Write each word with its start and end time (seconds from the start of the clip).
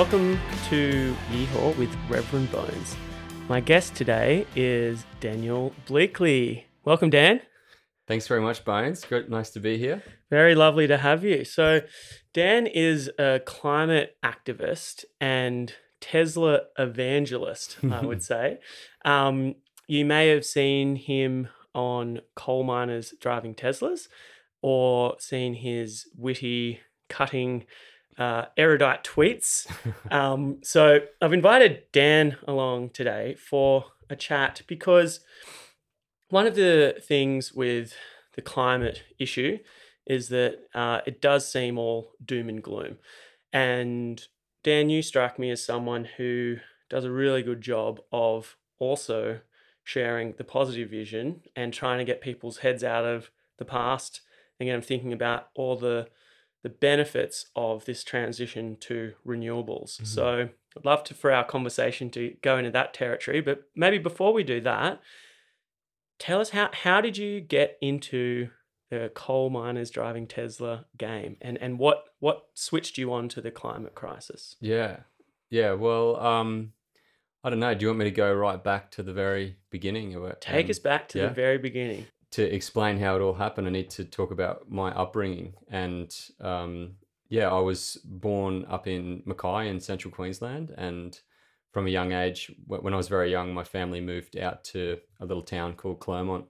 Welcome 0.00 0.40
to 0.70 1.14
Yeehaw 1.30 1.76
with 1.76 1.94
Reverend 2.08 2.50
Bones. 2.50 2.96
My 3.50 3.60
guest 3.60 3.94
today 3.94 4.46
is 4.56 5.04
Daniel 5.20 5.74
Bleakley. 5.86 6.64
Welcome, 6.86 7.10
Dan. 7.10 7.42
Thanks 8.08 8.26
very 8.26 8.40
much, 8.40 8.64
Bones. 8.64 9.04
Great, 9.04 9.28
nice 9.28 9.50
to 9.50 9.60
be 9.60 9.76
here. 9.76 10.02
Very 10.30 10.54
lovely 10.54 10.86
to 10.86 10.96
have 10.96 11.22
you. 11.22 11.44
So, 11.44 11.82
Dan 12.32 12.66
is 12.66 13.10
a 13.18 13.42
climate 13.44 14.16
activist 14.24 15.04
and 15.20 15.74
Tesla 16.00 16.60
evangelist, 16.78 17.76
I 17.84 18.00
would 18.06 18.22
say. 18.22 18.58
Um, 19.04 19.56
you 19.86 20.06
may 20.06 20.28
have 20.28 20.46
seen 20.46 20.96
him 20.96 21.48
on 21.74 22.22
coal 22.34 22.62
miners 22.64 23.12
driving 23.20 23.54
Teslas 23.54 24.08
or 24.62 25.16
seen 25.18 25.52
his 25.52 26.06
witty, 26.16 26.80
cutting, 27.10 27.66
uh, 28.18 28.46
erudite 28.56 29.04
tweets. 29.04 29.66
Um, 30.10 30.58
so 30.64 30.98
I've 31.22 31.32
invited 31.32 31.84
Dan 31.92 32.36
along 32.48 32.90
today 32.90 33.36
for 33.36 33.84
a 34.08 34.16
chat 34.16 34.62
because 34.66 35.20
one 36.30 36.48
of 36.48 36.56
the 36.56 37.00
things 37.06 37.52
with 37.52 37.94
the 38.34 38.42
climate 38.42 39.04
issue 39.20 39.58
is 40.06 40.28
that 40.30 40.58
uh, 40.74 41.00
it 41.06 41.20
does 41.20 41.50
seem 41.50 41.78
all 41.78 42.10
doom 42.24 42.48
and 42.48 42.60
gloom. 42.60 42.98
And 43.52 44.20
Dan, 44.64 44.90
you 44.90 45.02
strike 45.02 45.38
me 45.38 45.50
as 45.50 45.64
someone 45.64 46.04
who 46.16 46.56
does 46.88 47.04
a 47.04 47.10
really 47.12 47.42
good 47.44 47.60
job 47.60 48.00
of 48.10 48.56
also 48.80 49.40
sharing 49.84 50.34
the 50.36 50.44
positive 50.44 50.90
vision 50.90 51.42
and 51.54 51.72
trying 51.72 51.98
to 51.98 52.04
get 52.04 52.20
people's 52.20 52.58
heads 52.58 52.82
out 52.82 53.04
of 53.04 53.30
the 53.58 53.64
past 53.64 54.20
and 54.58 54.66
get 54.66 54.72
them 54.72 54.82
thinking 54.82 55.12
about 55.12 55.48
all 55.54 55.76
the 55.76 56.08
the 56.62 56.68
benefits 56.68 57.46
of 57.56 57.84
this 57.84 58.04
transition 58.04 58.76
to 58.80 59.14
renewables. 59.26 59.96
Mm-hmm. 59.96 60.04
So 60.04 60.48
I'd 60.76 60.84
love 60.84 61.04
to 61.04 61.14
for 61.14 61.32
our 61.32 61.44
conversation 61.44 62.10
to 62.10 62.36
go 62.42 62.58
into 62.58 62.70
that 62.70 62.94
territory, 62.94 63.40
but 63.40 63.64
maybe 63.74 63.98
before 63.98 64.32
we 64.32 64.44
do 64.44 64.60
that, 64.60 65.00
tell 66.18 66.40
us 66.40 66.50
how 66.50 66.70
how 66.72 67.00
did 67.00 67.16
you 67.16 67.40
get 67.40 67.78
into 67.80 68.50
the 68.90 69.10
coal 69.14 69.50
miners 69.50 69.90
driving 69.90 70.26
Tesla 70.26 70.86
game 70.98 71.36
and 71.40 71.56
and 71.58 71.78
what 71.78 72.04
what 72.18 72.46
switched 72.54 72.98
you 72.98 73.12
on 73.12 73.28
to 73.30 73.40
the 73.40 73.50
climate 73.50 73.94
crisis? 73.94 74.56
Yeah. 74.60 75.00
Yeah, 75.48 75.72
well, 75.72 76.16
um 76.16 76.72
I 77.42 77.48
don't 77.48 77.58
know. 77.58 77.74
Do 77.74 77.84
you 77.84 77.88
want 77.88 78.00
me 78.00 78.04
to 78.04 78.10
go 78.10 78.34
right 78.34 78.62
back 78.62 78.90
to 78.92 79.02
the 79.02 79.14
very 79.14 79.56
beginning 79.70 80.14
of 80.14 80.24
it? 80.24 80.42
Take 80.42 80.66
um, 80.66 80.70
us 80.70 80.78
back 80.78 81.08
to 81.08 81.18
yeah? 81.18 81.28
the 81.28 81.34
very 81.34 81.56
beginning 81.56 82.06
to 82.32 82.54
explain 82.54 82.98
how 82.98 83.16
it 83.16 83.20
all 83.20 83.34
happened, 83.34 83.66
I 83.66 83.70
need 83.70 83.90
to 83.90 84.04
talk 84.04 84.30
about 84.30 84.70
my 84.70 84.92
upbringing. 84.92 85.54
And 85.68 86.14
um, 86.40 86.92
yeah, 87.28 87.48
I 87.48 87.58
was 87.58 87.98
born 88.04 88.64
up 88.68 88.86
in 88.86 89.22
Mackay 89.26 89.68
in 89.68 89.80
central 89.80 90.12
Queensland. 90.12 90.72
And 90.76 91.18
from 91.72 91.86
a 91.86 91.90
young 91.90 92.12
age, 92.12 92.52
when 92.66 92.94
I 92.94 92.96
was 92.96 93.08
very 93.08 93.30
young, 93.30 93.52
my 93.52 93.64
family 93.64 94.00
moved 94.00 94.36
out 94.36 94.64
to 94.64 94.98
a 95.20 95.26
little 95.26 95.42
town 95.42 95.74
called 95.74 96.00
Clermont, 96.00 96.44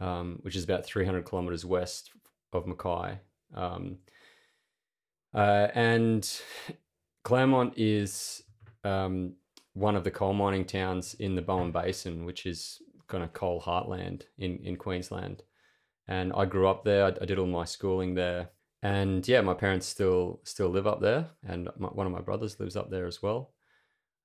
um, 0.00 0.38
which 0.42 0.56
is 0.56 0.64
about 0.64 0.86
300 0.86 1.24
kilometers 1.24 1.64
west 1.64 2.10
of 2.52 2.66
Mackay. 2.66 3.18
Um, 3.54 3.98
uh, 5.34 5.68
and 5.74 6.30
Clermont 7.24 7.74
is 7.76 8.42
um, 8.84 9.34
one 9.74 9.96
of 9.96 10.04
the 10.04 10.10
coal 10.10 10.32
mining 10.32 10.64
towns 10.64 11.14
in 11.14 11.34
the 11.34 11.42
Bowen 11.42 11.72
Basin, 11.72 12.24
which 12.24 12.46
is 12.46 12.80
kind 13.14 13.22
of 13.22 13.32
coal 13.32 13.60
heartland 13.60 14.22
in 14.36 14.58
in 14.64 14.76
Queensland. 14.76 15.44
And 16.08 16.32
I 16.36 16.44
grew 16.44 16.66
up 16.68 16.84
there. 16.84 17.04
I, 17.06 17.08
I 17.22 17.24
did 17.24 17.38
all 17.38 17.46
my 17.46 17.64
schooling 17.64 18.14
there, 18.14 18.50
and 18.82 19.26
yeah, 19.26 19.40
my 19.40 19.54
parents 19.54 19.86
still 19.86 20.40
still 20.42 20.68
live 20.68 20.86
up 20.86 21.00
there, 21.00 21.30
and 21.46 21.68
my, 21.78 21.88
one 21.88 22.06
of 22.08 22.12
my 22.12 22.20
brothers 22.20 22.58
lives 22.58 22.76
up 22.76 22.90
there 22.90 23.06
as 23.06 23.22
well. 23.22 23.54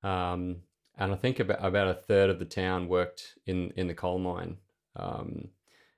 Um, 0.03 0.63
and 0.97 1.13
I 1.13 1.15
think 1.15 1.39
about 1.39 1.63
about 1.63 1.87
a 1.87 1.93
third 1.93 2.29
of 2.31 2.39
the 2.39 2.45
town 2.45 2.87
worked 2.87 3.37
in 3.45 3.71
in 3.75 3.87
the 3.87 3.93
coal 3.93 4.17
mine. 4.17 4.57
Um, 4.95 5.49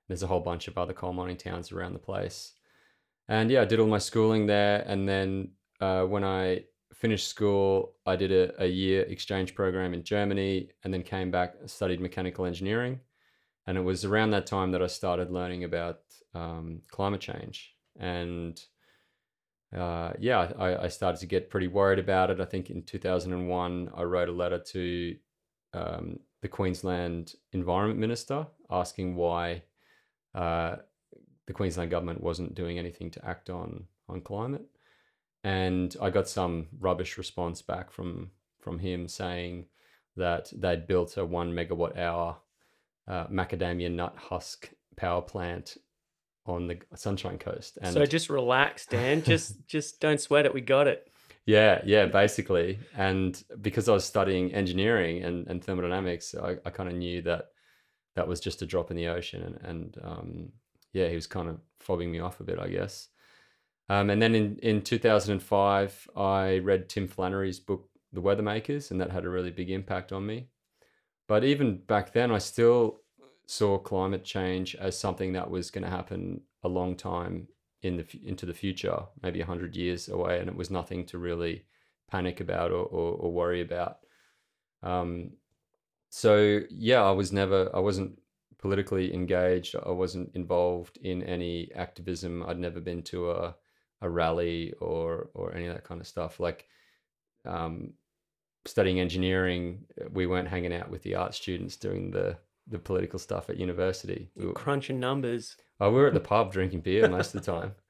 there's 0.08 0.23
a 0.23 0.28
whole 0.28 0.41
bunch 0.41 0.68
of 0.68 0.78
other 0.78 0.94
coal 0.94 1.13
mining 1.13 1.38
towns 1.38 1.72
around 1.72 1.94
the 1.94 2.08
place. 2.12 2.53
And 3.29 3.50
yeah, 3.50 3.62
I 3.62 3.66
did 3.66 3.79
all 3.79 3.88
my 3.88 4.00
schooling 4.09 4.47
there, 4.47 4.84
and 4.85 5.08
then 5.08 5.52
uh, 5.79 6.03
when 6.03 6.25
I 6.25 6.66
finished 6.94 7.28
school, 7.28 7.94
I 8.06 8.16
did 8.16 8.31
a, 8.31 8.63
a 8.63 8.68
year 8.68 9.03
exchange 9.03 9.56
program 9.56 9.94
in 9.94 10.03
Germany 10.03 10.69
and 10.84 10.94
then 10.94 11.03
came 11.03 11.31
back, 11.31 11.56
studied 11.66 12.00
mechanical 12.00 12.46
engineering. 12.46 13.00
And 13.68 13.78
it 13.78 13.81
was 13.81 14.06
around 14.06 14.31
that 14.31 14.47
time 14.47 14.72
that 14.72 14.81
I 14.81 14.88
started 14.88 15.31
learning 15.31 15.63
about 15.63 16.00
um, 16.34 16.81
climate 16.90 17.22
change. 17.22 17.75
And 18.00 18.59
uh, 19.75 20.13
yeah, 20.19 20.52
I, 20.57 20.85
I, 20.85 20.88
started 20.88 21.19
to 21.22 21.28
get 21.28 21.50
pretty 21.50 21.68
worried 21.68 22.00
about 22.00 22.29
it. 22.29 22.41
I 22.41 22.46
think 22.46 22.69
in 22.69 22.84
2001, 22.84 23.90
I 23.96 24.03
wrote 24.03 24.28
a 24.28 24.34
letter 24.34 24.59
to 24.59 25.16
um, 25.73 26.19
the 26.41 26.50
Queensland 26.50 27.35
Environment 27.53 28.00
Minister 28.00 28.47
asking 28.69 29.16
why 29.16 29.63
uh, 30.35 30.78
the 31.47 31.53
Queensland 31.53 31.91
government 31.91 32.22
wasn't 32.22 32.56
doing 32.56 32.79
anything 32.79 33.12
to 33.12 33.25
act 33.25 33.50
on 33.50 33.85
on 34.09 34.19
climate 34.19 34.66
and 35.44 35.96
I 36.02 36.09
got 36.09 36.28
some 36.28 36.68
rubbish 36.79 37.18
response 37.18 37.62
back 37.62 37.91
from 37.91 38.31
from 38.59 38.79
him 38.79 39.07
saying 39.07 39.66
that 40.16 40.52
they'd 40.56 40.88
built 40.88 41.18
a 41.18 41.25
one 41.25 41.53
megawatt 41.53 41.97
hour 41.97 42.38
uh, 43.07 43.28
macadamia 43.28 43.91
nut 43.91 44.16
husk 44.16 44.69
power 44.96 45.22
plant 45.22 45.78
on 46.46 46.68
the 46.68 46.78
Sunshine 46.96 47.38
Coast. 47.38 47.78
And 47.81 47.94
so 47.94 48.06
just 48.06 48.29
relax, 48.29 48.85
Dan. 48.85 49.24
just 49.24 49.68
just 49.68 50.00
don't 50.00 50.19
sweat 50.19 50.46
it. 50.46 50.53
We 50.53 50.62
got 50.62 50.88
it. 50.88 51.12
Yeah, 51.46 51.81
yeah, 51.85 52.06
basically. 52.06 52.79
And 52.96 53.41
because 53.62 53.90
I 53.90 53.94
was 53.94 54.06
studying 54.06 54.53
engineering 54.53 55.23
and, 55.23 55.47
and 55.47 55.63
thermodynamics, 55.63 56.35
I, 56.35 56.58
I 56.66 56.69
kind 56.69 56.88
of 56.88 56.96
knew 56.96 57.22
that 57.23 57.46
that 58.16 58.28
was 58.28 58.40
just 58.40 58.62
a 58.62 58.66
drop 58.66 58.91
in 58.91 58.97
the 58.97 59.08
ocean. 59.08 59.41
And, 59.41 59.59
and 59.63 59.97
um, 60.03 60.50
yeah, 60.94 61.08
he 61.08 61.16
was 61.16 61.28
kind 61.28 61.50
of 61.50 61.59
fobbing 61.84 62.09
me 62.09 62.19
off 62.19 62.40
a 62.40 62.44
bit, 62.44 62.59
I 62.59 62.68
guess. 62.68 63.08
Um, 63.90 64.09
and 64.09 64.22
then 64.22 64.36
in, 64.36 64.58
in 64.59 64.81
2005, 64.81 66.09
I 66.16 66.59
read 66.59 66.88
Tim 66.88 67.08
Flannery's 67.08 67.59
book, 67.59 67.90
The 68.14 68.22
Weathermakers, 68.22 68.92
and 68.92 69.02
that 69.02 69.12
had 69.12 69.25
a 69.25 69.30
really 69.30 69.52
big 69.52 69.69
impact 69.69 70.12
on 70.12 70.25
me. 70.25 70.47
But 71.28 71.44
even 71.44 71.78
back 71.78 72.14
then, 72.14 72.31
I 72.31 72.38
still 72.38 73.02
saw 73.47 73.78
climate 73.78 74.24
change 74.24 74.75
as 74.75 74.97
something 74.97 75.34
that 75.34 75.50
was 75.50 75.72
going 75.72 75.84
to 75.84 75.90
happen 75.90 76.41
a 76.64 76.70
long 76.70 76.96
time 76.96 77.47
in 77.81 77.97
the 77.97 78.06
into 78.24 78.46
the 78.46 78.53
future, 78.53 79.00
maybe 79.24 79.40
100 79.40 79.75
years 79.75 80.08
away, 80.08 80.40
and 80.40 80.47
it 80.47 80.56
was 80.56 80.70
nothing 80.70 81.06
to 81.08 81.18
really 81.18 81.66
panic 82.09 82.40
about 82.40 82.72
or, 82.72 82.84
or, 82.86 83.14
or 83.14 83.31
worry 83.31 83.62
about. 83.62 83.97
Um, 84.84 85.31
so 86.09 86.59
yeah, 86.70 87.02
I 87.02 87.12
was 87.12 87.31
never, 87.31 87.70
I 87.74 87.80
wasn't 87.80 88.20
politically 88.59 89.14
engaged. 89.14 89.75
I 89.75 89.91
wasn't 89.91 90.36
involved 90.36 90.97
in 90.97 91.24
any 91.24 91.72
activism. 91.75 92.44
I'd 92.47 92.59
never 92.59 92.80
been 92.80 93.02
to 93.03 93.31
a 93.31 93.56
a 94.01 94.09
rally 94.09 94.73
or 94.79 95.29
or 95.34 95.56
any 95.56 95.67
of 95.67 95.73
that 95.73 95.84
kind 95.84 96.01
of 96.01 96.07
stuff. 96.07 96.39
Like 96.39 96.67
um, 97.45 97.94
studying 98.66 99.00
engineering, 99.00 99.85
we 100.12 100.28
weren't 100.28 100.47
hanging 100.47 100.73
out 100.73 100.89
with 100.89 101.03
the 101.03 101.16
art 101.16 101.34
students 101.34 101.75
doing 101.75 102.11
the 102.11 102.38
the 102.67 102.79
political 102.79 103.19
stuff 103.19 103.50
at 103.50 103.57
university. 103.57 104.29
We 104.35 104.45
were 104.45 104.53
crunching 104.53 105.00
numbers. 105.00 105.57
Oh, 105.79 105.90
we 105.90 106.00
were 106.00 106.07
at 106.07 106.13
the 106.13 106.19
pub 106.19 106.51
drinking 106.51 106.81
beer 106.81 107.07
most 107.09 107.34
of 107.34 107.44
the 107.44 107.51
time. 107.51 107.75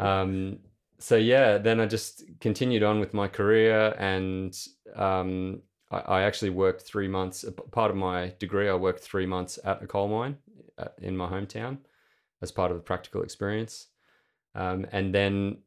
Um, 0.00 0.58
so 0.98 1.14
yeah, 1.14 1.58
then 1.58 1.78
I 1.78 1.86
just 1.86 2.24
continued 2.40 2.82
on 2.82 2.98
with 2.98 3.14
my 3.14 3.28
career, 3.28 3.94
and 3.96 4.52
um, 4.96 5.62
I, 5.92 5.98
I, 5.98 6.22
actually 6.22 6.50
worked 6.50 6.82
three 6.82 7.06
months. 7.06 7.44
Part 7.70 7.92
of 7.92 7.96
my 7.96 8.32
degree, 8.40 8.68
I 8.68 8.74
worked 8.74 9.04
three 9.04 9.26
months 9.26 9.60
at 9.62 9.80
a 9.80 9.86
coal 9.86 10.08
mine 10.08 10.38
uh, 10.76 10.88
in 11.00 11.16
my 11.16 11.28
hometown 11.28 11.78
as 12.42 12.50
part 12.50 12.72
of 12.72 12.78
the 12.78 12.82
practical 12.82 13.22
experience 13.22 13.86
um, 14.56 14.86
and 14.90 15.14
then 15.14 15.58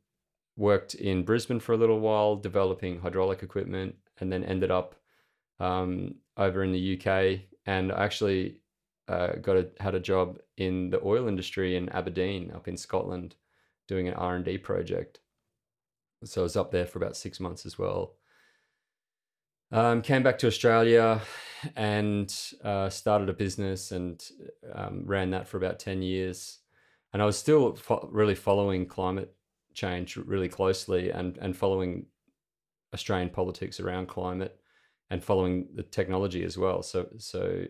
worked 0.57 0.95
in 0.95 1.23
Brisbane 1.23 1.59
for 1.59 1.73
a 1.73 1.77
little 1.77 1.99
while 1.99 2.35
developing 2.35 2.99
hydraulic 2.99 3.43
equipment, 3.43 3.95
and 4.19 4.33
then 4.33 4.43
ended 4.43 4.71
up 4.71 4.95
um, 5.59 6.15
over 6.35 6.63
in 6.63 6.73
the 6.73 6.99
UK. 6.99 7.41
And 7.65 7.91
I 7.91 8.03
actually 8.03 8.61
uh, 9.07 9.33
got 9.41 9.55
a, 9.55 9.69
had 9.79 9.95
a 9.95 9.99
job 9.99 10.39
in 10.57 10.89
the 10.89 11.01
oil 11.03 11.27
industry 11.27 11.77
in 11.77 11.87
Aberdeen, 11.89 12.51
up 12.53 12.67
in 12.67 12.75
Scotland, 12.75 13.35
doing 13.87 14.07
an 14.07 14.15
R 14.15 14.35
and 14.35 14.43
D 14.43 14.57
project. 14.57 15.19
So 16.25 16.41
I 16.41 16.43
was 16.43 16.57
up 16.57 16.71
there 16.71 16.85
for 16.85 16.97
about 16.97 17.15
six 17.15 17.39
months 17.39 17.65
as 17.65 17.77
well. 17.77 18.15
Um, 19.71 20.01
came 20.01 20.23
back 20.23 20.39
to 20.39 20.47
Australia 20.47 21.21
and 21.75 22.35
uh, 22.63 22.89
started 22.89 23.29
a 23.29 23.33
business 23.33 23.91
and 23.91 24.21
um, 24.73 25.03
ran 25.05 25.29
that 25.29 25.47
for 25.47 25.57
about 25.57 25.79
10 25.79 26.01
years 26.01 26.59
and 27.13 27.21
I 27.21 27.25
was 27.25 27.37
still 27.37 27.75
fo- 27.75 28.07
really 28.11 28.35
following 28.35 28.85
climate 28.85 29.33
change 29.73 30.17
really 30.17 30.49
closely 30.49 31.11
and 31.11 31.37
and 31.37 31.55
following 31.55 32.05
Australian 32.93 33.29
politics 33.29 33.79
around 33.79 34.07
climate 34.07 34.59
and 35.09 35.23
following 35.23 35.67
the 35.75 35.83
technology 35.83 36.43
as 36.43 36.57
well. 36.57 36.81
So 36.83 37.07
so 37.17 37.65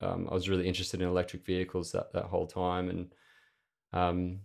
um, 0.00 0.28
I 0.30 0.34
was 0.34 0.48
really 0.48 0.68
interested 0.68 1.00
in 1.00 1.08
electric 1.08 1.44
vehicles 1.44 1.92
that 1.92 2.12
that 2.12 2.24
whole 2.24 2.46
time 2.46 2.90
and 2.90 3.12
um, 3.92 4.40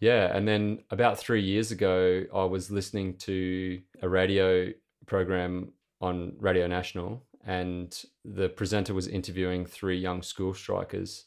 yeah, 0.00 0.36
and 0.36 0.46
then 0.46 0.84
about 0.90 1.18
three 1.18 1.42
years 1.42 1.72
ago, 1.72 2.24
I 2.32 2.44
was 2.44 2.70
listening 2.70 3.16
to 3.18 3.80
a 4.00 4.08
radio 4.08 4.70
program 5.06 5.72
on 6.00 6.34
Radio 6.38 6.68
National, 6.68 7.24
and 7.44 8.00
the 8.24 8.48
presenter 8.48 8.94
was 8.94 9.08
interviewing 9.08 9.66
three 9.66 9.98
young 9.98 10.22
school 10.22 10.54
strikers 10.54 11.24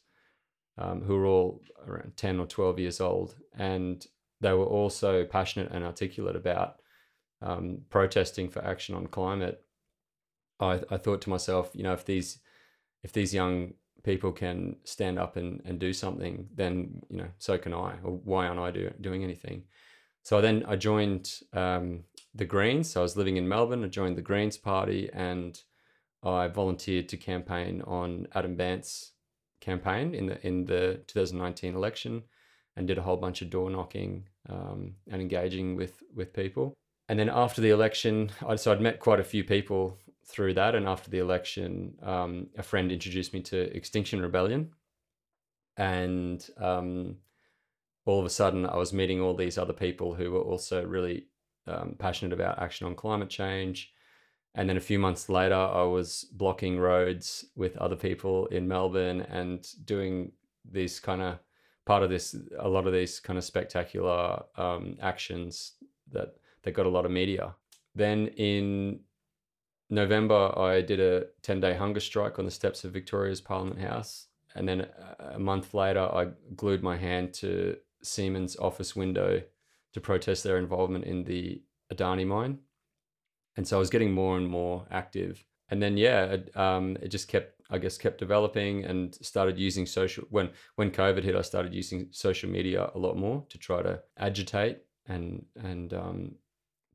um, 0.77 1.01
who 1.01 1.15
were 1.15 1.25
all 1.25 1.62
around 1.88 2.15
10 2.18 2.39
or 2.39 2.45
12 2.45 2.79
years 2.79 3.01
old. 3.01 3.35
And 3.57 4.06
they 4.39 4.53
were 4.53 4.65
also 4.65 5.25
passionate 5.25 5.71
and 5.71 5.83
articulate 5.83 6.35
about 6.35 6.77
um, 7.41 7.79
protesting 7.89 8.50
for 8.50 8.63
action 8.63 8.95
on 8.95 9.07
climate. 9.07 9.63
I, 10.59 10.81
I 10.89 10.97
thought 10.97 11.21
to 11.21 11.29
myself, 11.29 11.71
you 11.73 11.83
know, 11.83 11.94
if 11.94 12.06
these 12.06 12.39
if 13.03 13.13
these 13.13 13.33
young 13.33 13.73
people 14.03 14.31
can 14.31 14.75
stand 14.83 15.18
up 15.18 15.35
and, 15.35 15.62
and 15.65 15.79
do 15.79 15.91
something, 15.94 16.47
then 16.56 17.01
you 17.09 17.17
know, 17.17 17.27
so 17.38 17.57
can 17.57 17.74
I. 17.74 17.95
Or 18.03 18.19
why 18.24 18.47
aren't 18.47 18.59
I 18.59 18.71
do, 18.71 18.91
doing 19.01 19.24
anything? 19.24 19.63
So 20.24 20.39
then 20.39 20.63
I 20.67 20.75
joined 20.75 21.33
um, 21.53 22.03
the 22.33 22.45
Greens. 22.45 22.91
So 22.91 23.01
I 23.01 23.03
was 23.03 23.17
living 23.17 23.38
in 23.38 23.47
Melbourne. 23.47 23.83
I 23.83 23.88
joined 23.88 24.17
the 24.17 24.21
Greens 24.21 24.57
Party 24.57 25.09
and 25.13 25.59
I 26.24 26.47
volunteered 26.47 27.09
to 27.09 27.17
campaign 27.17 27.81
on 27.88 28.27
Adam 28.35 28.56
Bandt's 28.56 29.12
campaign 29.61 30.13
in 30.13 30.25
the 30.25 30.45
in 30.45 30.65
the 30.65 31.01
2019 31.07 31.75
election, 31.75 32.23
and 32.75 32.87
did 32.87 32.97
a 32.97 33.01
whole 33.01 33.17
bunch 33.17 33.41
of 33.41 33.49
door 33.49 33.69
knocking 33.69 34.27
um, 34.49 34.95
and 35.09 35.21
engaging 35.21 35.75
with 35.75 36.03
with 36.13 36.33
people. 36.33 36.73
And 37.07 37.19
then 37.19 37.29
after 37.29 37.61
the 37.61 37.69
election, 37.69 38.31
I, 38.45 38.55
so 38.55 38.71
I'd 38.71 38.81
met 38.81 38.99
quite 38.99 39.19
a 39.19 39.23
few 39.23 39.43
people 39.43 39.97
through 40.25 40.53
that. 40.53 40.75
And 40.75 40.87
after 40.87 41.09
the 41.09 41.19
election, 41.19 41.95
um, 42.01 42.47
a 42.57 42.63
friend 42.63 42.91
introduced 42.91 43.33
me 43.33 43.41
to 43.41 43.75
Extinction 43.75 44.21
Rebellion, 44.21 44.71
and 45.77 46.45
um, 46.57 47.17
all 48.05 48.19
of 48.19 48.25
a 48.25 48.29
sudden, 48.29 48.65
I 48.65 48.77
was 48.77 48.93
meeting 48.93 49.21
all 49.21 49.35
these 49.35 49.57
other 49.57 49.73
people 49.73 50.15
who 50.15 50.31
were 50.31 50.41
also 50.41 50.83
really 50.83 51.27
um, 51.67 51.95
passionate 51.97 52.33
about 52.33 52.59
action 52.59 52.87
on 52.87 52.95
climate 52.95 53.29
change. 53.29 53.93
And 54.53 54.68
then 54.68 54.77
a 54.77 54.81
few 54.81 55.00
months 55.00 55.30
later, 55.30 55.56
I 55.56 55.83
was 55.83 56.25
blocking 56.33 56.77
roads 56.77 57.45
with 57.56 57.77
other 57.77 57.95
people 57.95 58.48
in 58.48 58.68
Melbourne 58.68 59.21
and 59.21 59.65
doing 59.86 60.33
these 60.69 61.00
kind 61.00 61.21
of 61.21 61.39
part 61.86 62.03
of 62.03 62.09
this, 62.09 62.36
a 62.59 62.68
lot 62.68 62.86
of 62.86 62.94
these 62.94 63.19
kind 63.19 63.38
of 63.38 63.45
spectacular 63.45 64.44
um, 64.57 64.98
actions 65.01 65.74
that 66.12 66.36
that 66.63 66.71
got 66.71 66.86
a 66.86 66.89
lot 66.89 67.06
of 67.06 67.12
media. 67.12 67.56
Then 67.95 68.27
in 68.27 69.00
November, 69.89 70.57
I 70.57 70.81
did 70.81 71.00
a 71.00 71.25
10 71.42 71.59
day 71.59 71.74
hunger 71.74 72.00
strike 72.00 72.39
on 72.39 72.45
the 72.45 72.51
steps 72.51 72.83
of 72.83 72.94
Victoria's 72.94 73.42
Parliament 73.42 73.81
House. 73.81 74.27
And 74.56 74.68
then 74.68 74.88
a 75.19 75.39
month 75.39 75.74
later, 75.74 76.01
I 76.01 76.27
glued 76.56 76.83
my 76.83 76.98
hand 76.98 77.33
to 77.36 77.77
Siemens' 78.03 78.57
office 78.57 78.95
window 78.95 79.42
to 79.94 80.01
protest 80.01 80.44
their 80.44 80.57
involvement 80.57 81.06
in 81.06 81.24
the 81.24 81.62
Adani 81.94 82.25
mine. 82.25 82.59
And 83.57 83.68
so 83.68 83.77
I 83.77 83.80
was 83.80 83.89
getting 83.89 84.12
more 84.12 84.38
and 84.38 84.48
more 84.48 84.86
active. 84.92 85.44
And 85.69 85.81
then, 85.81 85.98
yeah, 85.98 86.25
it, 86.25 86.57
um, 86.57 86.98
it 87.01 87.09
just 87.09 87.27
kept, 87.27 87.62
I 87.69 87.77
guess, 87.77 87.98
kept 87.98 88.18
developing 88.18 88.86
and 88.86 89.13
started 89.15 89.57
using 89.57 89.86
social. 89.86 90.25
When 90.30 90.50
when 90.75 90.92
COVID 90.92 91.24
hit, 91.24 91.36
I 91.36 91.42
started 91.42 91.74
using 91.74 92.07
social 92.12 92.50
media 92.50 92.92
a 92.94 93.00
lot 93.00 93.18
more 93.18 93.45
to 93.50 93.57
try 93.57 93.81
to 93.81 94.01
agitate 94.18 94.80
and 95.07 95.45
and 95.56 95.94
um, 95.94 96.36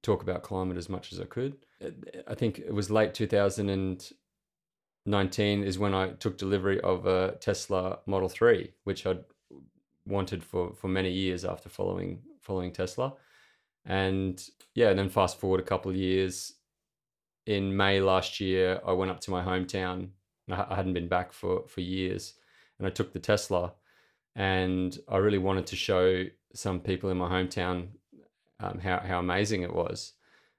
talk 0.02 0.22
about 0.22 0.42
climate 0.42 0.76
as 0.76 0.88
much 0.88 1.12
as 1.12 1.20
I 1.20 1.24
could. 1.24 1.56
I 2.26 2.34
think 2.34 2.58
it 2.58 2.72
was 2.72 2.90
late 2.90 3.14
2019 3.14 5.64
is 5.64 5.78
when 5.78 5.94
I 5.94 6.10
took 6.10 6.38
delivery 6.38 6.80
of 6.80 7.06
a 7.06 7.36
Tesla 7.40 7.98
Model 8.06 8.28
3, 8.28 8.72
which 8.84 9.06
I'd 9.06 9.24
wanted 10.06 10.44
for 10.44 10.72
for 10.74 10.88
many 10.88 11.10
years 11.10 11.44
after 11.44 11.68
following 11.68 12.22
following 12.40 12.72
Tesla. 12.72 13.14
And 13.86 14.42
yeah, 14.74 14.92
then 14.92 15.08
fast 15.08 15.38
forward 15.38 15.60
a 15.60 15.64
couple 15.64 15.90
of 15.90 15.96
years, 15.96 16.54
in 17.46 17.76
May 17.76 18.00
last 18.00 18.40
year, 18.40 18.80
I 18.84 18.92
went 18.92 19.10
up 19.10 19.20
to 19.20 19.30
my 19.30 19.42
hometown. 19.42 20.08
I 20.50 20.74
hadn't 20.74 20.94
been 20.94 21.08
back 21.08 21.32
for 21.32 21.64
for 21.66 21.80
years, 21.80 22.34
and 22.78 22.86
I 22.86 22.90
took 22.90 23.12
the 23.12 23.18
Tesla, 23.18 23.72
and 24.34 24.98
I 25.08 25.16
really 25.18 25.38
wanted 25.38 25.66
to 25.68 25.76
show 25.76 26.24
some 26.54 26.80
people 26.80 27.10
in 27.10 27.16
my 27.16 27.28
hometown 27.28 27.88
um, 28.60 28.78
how 28.78 28.98
how 28.98 29.18
amazing 29.18 29.62
it 29.62 29.74
was. 29.74 30.12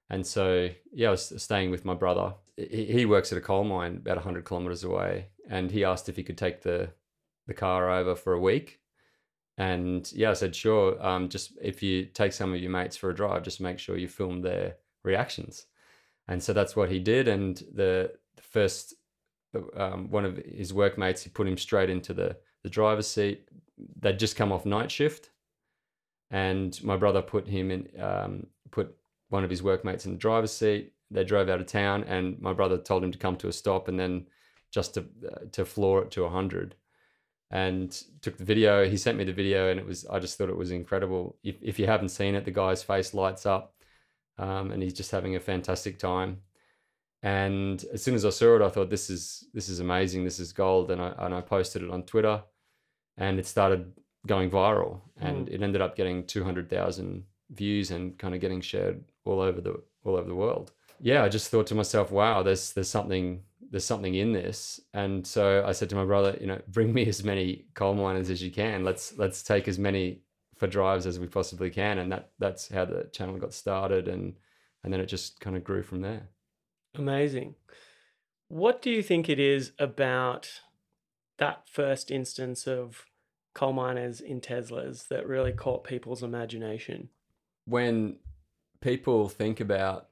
And 0.09 0.25
so 0.25 0.69
yeah, 0.93 1.09
I 1.09 1.11
was 1.11 1.33
staying 1.41 1.71
with 1.71 1.85
my 1.85 1.93
brother. 1.93 2.33
He, 2.55 2.85
he 2.85 3.05
works 3.05 3.31
at 3.31 3.37
a 3.37 3.41
coal 3.41 3.63
mine 3.63 3.97
about 3.97 4.17
hundred 4.19 4.45
kilometers 4.45 4.83
away, 4.83 5.27
and 5.49 5.71
he 5.71 5.83
asked 5.83 6.09
if 6.09 6.15
he 6.15 6.23
could 6.23 6.37
take 6.37 6.61
the 6.61 6.89
the 7.47 7.53
car 7.53 7.89
over 7.89 8.15
for 8.15 8.33
a 8.33 8.39
week 8.39 8.79
and 9.57 10.11
yeah, 10.13 10.29
I 10.29 10.33
said, 10.33 10.55
sure. 10.55 11.03
Um, 11.05 11.29
just 11.29 11.53
if 11.61 11.81
you 11.81 12.05
take 12.05 12.33
some 12.33 12.53
of 12.53 12.59
your 12.59 12.69
mates 12.69 12.95
for 12.95 13.09
a 13.09 13.15
drive, 13.15 13.43
just 13.43 13.59
make 13.59 13.79
sure 13.79 13.97
you 13.97 14.07
film 14.07 14.41
their 14.41 14.75
reactions. 15.03 15.65
And 16.27 16.41
so 16.41 16.53
that's 16.53 16.75
what 16.75 16.91
he 16.91 16.99
did. 16.99 17.27
And 17.27 17.57
the, 17.73 18.11
the 18.35 18.41
first, 18.43 18.93
um, 19.75 20.11
one 20.11 20.25
of 20.25 20.37
his 20.37 20.73
workmates, 20.73 21.23
he 21.23 21.29
put 21.29 21.47
him 21.47 21.57
straight 21.57 21.89
into 21.89 22.13
the, 22.13 22.37
the 22.63 22.69
driver's 22.69 23.07
seat. 23.07 23.49
They'd 23.99 24.19
just 24.19 24.35
come 24.35 24.51
off 24.51 24.65
night 24.65 24.91
shift. 24.91 25.31
And 26.29 26.79
my 26.83 26.97
brother 26.97 27.21
put 27.21 27.47
him 27.47 27.71
in, 27.71 27.87
um, 27.99 28.47
put 28.69 28.95
one 29.29 29.43
of 29.43 29.49
his 29.49 29.63
workmates 29.63 30.05
in 30.05 30.11
the 30.11 30.19
driver's 30.19 30.51
seat. 30.51 30.93
They 31.09 31.23
drove 31.23 31.47
out 31.47 31.61
of 31.61 31.67
town, 31.67 32.03
and 32.03 32.37
my 32.41 32.51
brother 32.51 32.77
told 32.77 33.01
him 33.01 33.13
to 33.13 33.17
come 33.17 33.37
to 33.37 33.47
a 33.47 33.53
stop 33.53 33.87
and 33.87 33.97
then 33.97 34.25
just 34.71 34.95
to, 34.95 35.05
uh, 35.25 35.45
to 35.53 35.63
floor 35.63 36.03
it 36.03 36.11
to 36.11 36.23
100 36.23 36.75
and 37.51 37.91
took 38.21 38.37
the 38.37 38.43
video. 38.43 38.89
He 38.89 38.97
sent 38.97 39.17
me 39.17 39.23
the 39.23 39.33
video, 39.33 39.69
and 39.69 39.79
it 39.79 39.85
was 39.85 40.05
I 40.05 40.19
just 40.19 40.37
thought 40.37 40.49
it 40.49 40.57
was 40.57 40.71
incredible. 40.71 41.37
If 41.43 41.55
if 41.61 41.79
you 41.79 41.87
haven't 41.87 42.09
seen 42.09 42.35
it, 42.35 42.45
the 42.45 42.51
guy's 42.51 42.83
face 42.83 43.13
lights 43.13 43.45
up, 43.45 43.73
um, 44.37 44.71
and 44.71 44.83
he's 44.83 44.93
just 44.93 45.11
having 45.11 45.35
a 45.35 45.39
fantastic 45.39 45.99
time. 45.99 46.41
And 47.23 47.83
as 47.93 48.03
soon 48.03 48.15
as 48.15 48.25
I 48.25 48.29
saw 48.29 48.57
it, 48.57 48.61
I 48.61 48.69
thought 48.69 48.89
this 48.89 49.09
is 49.09 49.47
this 49.53 49.69
is 49.69 49.79
amazing. 49.79 50.23
This 50.23 50.39
is 50.39 50.53
gold, 50.53 50.91
and 50.91 51.01
I 51.01 51.13
and 51.19 51.33
I 51.33 51.41
posted 51.41 51.83
it 51.83 51.89
on 51.89 52.03
Twitter, 52.03 52.43
and 53.17 53.39
it 53.39 53.47
started 53.47 53.93
going 54.25 54.49
viral, 54.49 55.01
and 55.19 55.47
mm. 55.47 55.53
it 55.53 55.61
ended 55.61 55.81
up 55.81 55.95
getting 55.95 56.25
two 56.25 56.43
hundred 56.43 56.69
thousand 56.69 57.23
views 57.51 57.91
and 57.91 58.17
kind 58.17 58.35
of 58.35 58.41
getting 58.41 58.61
shared 58.61 59.03
all 59.23 59.39
over 59.39 59.61
the 59.61 59.81
all 60.03 60.15
over 60.15 60.27
the 60.27 60.35
world. 60.35 60.73
Yeah, 60.99 61.23
I 61.23 61.29
just 61.29 61.49
thought 61.49 61.67
to 61.67 61.75
myself, 61.75 62.11
wow, 62.11 62.43
there's 62.43 62.73
there's 62.73 62.89
something 62.89 63.43
there's 63.71 63.85
something 63.85 64.15
in 64.15 64.31
this. 64.31 64.79
And 64.93 65.25
so 65.25 65.63
I 65.65 65.71
said 65.71 65.89
to 65.89 65.95
my 65.95 66.05
brother, 66.05 66.37
you 66.39 66.47
know, 66.47 66.61
bring 66.67 66.93
me 66.93 67.07
as 67.07 67.23
many 67.23 67.65
coal 67.73 67.93
miners 67.93 68.29
as 68.29 68.41
you 68.41 68.51
can. 68.51 68.83
Let's 68.83 69.17
let's 69.17 69.43
take 69.43 69.67
as 69.67 69.77
many 69.77 70.21
for 70.55 70.67
drives 70.67 71.05
as 71.05 71.19
we 71.19 71.27
possibly 71.27 71.69
can. 71.69 71.99
And 71.99 72.11
that 72.11 72.31
that's 72.39 72.69
how 72.69 72.85
the 72.85 73.09
channel 73.11 73.37
got 73.37 73.53
started 73.53 74.07
and 74.07 74.33
and 74.83 74.93
then 74.93 74.99
it 74.99 75.07
just 75.07 75.39
kind 75.39 75.55
of 75.55 75.63
grew 75.63 75.83
from 75.83 76.01
there. 76.01 76.29
Amazing. 76.95 77.55
What 78.47 78.81
do 78.81 78.89
you 78.89 79.03
think 79.03 79.27
it 79.27 79.39
is 79.39 79.73
about 79.77 80.61
that 81.37 81.67
first 81.69 82.09
instance 82.09 82.65
of 82.65 83.05
coal 83.53 83.73
miners 83.73 84.21
in 84.21 84.39
Teslas 84.39 85.07
that 85.09 85.27
really 85.27 85.51
caught 85.51 85.83
people's 85.83 86.23
imagination? 86.23 87.09
When 87.65 88.17
people 88.79 89.27
think 89.27 89.59
about 89.59 90.07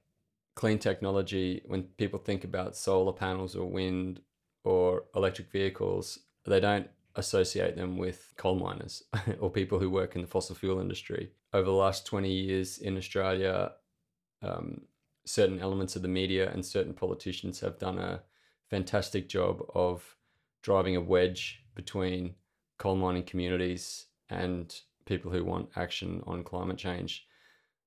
clean 0.55 0.79
technology, 0.79 1.61
when 1.65 1.83
people 1.83 2.19
think 2.19 2.43
about 2.43 2.75
solar 2.75 3.13
panels 3.13 3.55
or 3.55 3.69
wind 3.69 4.21
or 4.63 5.03
electric 5.15 5.51
vehicles, 5.51 6.19
they 6.45 6.59
don't 6.59 6.87
associate 7.15 7.75
them 7.75 7.97
with 7.97 8.33
coal 8.37 8.55
miners 8.55 9.03
or 9.39 9.49
people 9.49 9.79
who 9.79 9.89
work 9.89 10.15
in 10.15 10.21
the 10.21 10.27
fossil 10.27 10.55
fuel 10.55 10.79
industry. 10.79 11.31
Over 11.53 11.65
the 11.65 11.75
last 11.75 12.05
20 12.05 12.31
years 12.31 12.77
in 12.77 12.97
Australia, 12.97 13.73
um, 14.41 14.81
certain 15.25 15.59
elements 15.59 15.95
of 15.95 16.01
the 16.01 16.07
media 16.07 16.51
and 16.51 16.65
certain 16.65 16.93
politicians 16.93 17.59
have 17.59 17.79
done 17.79 17.97
a 17.97 18.21
fantastic 18.69 19.29
job 19.29 19.61
of 19.73 20.17
driving 20.61 20.95
a 20.95 21.01
wedge 21.01 21.63
between 21.75 22.35
coal 22.77 22.95
mining 22.95 23.23
communities 23.23 24.05
and 24.29 24.81
people 25.05 25.31
who 25.31 25.43
want 25.43 25.69
action 25.75 26.23
on 26.25 26.43
climate 26.43 26.77
change. 26.77 27.27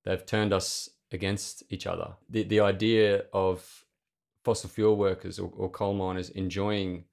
They've 0.05 0.25
turned 0.25 0.53
us 0.53 0.89
against 1.11 1.63
each 1.69 1.87
other. 1.87 2.13
The 2.29 2.43
the 2.43 2.59
idea 2.59 3.23
of 3.33 3.85
fossil 4.43 4.69
fuel 4.69 4.95
workers 4.95 5.39
or, 5.39 5.51
or 5.55 5.69
coal 5.69 5.93
miners 5.93 6.29
enjoying 6.29 7.03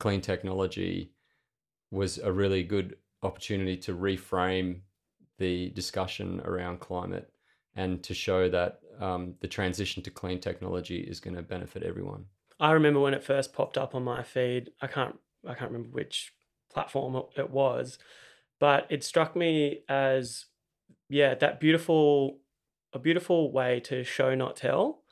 clean 0.00 0.20
technology 0.20 1.12
was 1.90 2.18
a 2.18 2.32
really 2.32 2.62
good 2.62 2.96
opportunity 3.22 3.76
to 3.76 3.94
reframe 3.94 4.80
the 5.38 5.70
discussion 5.70 6.40
around 6.44 6.80
climate 6.80 7.30
and 7.76 8.02
to 8.02 8.14
show 8.14 8.48
that 8.48 8.80
um, 9.00 9.34
the 9.40 9.48
transition 9.48 10.02
to 10.02 10.10
clean 10.10 10.40
technology 10.40 10.98
is 10.98 11.20
going 11.20 11.34
to 11.34 11.42
benefit 11.42 11.82
everyone. 11.82 12.24
I 12.60 12.72
remember 12.72 13.00
when 13.00 13.14
it 13.14 13.24
first 13.24 13.52
popped 13.52 13.76
up 13.76 13.94
on 13.94 14.04
my 14.04 14.22
feed. 14.22 14.70
I 14.80 14.86
can't 14.86 15.16
I 15.46 15.54
can't 15.54 15.70
remember 15.70 15.94
which 15.94 16.32
platform 16.72 17.20
it 17.36 17.50
was, 17.50 17.98
but 18.60 18.86
it 18.90 19.04
struck 19.04 19.36
me 19.36 19.80
as 19.88 20.46
yeah 21.08 21.34
that 21.34 21.60
beautiful 21.60 22.38
a 22.94 22.98
beautiful 22.98 23.52
way 23.52 23.80
to 23.80 24.02
show 24.04 24.34
not 24.34 24.56
tell 24.56 25.02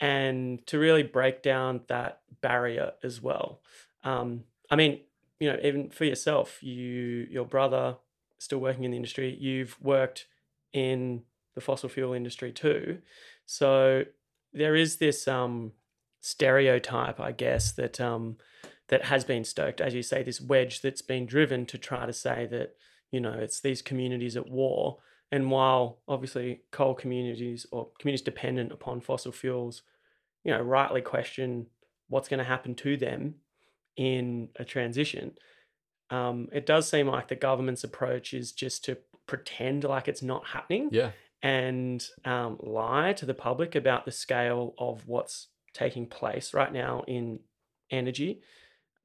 and 0.00 0.64
to 0.66 0.78
really 0.78 1.02
break 1.02 1.42
down 1.42 1.80
that 1.88 2.20
barrier 2.40 2.92
as 3.02 3.20
well 3.20 3.60
um, 4.04 4.44
i 4.70 4.76
mean 4.76 5.00
you 5.40 5.50
know 5.50 5.58
even 5.62 5.90
for 5.90 6.04
yourself 6.04 6.62
you 6.62 7.26
your 7.30 7.44
brother 7.44 7.96
still 8.38 8.58
working 8.58 8.84
in 8.84 8.92
the 8.92 8.96
industry 8.96 9.36
you've 9.40 9.76
worked 9.80 10.26
in 10.72 11.22
the 11.54 11.60
fossil 11.60 11.88
fuel 11.88 12.12
industry 12.12 12.52
too 12.52 12.98
so 13.46 14.04
there 14.52 14.74
is 14.74 14.96
this 14.96 15.26
um, 15.26 15.72
stereotype, 16.20 17.20
I 17.20 17.32
guess, 17.32 17.72
that 17.72 18.00
um, 18.00 18.36
that 18.88 19.06
has 19.06 19.24
been 19.24 19.44
stoked, 19.44 19.80
as 19.80 19.94
you 19.94 20.02
say, 20.02 20.22
this 20.22 20.40
wedge 20.40 20.80
that's 20.80 21.02
been 21.02 21.26
driven 21.26 21.66
to 21.66 21.78
try 21.78 22.06
to 22.06 22.12
say 22.12 22.46
that 22.46 22.76
you 23.10 23.20
know 23.20 23.32
it's 23.32 23.60
these 23.60 23.82
communities 23.82 24.36
at 24.36 24.48
war. 24.48 24.98
And 25.32 25.50
while 25.50 25.98
obviously 26.06 26.60
coal 26.70 26.94
communities 26.94 27.66
or 27.72 27.88
communities 27.98 28.24
dependent 28.24 28.70
upon 28.70 29.00
fossil 29.00 29.32
fuels, 29.32 29.82
you 30.44 30.52
know, 30.52 30.60
rightly 30.60 31.00
question 31.00 31.66
what's 32.08 32.28
going 32.28 32.38
to 32.38 32.44
happen 32.44 32.74
to 32.76 32.96
them 32.96 33.36
in 33.96 34.50
a 34.56 34.64
transition, 34.64 35.32
um, 36.10 36.48
it 36.52 36.66
does 36.66 36.88
seem 36.88 37.06
like 37.08 37.28
the 37.28 37.34
government's 37.34 37.82
approach 37.84 38.34
is 38.34 38.52
just 38.52 38.84
to 38.84 38.98
pretend 39.26 39.84
like 39.84 40.06
it's 40.08 40.22
not 40.22 40.46
happening 40.48 40.90
Yeah. 40.92 41.12
and 41.42 42.06
um, 42.26 42.58
lie 42.60 43.14
to 43.14 43.24
the 43.24 43.32
public 43.34 43.74
about 43.74 44.04
the 44.04 44.12
scale 44.12 44.74
of 44.78 45.08
what's 45.08 45.48
taking 45.72 46.06
place 46.06 46.52
right 46.52 46.72
now 46.72 47.04
in 47.08 47.40
energy. 47.90 48.42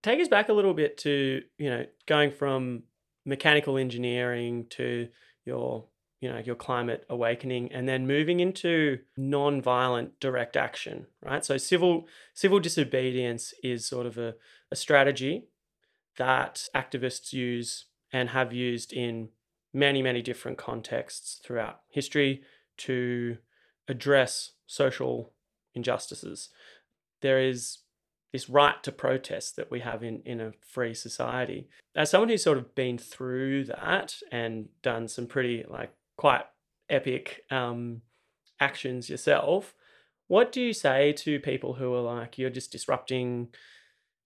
Take 0.04 0.20
us 0.20 0.28
back 0.28 0.50
a 0.50 0.54
little 0.54 0.74
bit 0.74 0.98
to, 1.00 1.42
you 1.58 1.70
know, 1.70 1.86
going 2.06 2.32
from 2.32 2.84
mechanical 3.26 3.78
engineering 3.78 4.66
to 4.72 5.08
your, 5.46 5.86
you 6.20 6.30
know, 6.30 6.40
your 6.40 6.56
climate 6.56 7.06
awakening 7.10 7.72
and 7.72 7.88
then 7.88 8.08
moving 8.08 8.40
into 8.40 9.00
non-violent 9.18 10.20
direct 10.20 10.58
action, 10.58 11.06
right? 11.22 11.46
So 11.46 11.58
civil 11.58 12.08
civil 12.34 12.60
disobedience 12.60 13.54
is 13.64 13.86
sort 13.86 14.06
of 14.06 14.18
a, 14.18 14.36
a 14.72 14.76
strategy 14.76 15.48
that 16.18 16.66
activists 16.76 17.34
use 17.34 17.86
and 18.12 18.30
have 18.30 18.52
used 18.52 18.94
in 18.94 19.30
many, 19.74 20.02
many 20.02 20.22
different 20.22 20.58
contexts 20.58 21.40
throughout 21.44 21.82
history 21.90 22.42
to 22.78 23.38
address 23.88 24.54
social 24.66 25.34
injustices. 25.76 26.50
There 27.22 27.40
is 27.40 27.80
this 28.32 28.50
right 28.50 28.82
to 28.84 28.92
protest 28.92 29.56
that 29.56 29.72
we 29.72 29.80
have 29.82 30.04
in, 30.04 30.22
in 30.26 30.42
a 30.42 30.52
free 30.62 30.94
society. 30.94 31.70
As 31.96 32.10
someone 32.10 32.30
who's 32.30 32.44
sort 32.44 32.58
of 32.58 32.76
been 32.76 32.98
through 32.98 33.66
that 33.66 34.16
and 34.32 34.68
done 34.82 35.08
some 35.08 35.28
pretty, 35.28 35.64
like, 35.68 35.92
quite 36.18 36.46
epic 36.90 37.44
um, 37.52 38.02
actions 38.60 39.10
yourself, 39.10 39.74
what 40.28 40.52
do 40.52 40.62
you 40.62 40.74
say 40.74 41.14
to 41.14 41.40
people 41.40 41.74
who 41.74 41.94
are 41.94 42.02
like, 42.02 42.38
you're 42.38 42.50
just 42.50 42.72
disrupting, 42.72 43.48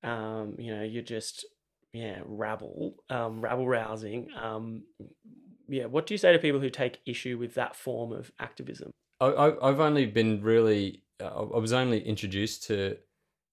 um, 0.04 0.56
you 0.58 0.76
know, 0.76 0.84
you're 0.84 1.04
just 1.04 1.46
yeah, 1.94 2.20
rabble, 2.26 2.96
um, 3.10 3.42
rabble 3.42 3.68
rousing. 3.68 4.30
Um, 4.42 4.84
yeah, 5.68 5.86
what 5.86 6.08
do 6.08 6.14
you 6.14 6.18
say 6.18 6.32
to 6.32 6.40
people 6.40 6.60
who 6.60 6.70
take 6.70 7.00
issue 7.06 7.38
with 7.38 7.54
that 7.56 7.76
form 7.76 8.14
of 8.14 8.32
activism? 8.40 8.92
I, 9.20 9.54
I've 9.62 9.80
only 9.80 10.06
been 10.06 10.42
really, 10.42 11.04
uh, 11.22 11.28
I 11.28 11.60
was 11.60 11.74
only 11.74 12.02
introduced 12.02 12.64
to 12.68 12.98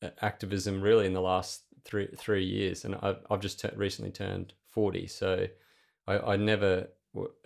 uh, 0.03 0.11
activism 0.23 0.81
really 0.81 1.07
in 1.07 1.13
the 1.13 1.21
last 1.21 1.65
three 1.85 2.09
three 2.17 2.45
years, 2.45 2.85
and 2.85 2.95
I've, 2.97 3.19
I've 3.31 3.41
just 3.41 3.61
t- 3.61 3.69
recently 3.77 4.11
turned 4.11 4.55
forty, 4.71 5.07
so 5.07 5.47
I, 6.07 6.19
I 6.19 6.37
never, 6.37 6.89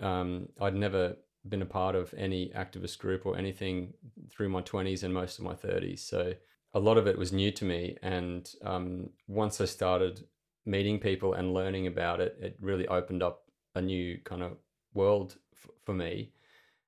um, 0.00 0.48
I'd 0.60 0.74
never 0.74 1.16
been 1.48 1.62
a 1.62 1.66
part 1.66 1.94
of 1.94 2.14
any 2.16 2.50
activist 2.56 2.98
group 2.98 3.26
or 3.26 3.36
anything 3.36 3.94
through 4.30 4.48
my 4.48 4.60
twenties 4.60 5.02
and 5.02 5.12
most 5.12 5.38
of 5.38 5.44
my 5.44 5.54
thirties. 5.54 6.02
So 6.02 6.34
a 6.74 6.80
lot 6.80 6.98
of 6.98 7.06
it 7.06 7.18
was 7.18 7.32
new 7.32 7.50
to 7.52 7.64
me, 7.64 7.96
and 8.02 8.48
um, 8.64 9.10
once 9.26 9.60
I 9.60 9.66
started 9.66 10.24
meeting 10.64 10.98
people 10.98 11.34
and 11.34 11.52
learning 11.52 11.86
about 11.86 12.20
it, 12.20 12.36
it 12.40 12.56
really 12.60 12.86
opened 12.88 13.22
up 13.22 13.42
a 13.74 13.80
new 13.80 14.18
kind 14.24 14.42
of 14.42 14.56
world 14.94 15.36
f- 15.52 15.70
for 15.84 15.94
me. 15.94 16.32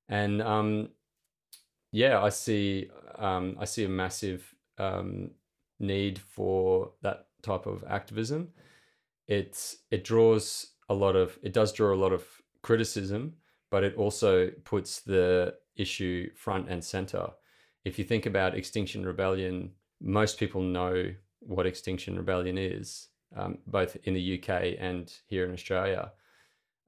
And 0.09 0.41
um, 0.43 0.91
yeah, 1.93 2.23
I 2.23 2.29
see 2.29 2.91
um, 3.19 3.57
I 3.59 3.65
see 3.65 3.85
a 3.85 3.89
massive 3.89 4.55
um, 4.79 5.31
need 5.79 6.19
for 6.19 6.93
that 7.03 7.27
type 7.43 7.67
of 7.67 7.85
activism. 7.89 8.49
It's 9.27 9.79
it 9.91 10.05
draws 10.05 10.73
a 10.89 10.95
lot 10.95 11.17
of 11.17 11.39
it 11.43 11.53
does 11.53 11.73
draw 11.73 11.95
a 11.95 11.97
lot 11.97 12.13
of 12.13 12.25
criticism, 12.65 13.35
but 13.71 13.85
it 13.85 13.95
also 13.97 14.51
puts 14.65 15.01
the 15.01 15.55
issue 15.77 16.31
front 16.35 16.69
and 16.69 16.83
center. 16.83 17.29
If 17.85 17.99
you 17.99 18.05
think 18.05 18.27
about 18.27 18.57
Extinction 18.57 19.05
Rebellion, 19.05 19.71
most 20.01 20.39
people 20.39 20.63
know 20.63 21.15
what 21.41 21.67
Extinction 21.67 22.17
Rebellion 22.17 22.59
is, 22.59 23.09
um, 23.37 23.59
both 23.67 23.97
in 24.05 24.15
the 24.15 24.39
UK 24.39 24.77
and 24.79 25.13
here 25.27 25.45
in 25.45 25.53
Australia. 25.53 26.13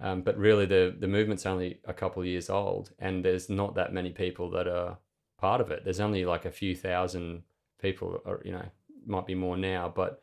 Um, 0.00 0.22
but 0.22 0.36
really, 0.36 0.66
the 0.66 0.94
the 0.98 1.08
movement's 1.08 1.46
only 1.46 1.80
a 1.84 1.94
couple 1.94 2.22
of 2.22 2.28
years 2.28 2.50
old, 2.50 2.92
and 2.98 3.24
there's 3.24 3.48
not 3.48 3.74
that 3.76 3.94
many 3.94 4.10
people 4.10 4.50
that 4.50 4.68
are 4.68 4.98
part 5.38 5.60
of 5.60 5.70
it. 5.70 5.84
There's 5.84 6.00
only 6.00 6.24
like 6.24 6.44
a 6.44 6.50
few 6.50 6.74
thousand 6.76 7.42
people, 7.80 8.20
or 8.26 8.42
you 8.44 8.52
know, 8.52 8.66
might 9.06 9.26
be 9.26 9.34
more 9.34 9.56
now. 9.56 9.90
But 9.94 10.20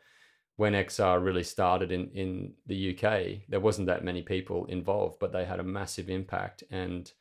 when 0.56 0.72
XR 0.74 1.22
really 1.24 1.42
started 1.42 1.90
in 1.92 2.10
in 2.10 2.52
the 2.66 2.90
UK, 2.96 3.48
there 3.48 3.60
wasn't 3.60 3.86
that 3.88 4.04
many 4.04 4.22
people 4.22 4.66
involved, 4.66 5.18
but 5.18 5.32
they 5.32 5.44
had 5.44 5.60
a 5.60 5.64
massive 5.64 6.08
impact 6.08 6.62
and 6.70 7.12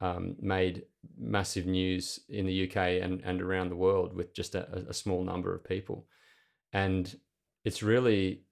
um, 0.00 0.34
made 0.40 0.84
massive 1.18 1.66
news 1.66 2.20
in 2.28 2.46
the 2.46 2.64
UK 2.66 2.76
and 3.02 3.20
and 3.24 3.40
around 3.42 3.68
the 3.68 3.76
world 3.76 4.14
with 4.14 4.32
just 4.34 4.54
a, 4.54 4.84
a 4.88 4.94
small 4.94 5.22
number 5.24 5.54
of 5.54 5.62
people. 5.64 6.06
And 6.72 7.14
it's 7.64 7.82
really 7.82 8.42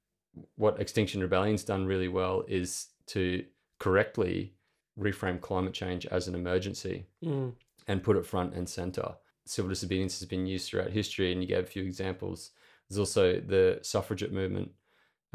what 0.57 0.81
Extinction 0.81 1.21
Rebellion's 1.21 1.65
done 1.65 1.87
really 1.87 2.09
well 2.09 2.45
is 2.47 2.89
to 3.07 3.45
correctly 3.79 4.55
reframe 4.99 5.41
climate 5.41 5.73
change 5.73 6.05
as 6.07 6.29
an 6.29 6.35
emergency 6.35 7.07
Mm. 7.25 7.55
and 7.87 8.03
put 8.03 8.17
it 8.17 8.27
front 8.27 8.55
and 8.55 8.69
center. 8.69 9.15
Civil 9.47 9.71
disobedience 9.71 10.19
has 10.19 10.29
been 10.29 10.47
used 10.47 10.69
throughout 10.69 10.91
history, 10.91 11.33
and 11.33 11.41
you 11.41 11.49
gave 11.49 11.65
a 11.65 11.67
few 11.67 11.85
examples. 11.85 12.51
There's 12.89 12.99
also 12.99 13.41
the 13.41 13.81
suffragette 13.83 14.33
movement, 14.33 14.71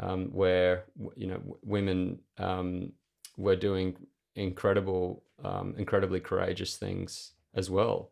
um, 0.00 0.26
where 0.26 0.84
you 1.16 1.26
know 1.28 1.40
women 1.62 2.20
um, 2.38 2.92
were 3.36 3.56
doing 3.56 3.96
incredible, 4.36 5.22
um, 5.44 5.74
incredibly 5.78 6.20
courageous 6.20 6.76
things 6.76 7.32
as 7.54 7.70
well. 7.70 8.10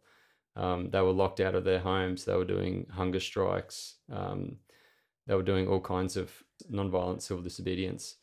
Um, 0.54 0.90
they 0.90 1.00
were 1.00 1.12
locked 1.12 1.40
out 1.40 1.54
of 1.54 1.64
their 1.64 1.80
homes. 1.80 2.24
They 2.24 2.36
were 2.36 2.44
doing 2.44 2.86
hunger 2.90 3.20
strikes. 3.20 3.96
Um, 4.12 4.56
they 5.26 5.34
were 5.34 5.42
doing 5.42 5.66
all 5.66 5.80
kinds 5.80 6.16
of 6.16 6.30
nonviolent 6.70 7.22
civil 7.22 7.42
disobedience. 7.42 8.16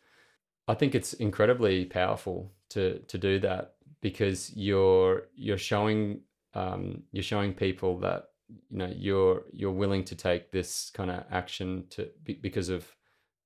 I 0.68 0.76
think 0.76 0.94
it's 0.94 1.14
incredibly 1.14 1.86
powerful 1.86 2.52
to 2.70 3.00
to 3.00 3.18
do 3.18 3.40
that 3.40 3.76
because 4.02 4.56
you're 4.56 5.28
you're 5.36 5.58
showing 5.58 6.22
um, 6.54 7.04
you're 7.12 7.24
showing 7.24 7.54
people 7.54 8.00
that 8.00 8.29
you 8.70 8.78
know 8.78 8.92
you're 8.96 9.44
you're 9.52 9.72
willing 9.72 10.04
to 10.06 10.16
take 10.16 10.52
this 10.52 10.90
kind 10.94 11.12
of 11.12 11.24
action 11.32 11.86
to 11.92 12.10
because 12.24 12.70
of 12.70 12.96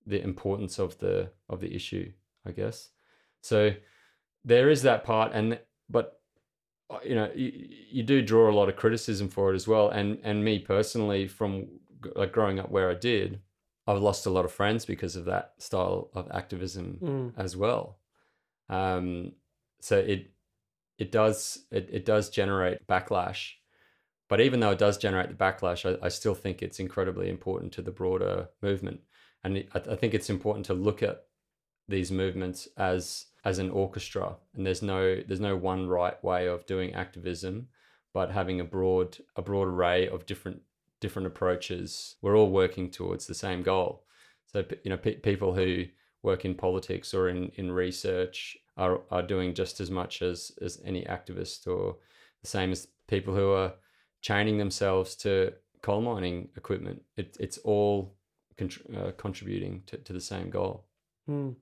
the 0.06 0.22
importance 0.22 0.80
of 0.80 0.98
the 1.00 1.30
of 1.50 1.60
the 1.62 1.74
issue, 1.74 2.12
I 2.46 2.52
guess. 2.52 2.90
So 3.42 3.72
there 4.46 4.70
is 4.70 4.82
that 4.84 5.04
part, 5.04 5.32
and 5.34 5.60
but 5.90 6.20
uh, 6.90 7.00
you 7.06 7.16
know 7.16 7.32
you, 7.36 7.52
you 7.92 8.04
do 8.04 8.22
draw 8.22 8.50
a 8.50 8.56
lot 8.56 8.70
of 8.70 8.76
criticism 8.76 9.30
for 9.30 9.52
it 9.52 9.56
as 9.56 9.68
well, 9.68 9.90
and 9.90 10.20
and 10.24 10.44
me 10.44 10.60
personally 10.60 11.28
from 11.28 11.68
like 12.16 12.32
growing 12.34 12.60
up 12.60 12.70
where 12.70 12.90
I 12.90 12.96
did, 12.96 13.40
I've 13.88 14.02
lost 14.02 14.26
a 14.26 14.30
lot 14.30 14.46
of 14.46 14.52
friends 14.52 14.86
because 14.86 15.16
of 15.16 15.26
that 15.26 15.54
style 15.58 16.10
of 16.14 16.30
activism 16.32 16.98
Mm. 17.02 17.34
as 17.38 17.56
well. 17.56 18.00
Um, 18.70 19.34
so 19.80 19.98
it 19.98 20.32
it 20.98 21.12
does 21.12 21.66
it, 21.72 21.90
it 21.92 22.06
does 22.06 22.30
generate 22.30 22.86
backlash, 22.88 23.52
but 24.30 24.42
even 24.42 24.60
though 24.60 24.72
it 24.72 24.80
does 24.80 24.98
generate 24.98 25.30
the 25.30 25.36
backlash, 25.36 25.86
I, 25.86 26.06
I 26.06 26.10
still 26.10 26.36
think 26.36 26.62
it's 26.62 26.80
incredibly 26.80 27.30
important 27.30 27.72
to 27.74 27.82
the 27.82 27.92
broader 27.92 28.50
movement, 28.62 29.02
and 29.44 29.66
I, 29.74 29.82
I 29.92 29.96
think 29.96 30.14
it's 30.14 30.30
important 30.30 30.66
to 30.68 30.74
look 30.74 31.04
at 31.04 31.24
these 31.88 32.12
movements 32.12 32.68
as 32.78 33.26
as 33.46 33.60
an 33.60 33.70
orchestra, 33.70 34.36
and 34.56 34.66
there's 34.66 34.82
no 34.82 35.22
there's 35.28 35.40
no 35.40 35.56
one 35.56 35.88
right 35.88 36.22
way 36.24 36.48
of 36.48 36.66
doing 36.66 36.94
activism, 36.94 37.68
but 38.14 38.32
having 38.32 38.60
a 38.60 38.66
broad 38.66 39.18
a 39.36 39.42
broad 39.42 39.68
array 39.68 40.08
of 40.08 40.26
different 40.26 40.62
different 41.02 41.28
approaches, 41.28 42.16
we're 42.22 42.38
all 42.38 42.50
working 42.50 42.90
towards 42.90 43.28
the 43.28 43.36
same 43.36 43.62
goal. 43.62 44.06
So 44.46 44.64
you 44.84 44.90
know, 44.90 44.98
pe- 44.98 45.18
people 45.18 45.54
who 45.54 45.86
work 46.24 46.46
in 46.46 46.56
politics 46.56 47.14
or 47.14 47.28
in, 47.28 47.52
in 47.56 47.72
research 47.72 48.58
are, 48.78 49.02
are 49.12 49.22
doing 49.22 49.54
just 49.54 49.82
as 49.82 49.92
much 49.92 50.22
as, 50.22 50.52
as 50.62 50.82
any 50.86 51.04
activist 51.04 51.68
or 51.68 51.98
the 52.42 52.48
same 52.48 52.72
as 52.72 52.88
people 53.08 53.36
who 53.36 53.52
are 53.52 53.74
chaining 54.24 54.58
themselves 54.58 55.16
to 55.18 55.54
coal 55.84 56.02
mining 56.02 56.50
equipment. 56.58 57.04
It, 57.16 57.38
it's 57.40 57.60
all 57.60 58.16
contr- 58.58 58.98
uh, 58.98 59.12
contributing 59.12 59.84
to, 59.88 59.98
to 59.98 60.14
the 60.14 60.22
same 60.22 60.50
goal. 60.50 60.86
Mm. 61.30 61.58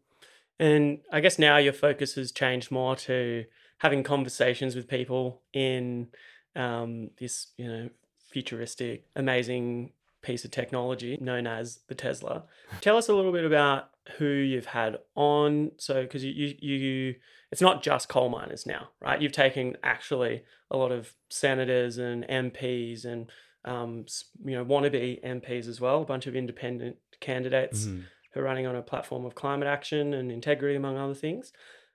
And 0.60 1.00
I 1.12 1.20
guess 1.20 1.40
now 1.40 1.58
your 1.58 1.74
focus 1.74 2.14
has 2.16 2.32
changed 2.32 2.72
more 2.72 2.96
to 2.98 3.46
having 3.80 4.04
conversations 4.04 4.76
with 4.76 4.88
people 4.88 5.42
in 5.54 6.08
um, 6.56 7.10
this, 7.20 7.48
you 7.58 7.68
know, 7.68 7.90
futuristic, 8.30 9.08
amazing 9.16 9.92
piece 10.22 10.46
of 10.46 10.52
technology 10.52 11.18
known 11.20 11.48
as 11.48 11.80
the 11.88 11.96
Tesla. 11.96 12.44
Tell 12.82 12.96
us 12.96 13.10
a 13.10 13.16
little 13.16 13.32
bit 13.32 13.44
about 13.44 13.90
who 14.18 14.26
you've 14.26 14.66
had 14.68 14.98
on. 15.16 15.72
So, 15.78 16.04
because 16.04 16.24
you, 16.24 16.32
you, 16.60 16.76
you, 16.76 17.16
it's 17.52 17.62
not 17.62 17.84
just 17.84 18.10
coal 18.10 18.30
miners 18.30 18.66
now, 18.66 18.90
right? 19.00 19.22
You've 19.22 19.32
taken 19.32 19.78
actually 19.84 20.44
a 20.70 20.78
lot 20.78 20.92
of 20.92 21.14
senators 21.30 21.98
and 21.98 22.24
MPs 22.26 23.06
and, 23.06 23.32
um, 23.66 24.06
you 24.44 24.56
know, 24.56 24.66
wannabe 24.66 25.24
MPs 25.24 25.68
as 25.68 25.80
well, 25.80 26.02
a 26.02 26.06
bunch 26.06 26.28
of 26.28 26.36
independent 26.36 26.98
candidates 27.20 27.86
Mhm. 27.86 28.06
who 28.34 28.40
are 28.40 28.44
running 28.44 28.66
on 28.66 28.76
a 28.76 28.82
platform 28.82 29.26
of 29.26 29.36
climate 29.36 29.68
action 29.68 30.14
and 30.14 30.32
integrity, 30.32 30.76
among 30.76 30.98
other 30.98 31.14
things. 31.14 31.54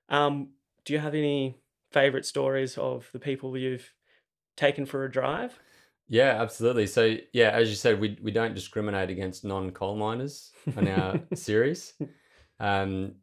Um, 0.09 0.51
do 0.85 0.93
you 0.93 1.01
have 1.01 1.15
any 1.15 1.57
favorite 1.91 2.27
stories 2.27 2.79
of 2.79 3.09
the 3.13 3.19
people 3.19 3.57
you've 3.57 3.93
taken 4.57 4.87
for 4.87 5.05
a 5.05 5.11
drive? 5.11 5.59
Yeah, 6.09 6.41
absolutely. 6.41 6.87
So 6.87 7.17
yeah, 7.33 7.51
as 7.51 7.69
you 7.69 7.75
said, 7.75 8.01
we 8.01 8.19
we 8.23 8.31
don't 8.31 8.55
discriminate 8.55 9.11
against 9.11 9.45
non-coal 9.45 9.97
miners 9.97 10.53
on 10.77 10.89
our 10.89 11.21
series. 11.35 11.95
Um, 12.61 13.17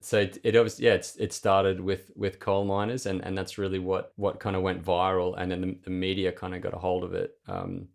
so 0.00 0.20
it, 0.20 0.38
it 0.42 0.56
obviously 0.56 0.86
yeah, 0.86 0.94
it's 0.94 1.16
it 1.16 1.32
started 1.32 1.80
with 1.80 2.10
with 2.16 2.40
coal 2.40 2.64
miners, 2.64 3.06
and 3.06 3.22
and 3.22 3.36
that's 3.36 3.58
really 3.58 3.78
what 3.78 4.12
what 4.16 4.40
kind 4.40 4.56
of 4.56 4.62
went 4.62 4.82
viral, 4.82 5.34
and 5.36 5.50
then 5.50 5.60
the, 5.60 5.78
the 5.84 5.90
media 5.90 6.32
kind 6.32 6.54
of 6.54 6.62
got 6.62 6.74
a 6.74 6.78
hold 6.78 7.04
of 7.04 7.12
it. 7.12 7.32
Um, 7.46 7.88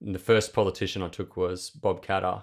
the 0.00 0.18
first 0.18 0.52
politician 0.52 1.02
I 1.02 1.08
took 1.08 1.36
was 1.38 1.70
Bob 1.70 2.04
Katter, 2.04 2.42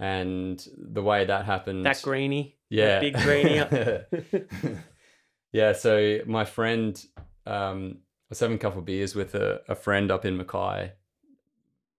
and 0.00 0.66
the 0.76 1.02
way 1.02 1.24
that 1.24 1.44
happened, 1.44 1.86
That 1.86 2.02
greenie, 2.02 2.56
yeah, 2.68 2.98
big 2.98 3.14
greenie. 3.14 3.62
yeah. 5.52 5.72
So 5.72 6.18
my 6.26 6.44
friend, 6.44 7.00
um, 7.46 7.98
was 8.30 8.40
having 8.40 8.56
a 8.56 8.58
couple 8.58 8.78
of 8.78 8.86
beers 8.86 9.14
with 9.14 9.34
a, 9.34 9.60
a 9.68 9.74
friend 9.74 10.10
up 10.10 10.24
in 10.24 10.36
Mackay, 10.36 10.92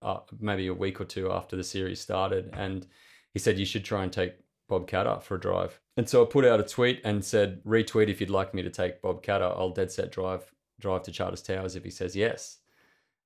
uh, 0.01 0.19
maybe 0.39 0.67
a 0.67 0.73
week 0.73 0.99
or 0.99 1.05
two 1.05 1.31
after 1.31 1.55
the 1.55 1.63
series 1.63 1.99
started, 1.99 2.49
and 2.53 2.87
he 3.33 3.39
said 3.39 3.59
you 3.59 3.65
should 3.65 3.85
try 3.85 4.03
and 4.03 4.11
take 4.11 4.33
Bob 4.67 4.89
Katter 4.89 5.21
for 5.21 5.35
a 5.35 5.39
drive. 5.39 5.79
And 5.97 6.07
so 6.07 6.23
I 6.23 6.25
put 6.25 6.45
out 6.45 6.59
a 6.59 6.63
tweet 6.63 7.01
and 7.03 7.23
said, 7.23 7.61
retweet 7.63 8.07
if 8.07 8.21
you'd 8.21 8.29
like 8.29 8.53
me 8.53 8.63
to 8.63 8.69
take 8.69 9.01
Bob 9.01 9.21
Katter. 9.21 9.55
I'll 9.57 9.69
dead 9.69 9.91
set 9.91 10.11
drive 10.11 10.51
drive 10.79 11.03
to 11.03 11.11
Charters 11.11 11.43
Towers 11.43 11.75
if 11.75 11.83
he 11.83 11.91
says 11.91 12.15
yes. 12.15 12.57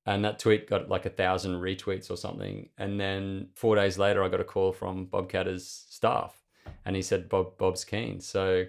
And 0.05 0.25
that 0.25 0.39
tweet 0.39 0.69
got 0.69 0.89
like 0.89 1.05
a 1.05 1.09
thousand 1.09 1.61
retweets 1.61 2.11
or 2.11 2.17
something. 2.17 2.69
And 2.77 2.99
then 2.99 3.49
four 3.53 3.75
days 3.75 3.97
later, 3.97 4.23
I 4.23 4.27
got 4.29 4.41
a 4.41 4.43
call 4.43 4.73
from 4.73 5.05
Bob 5.05 5.31
Katter's 5.31 5.85
staff, 5.89 6.41
and 6.83 6.95
he 6.95 7.01
said 7.01 7.29
Bob 7.29 7.57
Bob's 7.57 7.85
keen. 7.85 8.19
So 8.19 8.65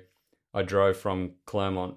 I 0.55 0.63
drove 0.63 0.97
from 0.97 1.33
Clermont 1.45 1.97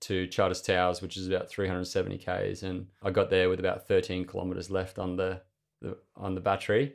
to 0.00 0.26
Charters 0.26 0.62
Towers, 0.62 1.02
which 1.02 1.16
is 1.16 1.26
about 1.28 1.48
370 1.48 2.18
k's, 2.18 2.62
and 2.62 2.86
I 3.02 3.10
got 3.10 3.30
there 3.30 3.48
with 3.48 3.60
about 3.60 3.86
13 3.86 4.24
kilometers 4.24 4.70
left 4.70 4.98
on 4.98 5.16
the, 5.16 5.42
the 5.80 5.96
on 6.16 6.34
the 6.34 6.40
battery, 6.40 6.94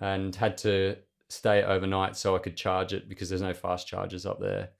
and 0.00 0.34
had 0.34 0.58
to 0.58 0.96
stay 1.28 1.62
overnight 1.62 2.16
so 2.16 2.34
I 2.34 2.38
could 2.38 2.56
charge 2.56 2.92
it 2.92 3.08
because 3.08 3.28
there's 3.28 3.42
no 3.42 3.54
fast 3.54 3.86
chargers 3.86 4.26
up 4.26 4.40
there. 4.40 4.70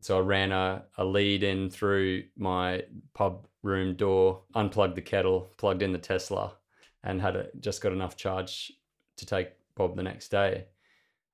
So 0.00 0.18
I 0.18 0.20
ran 0.20 0.52
a, 0.52 0.84
a 0.96 1.04
lead 1.04 1.42
in 1.42 1.70
through 1.70 2.24
my 2.36 2.84
pub 3.14 3.46
room 3.62 3.96
door, 3.96 4.42
unplugged 4.54 4.96
the 4.96 5.02
kettle, 5.02 5.50
plugged 5.56 5.82
in 5.82 5.92
the 5.92 5.98
Tesla, 5.98 6.54
and 7.02 7.20
had 7.20 7.36
a, 7.36 7.46
just 7.58 7.82
got 7.82 7.92
enough 7.92 8.16
charge 8.16 8.72
to 9.16 9.26
take 9.26 9.50
Bob 9.74 9.96
the 9.96 10.02
next 10.02 10.28
day. 10.28 10.66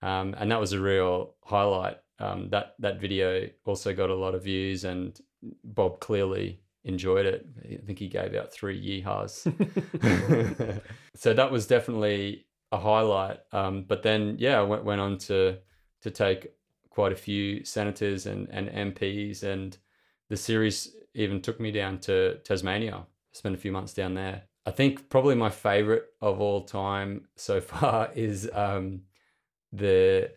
Um, 0.03 0.35
and 0.39 0.51
that 0.51 0.61
was 0.61 0.73
a 0.73 0.81
real 0.81 1.35
highlight. 1.45 1.99
Um, 2.19 2.49
that 2.51 2.75
that 2.79 3.01
video 3.01 3.49
also 3.65 3.95
got 3.95 4.11
a 4.11 4.15
lot 4.15 4.35
of 4.35 4.45
views, 4.45 4.85
and 4.85 5.19
Bob 5.63 6.01
clearly 6.01 6.61
enjoyed 6.85 7.27
it. 7.27 7.47
I 7.65 7.85
think 7.85 7.99
he 7.99 8.09
gave 8.09 8.35
out 8.35 8.53
three 8.53 8.81
yeehaws. 8.81 9.43
so 11.15 11.33
that 11.33 11.51
was 11.51 11.67
definitely 11.67 12.47
a 12.73 12.79
highlight. 12.79 13.41
Um, 13.53 13.85
but 13.85 14.03
then, 14.03 14.37
yeah, 14.39 14.59
I 14.59 14.63
went, 14.63 14.85
went 14.85 15.01
on 15.01 15.19
to 15.19 15.59
to 16.03 16.11
take 16.11 16.53
quite 16.91 17.13
a 17.13 17.17
few 17.17 17.65
senators 17.65 18.27
and, 18.27 18.47
and 18.51 18.69
MPs, 18.69 19.43
and 19.43 19.77
the 20.29 20.37
series 20.37 20.95
even 21.15 21.41
took 21.41 21.59
me 21.59 21.73
down 21.73 21.99
to 22.01 22.39
Tasmania. 22.45 23.07
Spent 23.33 23.55
a 23.55 23.59
few 23.59 23.73
months 23.73 23.95
down 23.95 24.15
there. 24.15 24.43
I 24.67 24.71
think 24.71 25.09
probably 25.09 25.35
my 25.35 25.51
favorite 25.51 26.05
of 26.21 26.41
all 26.41 26.63
time 26.63 27.27
so 27.37 27.61
far 27.73 28.11
is 28.15 28.51
um, 28.53 29.03
the 29.73 30.31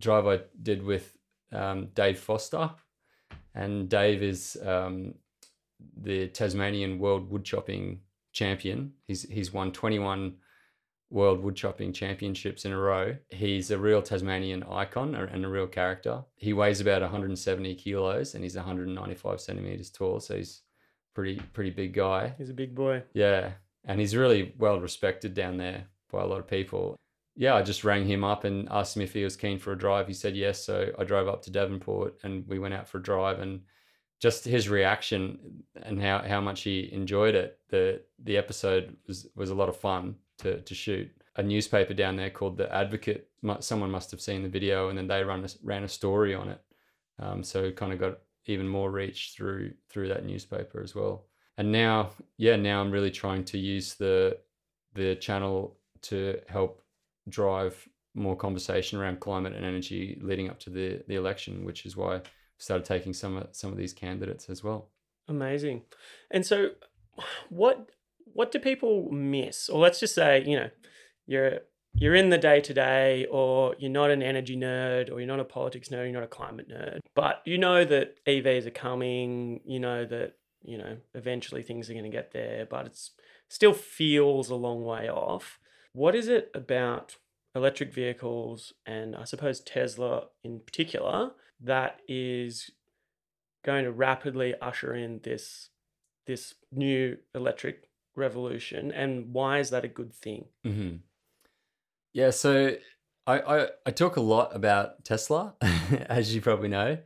drive 0.00 0.26
I 0.26 0.40
did 0.62 0.82
with 0.82 1.16
um, 1.52 1.88
Dave 1.94 2.18
Foster, 2.18 2.70
and 3.54 3.88
Dave 3.88 4.22
is 4.22 4.56
um, 4.64 5.14
the 6.00 6.28
Tasmanian 6.28 6.98
World 6.98 7.30
Woodchopping 7.30 7.98
champion. 8.32 8.92
He's 9.06 9.22
he's 9.22 9.52
won 9.52 9.72
21 9.72 10.34
World 11.10 11.42
Woodchopping 11.42 11.92
Championships 11.92 12.64
in 12.64 12.72
a 12.72 12.78
row. 12.78 13.16
He's 13.30 13.72
a 13.72 13.78
real 13.78 14.00
Tasmanian 14.00 14.62
icon 14.62 15.16
and 15.16 15.44
a 15.44 15.48
real 15.48 15.66
character. 15.66 16.22
He 16.36 16.52
weighs 16.52 16.80
about 16.80 17.02
170 17.02 17.74
kilos 17.74 18.34
and 18.34 18.44
he's 18.44 18.54
195 18.56 19.40
centimeters 19.40 19.90
tall, 19.90 20.20
so 20.20 20.36
he's 20.36 20.62
pretty 21.14 21.40
pretty 21.52 21.70
big 21.70 21.94
guy. 21.94 22.34
He's 22.38 22.50
a 22.50 22.54
big 22.54 22.74
boy. 22.74 23.02
Yeah, 23.12 23.52
and 23.84 23.98
he's 23.98 24.14
really 24.14 24.54
well 24.58 24.80
respected 24.80 25.34
down 25.34 25.56
there 25.56 25.86
by 26.12 26.22
a 26.22 26.26
lot 26.26 26.38
of 26.38 26.46
people. 26.46 26.96
Yeah, 27.36 27.54
I 27.54 27.62
just 27.62 27.84
rang 27.84 28.06
him 28.06 28.24
up 28.24 28.44
and 28.44 28.68
asked 28.70 28.96
him 28.96 29.02
if 29.02 29.12
he 29.12 29.24
was 29.24 29.36
keen 29.36 29.58
for 29.58 29.72
a 29.72 29.78
drive. 29.78 30.06
He 30.06 30.14
said 30.14 30.36
yes, 30.36 30.64
so 30.64 30.92
I 30.98 31.04
drove 31.04 31.28
up 31.28 31.42
to 31.42 31.50
Devonport 31.50 32.18
and 32.22 32.46
we 32.46 32.58
went 32.58 32.74
out 32.74 32.88
for 32.88 32.98
a 32.98 33.02
drive 33.02 33.38
and 33.38 33.60
just 34.20 34.44
his 34.44 34.68
reaction 34.68 35.62
and 35.82 36.00
how, 36.00 36.18
how 36.18 36.40
much 36.40 36.62
he 36.62 36.90
enjoyed 36.92 37.34
it. 37.34 37.58
The 37.70 38.02
the 38.22 38.36
episode 38.36 38.96
was, 39.06 39.26
was 39.34 39.50
a 39.50 39.54
lot 39.54 39.68
of 39.68 39.76
fun 39.76 40.16
to, 40.38 40.60
to 40.60 40.74
shoot. 40.74 41.10
A 41.36 41.42
newspaper 41.42 41.94
down 41.94 42.16
there 42.16 42.28
called 42.28 42.58
The 42.58 42.72
Advocate, 42.74 43.28
someone 43.60 43.90
must 43.90 44.10
have 44.10 44.20
seen 44.20 44.42
the 44.42 44.48
video 44.48 44.88
and 44.88 44.98
then 44.98 45.06
they 45.06 45.24
run 45.24 45.44
a, 45.44 45.48
ran 45.62 45.84
a 45.84 45.88
story 45.88 46.34
on 46.34 46.48
it. 46.48 46.60
Um, 47.18 47.42
so 47.42 47.70
kind 47.70 47.92
of 47.92 48.00
got 48.00 48.18
even 48.46 48.68
more 48.68 48.90
reach 48.90 49.32
through 49.36 49.72
through 49.88 50.08
that 50.08 50.24
newspaper 50.24 50.82
as 50.82 50.94
well. 50.94 51.26
And 51.56 51.70
now, 51.70 52.10
yeah, 52.36 52.56
now 52.56 52.80
I'm 52.80 52.90
really 52.90 53.10
trying 53.10 53.44
to 53.44 53.58
use 53.58 53.94
the 53.94 54.38
the 54.94 55.14
channel 55.16 55.76
to 56.02 56.40
help 56.48 56.82
drive 57.30 57.88
more 58.14 58.36
conversation 58.36 58.98
around 58.98 59.20
climate 59.20 59.54
and 59.54 59.64
energy 59.64 60.18
leading 60.22 60.50
up 60.50 60.58
to 60.60 60.70
the 60.70 61.02
the 61.08 61.14
election, 61.14 61.64
which 61.64 61.86
is 61.86 61.96
why 61.96 62.16
I 62.16 62.20
started 62.58 62.84
taking 62.84 63.12
some 63.12 63.36
of 63.36 63.48
some 63.52 63.72
of 63.72 63.78
these 63.78 63.92
candidates 63.92 64.50
as 64.50 64.62
well. 64.62 64.88
Amazing. 65.28 65.82
And 66.30 66.44
so 66.44 66.70
what 67.48 67.90
what 68.32 68.52
do 68.52 68.58
people 68.58 69.10
miss? 69.10 69.68
Or 69.68 69.80
let's 69.80 70.00
just 70.00 70.14
say, 70.14 70.44
you 70.44 70.56
know, 70.56 70.70
you're 71.26 71.60
you're 71.94 72.14
in 72.14 72.30
the 72.30 72.38
day 72.38 72.60
to 72.60 72.74
day, 72.74 73.26
or 73.30 73.74
you're 73.78 73.90
not 73.90 74.10
an 74.10 74.22
energy 74.22 74.56
nerd, 74.56 75.10
or 75.10 75.18
you're 75.18 75.26
not 75.26 75.40
a 75.40 75.44
politics 75.44 75.88
nerd, 75.88 76.04
you're 76.04 76.12
not 76.12 76.22
a 76.22 76.28
climate 76.28 76.68
nerd, 76.68 77.00
but 77.14 77.42
you 77.44 77.58
know 77.58 77.84
that 77.84 78.24
EVs 78.26 78.66
are 78.66 78.70
coming, 78.70 79.60
you 79.64 79.80
know 79.80 80.04
that, 80.06 80.34
you 80.62 80.78
know, 80.78 80.96
eventually 81.14 81.62
things 81.62 81.90
are 81.90 81.94
going 81.94 82.04
to 82.04 82.10
get 82.10 82.32
there, 82.32 82.66
but 82.68 82.86
it's 82.86 83.10
still 83.48 83.72
feels 83.72 84.50
a 84.50 84.54
long 84.54 84.84
way 84.84 85.08
off. 85.08 85.58
What 85.92 86.14
is 86.14 86.28
it 86.28 86.50
about 86.54 87.16
electric 87.54 87.92
vehicles 87.92 88.72
and 88.86 89.16
I 89.16 89.24
suppose 89.24 89.60
Tesla 89.60 90.26
in 90.44 90.60
particular 90.60 91.32
that 91.60 92.00
is 92.06 92.70
going 93.64 93.84
to 93.84 93.92
rapidly 93.92 94.54
usher 94.60 94.94
in 94.94 95.20
this 95.24 95.70
this 96.26 96.54
new 96.70 97.16
electric 97.34 97.88
revolution 98.14 98.92
and 98.92 99.32
why 99.32 99.58
is 99.58 99.70
that 99.70 99.84
a 99.84 99.88
good 99.88 100.14
thing 100.14 100.44
Mm-hmm. 100.64 100.96
Yeah, 102.12 102.30
so 102.30 102.76
I, 103.26 103.40
I 103.40 103.68
I 103.86 103.90
talk 103.92 104.16
a 104.16 104.20
lot 104.20 104.54
about 104.54 105.04
Tesla, 105.04 105.54
as 106.08 106.34
you 106.34 106.40
probably 106.40 106.68
know, 106.68 106.98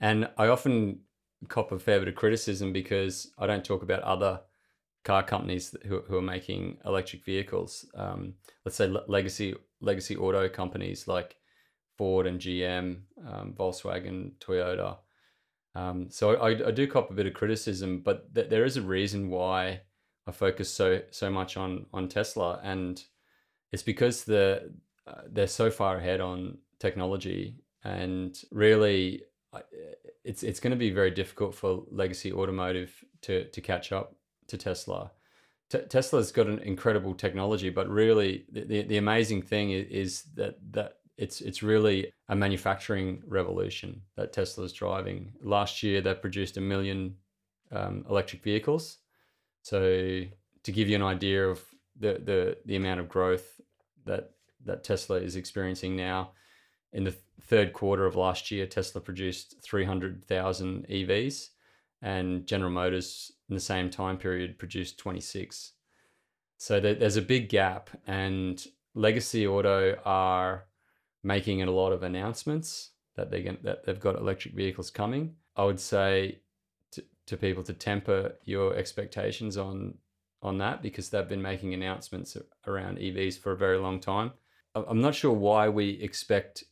and 0.00 0.28
I 0.36 0.48
often 0.48 1.00
cop 1.46 1.70
a 1.70 1.78
fair 1.78 2.00
bit 2.00 2.08
of 2.08 2.16
criticism 2.16 2.72
because 2.72 3.30
I 3.38 3.46
don't 3.46 3.64
talk 3.64 3.82
about 3.82 4.02
other 4.02 4.40
car 5.08 5.22
companies 5.22 5.74
who, 5.86 6.02
who 6.06 6.18
are 6.18 6.30
making 6.36 6.76
electric 6.84 7.24
vehicles. 7.24 7.86
Um, 7.94 8.34
let's 8.66 8.76
say 8.76 8.88
le- 8.88 9.06
legacy 9.08 9.54
legacy 9.80 10.14
auto 10.18 10.50
companies 10.50 11.08
like 11.08 11.36
Ford 11.96 12.26
and 12.26 12.38
GM, 12.38 13.00
um, 13.26 13.54
Volkswagen, 13.58 14.32
Toyota. 14.38 14.98
Um, 15.74 16.10
so 16.10 16.34
I, 16.36 16.68
I 16.68 16.72
do 16.72 16.86
cop 16.86 17.10
a 17.10 17.14
bit 17.14 17.26
of 17.26 17.32
criticism, 17.32 18.02
but 18.04 18.34
th- 18.34 18.50
there 18.50 18.66
is 18.66 18.76
a 18.76 18.82
reason 18.82 19.30
why 19.30 19.80
I 20.26 20.32
focus 20.32 20.70
so 20.70 21.00
so 21.10 21.30
much 21.30 21.56
on 21.56 21.86
on 21.94 22.08
Tesla, 22.08 22.60
and 22.62 23.02
it's 23.72 23.82
because 23.82 24.24
the 24.24 24.74
uh, 25.06 25.22
they're 25.32 25.46
so 25.46 25.70
far 25.70 25.96
ahead 25.96 26.20
on 26.20 26.58
technology, 26.78 27.56
and 27.82 28.38
really, 28.52 29.22
it's 30.22 30.42
it's 30.42 30.60
going 30.60 30.72
to 30.72 30.84
be 30.86 30.90
very 30.90 31.12
difficult 31.12 31.54
for 31.54 31.84
legacy 31.90 32.30
automotive 32.30 32.92
to 33.22 33.48
to 33.48 33.62
catch 33.62 33.90
up 33.90 34.17
to 34.48 34.56
Tesla. 34.56 35.10
T- 35.70 35.78
Tesla's 35.88 36.32
got 36.32 36.46
an 36.46 36.58
incredible 36.60 37.14
technology, 37.14 37.70
but 37.70 37.88
really, 37.88 38.44
the, 38.50 38.64
the, 38.64 38.82
the 38.82 38.96
amazing 38.96 39.42
thing 39.42 39.70
is, 39.70 39.86
is 39.88 40.22
that 40.34 40.56
that 40.72 40.96
it's 41.16 41.40
it's 41.40 41.62
really 41.62 42.12
a 42.28 42.36
manufacturing 42.36 43.22
revolution 43.26 44.02
that 44.16 44.32
Tesla's 44.32 44.72
driving. 44.72 45.32
Last 45.42 45.82
year, 45.82 46.00
they 46.00 46.14
produced 46.14 46.56
a 46.56 46.60
million 46.60 47.16
um, 47.72 48.04
electric 48.08 48.42
vehicles. 48.42 48.98
So 49.62 49.80
to 50.62 50.72
give 50.72 50.88
you 50.88 50.96
an 50.96 51.02
idea 51.02 51.46
of 51.46 51.62
the, 51.98 52.20
the, 52.24 52.56
the 52.64 52.76
amount 52.76 53.00
of 53.00 53.08
growth 53.08 53.60
that 54.04 54.30
that 54.64 54.84
Tesla 54.84 55.16
is 55.16 55.36
experiencing 55.36 55.96
now. 55.96 56.32
In 56.92 57.04
the 57.04 57.14
third 57.40 57.72
quarter 57.72 58.06
of 58.06 58.16
last 58.16 58.50
year, 58.50 58.66
Tesla 58.66 59.00
produced 59.00 59.56
300,000 59.62 60.86
EVs, 60.88 61.48
and 62.02 62.46
General 62.46 62.70
Motors 62.70 63.32
in 63.48 63.54
the 63.54 63.60
same 63.60 63.90
time 63.90 64.18
period 64.18 64.58
produced 64.58 64.98
26. 64.98 65.72
So 66.56 66.80
there's 66.80 67.16
a 67.16 67.22
big 67.22 67.48
gap, 67.48 67.90
and 68.06 68.64
Legacy 68.94 69.46
Auto 69.46 69.96
are 70.04 70.66
making 71.22 71.62
a 71.62 71.70
lot 71.70 71.92
of 71.92 72.02
announcements 72.02 72.90
that 73.16 73.30
they 73.30 73.56
that 73.62 73.84
they've 73.84 74.00
got 74.00 74.16
electric 74.16 74.54
vehicles 74.54 74.90
coming. 74.90 75.34
I 75.56 75.64
would 75.64 75.80
say 75.80 76.40
to, 76.92 77.04
to 77.26 77.36
people 77.36 77.62
to 77.64 77.72
temper 77.72 78.34
your 78.44 78.74
expectations 78.74 79.56
on 79.56 79.94
on 80.42 80.58
that 80.58 80.82
because 80.82 81.10
they've 81.10 81.28
been 81.28 81.42
making 81.42 81.74
announcements 81.74 82.36
around 82.66 82.98
EVs 82.98 83.38
for 83.38 83.52
a 83.52 83.56
very 83.56 83.78
long 83.78 84.00
time. 84.00 84.32
I'm 84.74 85.00
not 85.00 85.14
sure 85.14 85.32
why 85.32 85.68
we 85.68 85.90
expect 86.00 86.64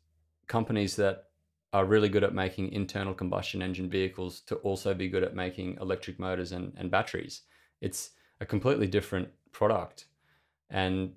companies 0.47 0.97
that 0.97 1.25
are 1.72 1.85
really 1.85 2.09
good 2.09 2.24
at 2.24 2.35
making 2.35 2.72
internal 2.72 3.12
combustion 3.12 3.62
engine 3.62 3.90
vehicles 3.90 4.40
to 4.40 4.55
also 4.57 4.94
be 4.94 5.09
good 5.09 5.22
at 5.22 5.35
making 5.35 5.76
electric 5.81 6.18
motors 6.18 6.52
and, 6.52 6.72
and 6.76 6.90
batteries. 6.90 7.42
It's 7.81 8.11
a 8.40 8.46
completely 8.46 8.87
different 8.87 9.29
product. 9.52 10.07
And 10.70 11.12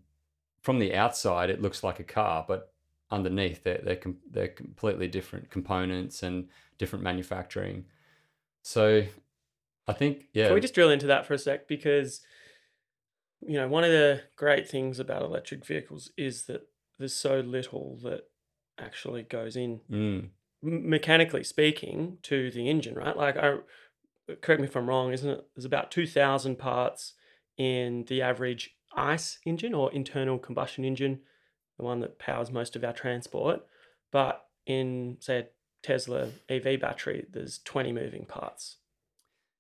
from 0.62 0.79
the 0.79 0.95
outside, 0.95 1.49
it 1.49 1.62
looks 1.62 1.83
like 1.83 1.99
a 1.99 2.03
car, 2.03 2.45
but 2.47 2.73
underneath, 3.12 3.63
they're, 3.63 3.81
they're, 3.83 3.95
com- 3.95 4.17
they're 4.29 4.47
completely 4.47 5.07
different 5.07 5.49
components 5.49 6.23
and 6.23 6.47
different 6.77 7.03
manufacturing. 7.03 7.85
So 8.62 9.03
I 9.88 9.93
think, 9.93 10.27
yeah. 10.33 10.45
Can 10.45 10.55
we 10.55 10.62
just 10.62 10.75
drill 10.75 10.89
into 10.91 11.07
that 11.07 11.25
for 11.25 11.33
a 11.33 11.38
sec? 11.38 11.67
Because, 11.67 12.21
you 13.41 13.55
know, 13.55 13.67
one 13.67 13.83
of 13.83 13.91
the 13.91 14.21
great 14.35 14.67
things 14.67 14.99
about 14.99 15.21
electric 15.21 15.65
vehicles 15.65 16.12
is 16.17 16.43
that 16.43 16.67
there's 16.97 17.15
so 17.15 17.39
little 17.39 17.97
that 18.03 18.23
actually 18.77 19.23
goes 19.23 19.55
in 19.55 19.81
Mm. 19.89 20.29
Mechanically 20.62 21.43
speaking 21.43 22.17
to 22.22 22.52
the 22.52 22.69
engine 22.69 22.95
right 22.95 23.15
like 23.15 23.38
i 23.38 23.56
correct 24.41 24.62
me 24.62 24.67
if 24.67 24.76
i'm 24.76 24.88
wrong 24.88 25.13
isn't 25.13 25.30
it 25.30 25.48
there's 25.56 25.65
about 25.65 25.91
2000 25.91 26.58
parts 26.58 27.13
in 27.58 28.04
the 28.08 28.22
average 28.22 28.76
ice 28.95 29.39
engine 29.45 29.74
or 29.74 29.91
internal 29.93 30.38
combustion 30.38 30.84
engine 30.84 31.19
the 31.78 31.84
one 31.84 32.02
that 32.02 32.19
powers 32.19 32.52
most 32.52 32.76
of 32.76 32.84
our 32.84 32.93
transport 32.93 33.62
but 34.12 34.45
in 34.65 35.17
say 35.19 35.39
a 35.39 35.48
tesla 35.82 36.30
ev 36.50 36.63
battery 36.80 37.26
there's 37.32 37.60
20 37.60 37.93
moving 37.93 38.26
parts 38.26 38.78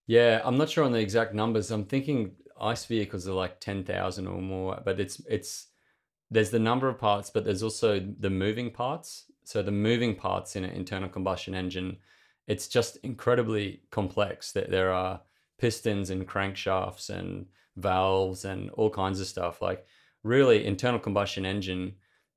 Yeah, 0.09 0.41
I'm 0.43 0.57
not 0.57 0.71
sure 0.71 0.83
on 0.83 0.91
the 0.91 0.99
exact 0.99 1.35
numbers. 1.35 1.69
I'm 1.69 1.85
thinking 1.85 2.31
ICE 2.59 2.83
vehicles 2.85 3.27
are 3.27 3.33
like 3.33 3.59
10,000 3.59 4.25
or 4.25 4.41
more, 4.41 4.81
but 4.83 4.99
it's 4.99 5.21
it's 5.29 5.67
there's 6.31 6.49
the 6.49 6.57
number 6.57 6.87
of 6.87 6.97
parts, 6.97 7.29
but 7.29 7.45
there's 7.45 7.61
also 7.61 7.99
the 7.99 8.31
moving 8.31 8.71
parts. 8.71 9.28
So 9.49 9.63
the 9.63 9.71
moving 9.71 10.13
parts 10.13 10.55
in 10.55 10.63
an 10.63 10.69
internal 10.69 11.09
combustion 11.09 11.55
engine, 11.55 11.97
it's 12.45 12.67
just 12.67 12.97
incredibly 12.97 13.81
complex. 13.89 14.51
That 14.51 14.69
there 14.69 14.93
are 14.93 15.21
pistons 15.57 16.11
and 16.11 16.27
crankshafts 16.27 17.09
and 17.09 17.47
valves 17.75 18.45
and 18.45 18.69
all 18.69 18.91
kinds 18.91 19.19
of 19.19 19.25
stuff. 19.25 19.59
Like 19.59 19.87
really, 20.21 20.67
internal 20.67 20.99
combustion 20.99 21.47
engine 21.47 21.95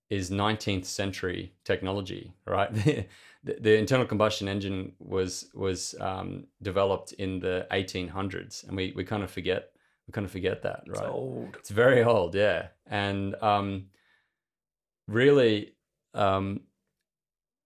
is 0.09 0.31
19th 0.31 0.87
century 0.87 1.53
technology, 1.65 2.33
right? 2.47 2.73
the, 3.45 3.57
the 3.61 3.77
internal 3.77 4.07
combustion 4.07 4.49
engine 4.49 4.93
was 4.99 5.51
was 5.55 5.95
um, 6.01 6.47
developed 6.63 7.13
in 7.13 7.41
the 7.41 7.67
1800s, 7.73 8.67
and 8.67 8.75
we 8.75 8.95
we 8.97 9.05
kind 9.05 9.23
of 9.23 9.31
forget 9.31 9.73
we 10.09 10.13
kind 10.13 10.25
of 10.25 10.31
forget 10.31 10.63
that, 10.63 10.85
it's 10.87 10.99
right? 10.99 11.11
old 11.11 11.57
It's 11.59 11.69
very 11.69 12.03
old, 12.03 12.35
yeah. 12.35 12.69
And 12.87 13.35
um, 13.43 13.89
really, 15.07 15.75
um, 16.15 16.63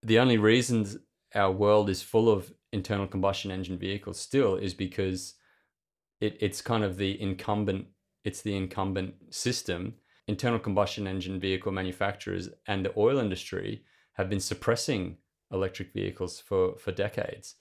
the 0.06 0.20
only 0.20 0.38
reasons 0.38 0.96
our 1.34 1.50
world 1.50 1.90
is 1.90 2.00
full 2.00 2.30
of 2.30 2.52
internal 2.72 3.08
combustion 3.08 3.50
engine 3.50 3.76
vehicles 3.76 4.20
still 4.20 4.54
is 4.54 4.72
because 4.72 5.34
it, 6.20 6.36
it's 6.40 6.62
kind 6.62 6.84
of 6.84 6.96
the 6.96 7.20
incumbent 7.20 7.86
it's 8.24 8.42
the 8.42 8.56
incumbent 8.56 9.14
system. 9.30 9.94
Internal 10.26 10.58
combustion 10.58 11.06
engine 11.06 11.38
vehicle 11.38 11.70
manufacturers 11.70 12.48
and 12.66 12.84
the 12.84 12.92
oil 12.96 13.18
industry 13.18 13.84
have 14.14 14.28
been 14.28 14.40
suppressing 14.40 15.16
electric 15.52 15.92
vehicles 15.92 16.40
for 16.40 16.76
for 16.76 16.92
decades. 16.92 17.56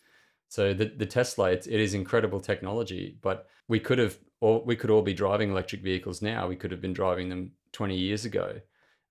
So 0.48 0.74
the, 0.74 0.86
the 0.86 1.06
tesla 1.08 1.52
it's, 1.52 1.66
it 1.66 1.80
is 1.80 1.96
incredible 1.96 2.40
technology 2.40 3.18
but 3.22 3.48
we 3.68 3.80
could 3.80 3.98
have 3.98 4.18
or 4.40 4.64
we 4.64 4.76
could 4.76 4.92
all 4.92 5.02
be 5.02 5.14
driving 5.14 5.50
electric 5.50 5.82
vehicles 5.82 6.22
now. 6.22 6.48
We 6.48 6.56
could 6.56 6.72
have 6.72 6.82
been 6.82 6.94
driving 6.94 7.30
them 7.30 7.54
20 7.72 7.98
years 7.98 8.26
ago. 8.26 8.62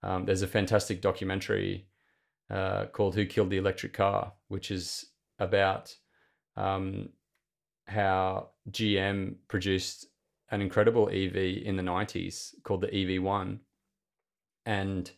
Um, 0.04 0.24
there's 0.24 0.42
a 0.42 0.46
fantastic 0.46 1.00
documentary 1.00 1.88
uh, 2.54 2.86
called 2.86 3.16
Who 3.16 3.26
Killed 3.26 3.50
the 3.50 3.56
Electric 3.56 3.92
Car, 3.92 4.32
which 4.46 4.70
is 4.70 5.06
about 5.40 5.94
um, 6.56 7.08
how 7.88 8.50
GM 8.70 9.34
produced 9.48 10.06
an 10.50 10.62
incredible 10.62 11.08
EV 11.08 11.36
in 11.64 11.76
the 11.76 11.82
90s 11.82 12.54
called 12.62 12.82
the 12.82 12.86
EV1. 12.88 13.58
And 14.66 15.10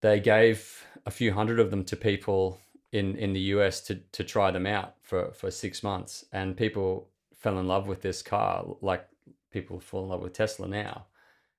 they 0.00 0.20
gave 0.20 0.84
a 1.04 1.10
few 1.10 1.32
hundred 1.34 1.60
of 1.60 1.70
them 1.70 1.84
to 1.84 1.96
people 1.96 2.58
in, 2.92 3.14
in 3.16 3.34
the 3.34 3.40
US 3.40 3.82
to, 3.82 3.96
to 4.12 4.24
try 4.24 4.50
them 4.50 4.66
out 4.66 4.94
for, 5.02 5.32
for 5.32 5.50
six 5.50 5.82
months. 5.82 6.24
And 6.32 6.56
people 6.56 7.10
fell 7.34 7.58
in 7.58 7.68
love 7.68 7.86
with 7.86 8.00
this 8.00 8.22
car, 8.22 8.64
like 8.80 9.06
people 9.52 9.78
fall 9.78 10.04
in 10.04 10.08
love 10.08 10.22
with 10.22 10.32
Tesla 10.32 10.66
now. 10.66 11.06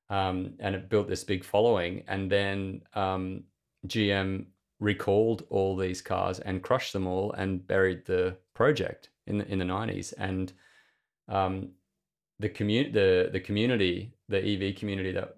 Um, 0.09 0.55
and 0.59 0.75
it 0.75 0.89
built 0.89 1.07
this 1.07 1.23
big 1.23 1.43
following. 1.43 2.03
And 2.07 2.29
then 2.29 2.81
um, 2.95 3.43
GM 3.87 4.45
recalled 4.79 5.45
all 5.49 5.75
these 5.75 6.01
cars 6.01 6.39
and 6.39 6.63
crushed 6.63 6.93
them 6.93 7.07
all 7.07 7.31
and 7.33 7.65
buried 7.67 8.05
the 8.05 8.35
project 8.53 9.09
in 9.27 9.37
the, 9.37 9.47
in 9.47 9.59
the 9.59 9.65
90s. 9.65 10.13
And 10.17 10.51
um, 11.27 11.69
the 12.39 12.49
community, 12.49 12.91
the 12.91 13.29
the 13.31 13.39
community, 13.39 14.13
the 14.27 14.39
EV 14.39 14.75
community 14.75 15.11
that 15.11 15.35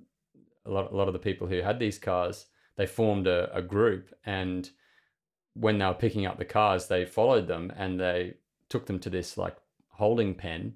a 0.66 0.72
lot 0.72 0.92
a 0.92 0.96
lot 0.96 1.08
of 1.08 1.14
the 1.14 1.20
people 1.20 1.48
who 1.48 1.62
had 1.62 1.80
these 1.80 2.00
cars, 2.00 2.48
they 2.78 2.86
formed 2.86 3.28
a, 3.28 3.54
a 3.56 3.62
group 3.62 4.14
and 4.26 4.70
when 5.56 5.78
they 5.78 5.86
were 5.86 5.94
picking 5.94 6.26
up 6.26 6.40
the 6.40 6.46
cars, 6.46 6.88
they 6.88 7.06
followed 7.06 7.48
them 7.48 7.72
and 7.78 8.00
they 8.00 8.34
took 8.70 8.88
them 8.88 9.00
to 9.00 9.10
this 9.10 9.38
like 9.38 9.56
holding 9.90 10.34
pen 10.34 10.74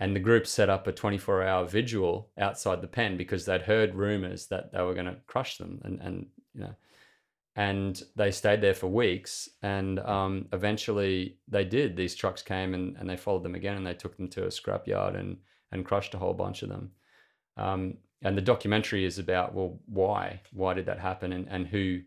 and 0.00 0.14
the 0.14 0.20
group 0.20 0.46
set 0.46 0.68
up 0.68 0.86
a 0.86 0.92
24 0.92 1.42
hour 1.42 1.64
vigil 1.64 2.28
outside 2.36 2.82
the 2.82 2.86
pen 2.86 3.16
because 3.16 3.44
they'd 3.44 3.62
heard 3.62 3.94
rumors 3.94 4.46
that 4.46 4.72
they 4.72 4.82
were 4.82 4.94
going 4.94 5.06
to 5.06 5.16
crush 5.26 5.56
them 5.56 5.80
and 5.84 6.00
and 6.00 6.26
you 6.52 6.60
know 6.60 6.74
and 7.56 8.02
they 8.16 8.30
stayed 8.30 8.60
there 8.60 8.74
for 8.74 8.88
weeks 8.88 9.48
and 9.62 10.00
um, 10.00 10.46
eventually 10.52 11.38
they 11.46 11.64
did. 11.64 11.96
These 11.96 12.16
trucks 12.16 12.42
came 12.42 12.74
and, 12.74 12.96
and 12.96 13.08
they 13.08 13.16
followed 13.16 13.44
them 13.44 13.54
again 13.54 13.76
and 13.76 13.86
they 13.86 13.94
took 13.94 14.16
them 14.16 14.28
to 14.30 14.44
a 14.44 14.48
scrapyard 14.48 15.18
and 15.18 15.38
and 15.70 15.84
crushed 15.84 16.14
a 16.14 16.18
whole 16.18 16.34
bunch 16.34 16.62
of 16.62 16.68
them. 16.68 16.90
Um, 17.56 17.94
and 18.22 18.36
the 18.36 18.42
documentary 18.42 19.04
is 19.04 19.18
about 19.18 19.54
well 19.54 19.78
why? 19.86 20.40
Why 20.52 20.74
did 20.74 20.86
that 20.86 20.98
happen? 20.98 21.32
And, 21.32 21.46
and 21.48 21.66
who 21.66 22.00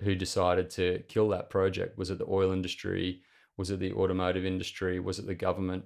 who 0.00 0.14
decided 0.14 0.70
to 0.70 1.02
kill 1.08 1.28
that 1.30 1.50
project? 1.50 1.98
Was 1.98 2.10
it 2.10 2.18
the 2.18 2.28
oil 2.28 2.52
industry? 2.52 3.22
Was 3.56 3.70
it 3.72 3.80
the 3.80 3.92
automotive 3.94 4.44
industry? 4.44 5.00
Was 5.00 5.18
it 5.18 5.26
the 5.26 5.34
government? 5.34 5.84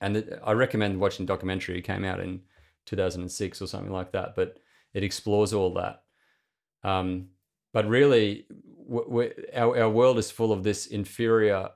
And 0.00 0.16
it, 0.16 0.40
i 0.44 0.52
recommend 0.52 0.98
watching 0.98 1.26
the 1.26 1.32
documentary. 1.32 1.78
It 1.78 1.82
came 1.82 2.04
out 2.04 2.18
in 2.18 2.40
2006 2.86 3.62
or 3.62 3.66
something 3.66 3.92
like 3.92 4.10
that 4.12 4.34
but 4.34 4.56
it 4.94 5.04
explores 5.04 5.52
all 5.52 5.74
that. 5.74 6.02
Um, 6.82 7.28
but 7.72 7.86
really 7.88 8.46
our, 9.54 9.78
our 9.78 9.90
world 9.90 10.18
is 10.18 10.30
full 10.30 10.52
of 10.52 10.62
this 10.62 10.86
inferior 10.86 11.70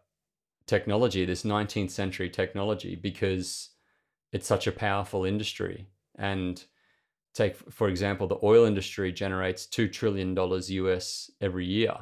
technology 0.67 1.25
this 1.25 1.43
19th 1.43 1.91
century 1.91 2.31
technology 2.31 2.95
because 2.97 3.71
it's 4.33 4.47
such 4.47 4.67
a 4.67 4.73
powerful 4.73 5.25
industry. 5.25 5.87
And 6.17 6.63
take 7.35 7.57
for 7.71 7.89
example 7.89 8.27
the 8.27 8.39
oil 8.43 8.65
industry 8.65 9.13
generates 9.13 9.67
$2 9.67 9.93
trillion 9.93 10.37
us 10.39 11.31
every 11.41 11.67
year. 11.67 11.95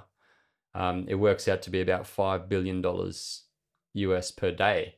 Um, 0.75 1.07
it 1.09 1.17
works 1.17 1.49
out 1.49 1.63
to 1.63 1.71
be 1.71 1.81
about 1.81 2.05
$5 2.05 2.49
billion 2.49 2.83
us 2.85 4.31
per 4.31 4.51
day. 4.53 4.95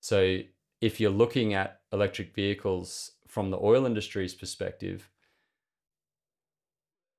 So 0.00 0.38
if 0.80 1.00
you're 1.00 1.10
looking 1.10 1.54
at 1.54 1.80
electric 1.92 2.34
vehicles 2.34 3.12
from 3.26 3.50
the 3.50 3.58
oil 3.58 3.86
industry's 3.86 4.34
perspective 4.34 5.10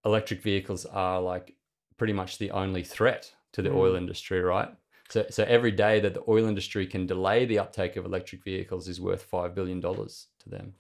electric 0.06 0.42
vehicles 0.42 0.86
are 0.86 1.22
like 1.22 1.56
pretty 1.98 2.14
much 2.14 2.38
the 2.38 2.52
only 2.52 2.84
threat 2.84 3.34
to 3.54 3.62
the 3.62 3.70
Mm. 3.70 3.76
oil 3.76 3.96
industry, 3.96 4.42
right? 4.42 4.70
So, 5.10 5.26
so 5.30 5.44
every 5.44 5.72
day 5.72 6.00
that 6.00 6.14
the 6.14 6.24
oil 6.28 6.46
industry 6.48 6.88
can 6.88 7.06
delay 7.06 7.46
the 7.46 7.60
uptake 7.60 7.98
of 7.98 8.06
electric 8.06 8.44
vehicles 8.44 8.88
is 8.88 9.02
worth 9.02 9.24
five 9.24 9.54
billion 9.54 9.80
dollars 9.82 10.28
to 10.40 10.50
them. 10.50 10.74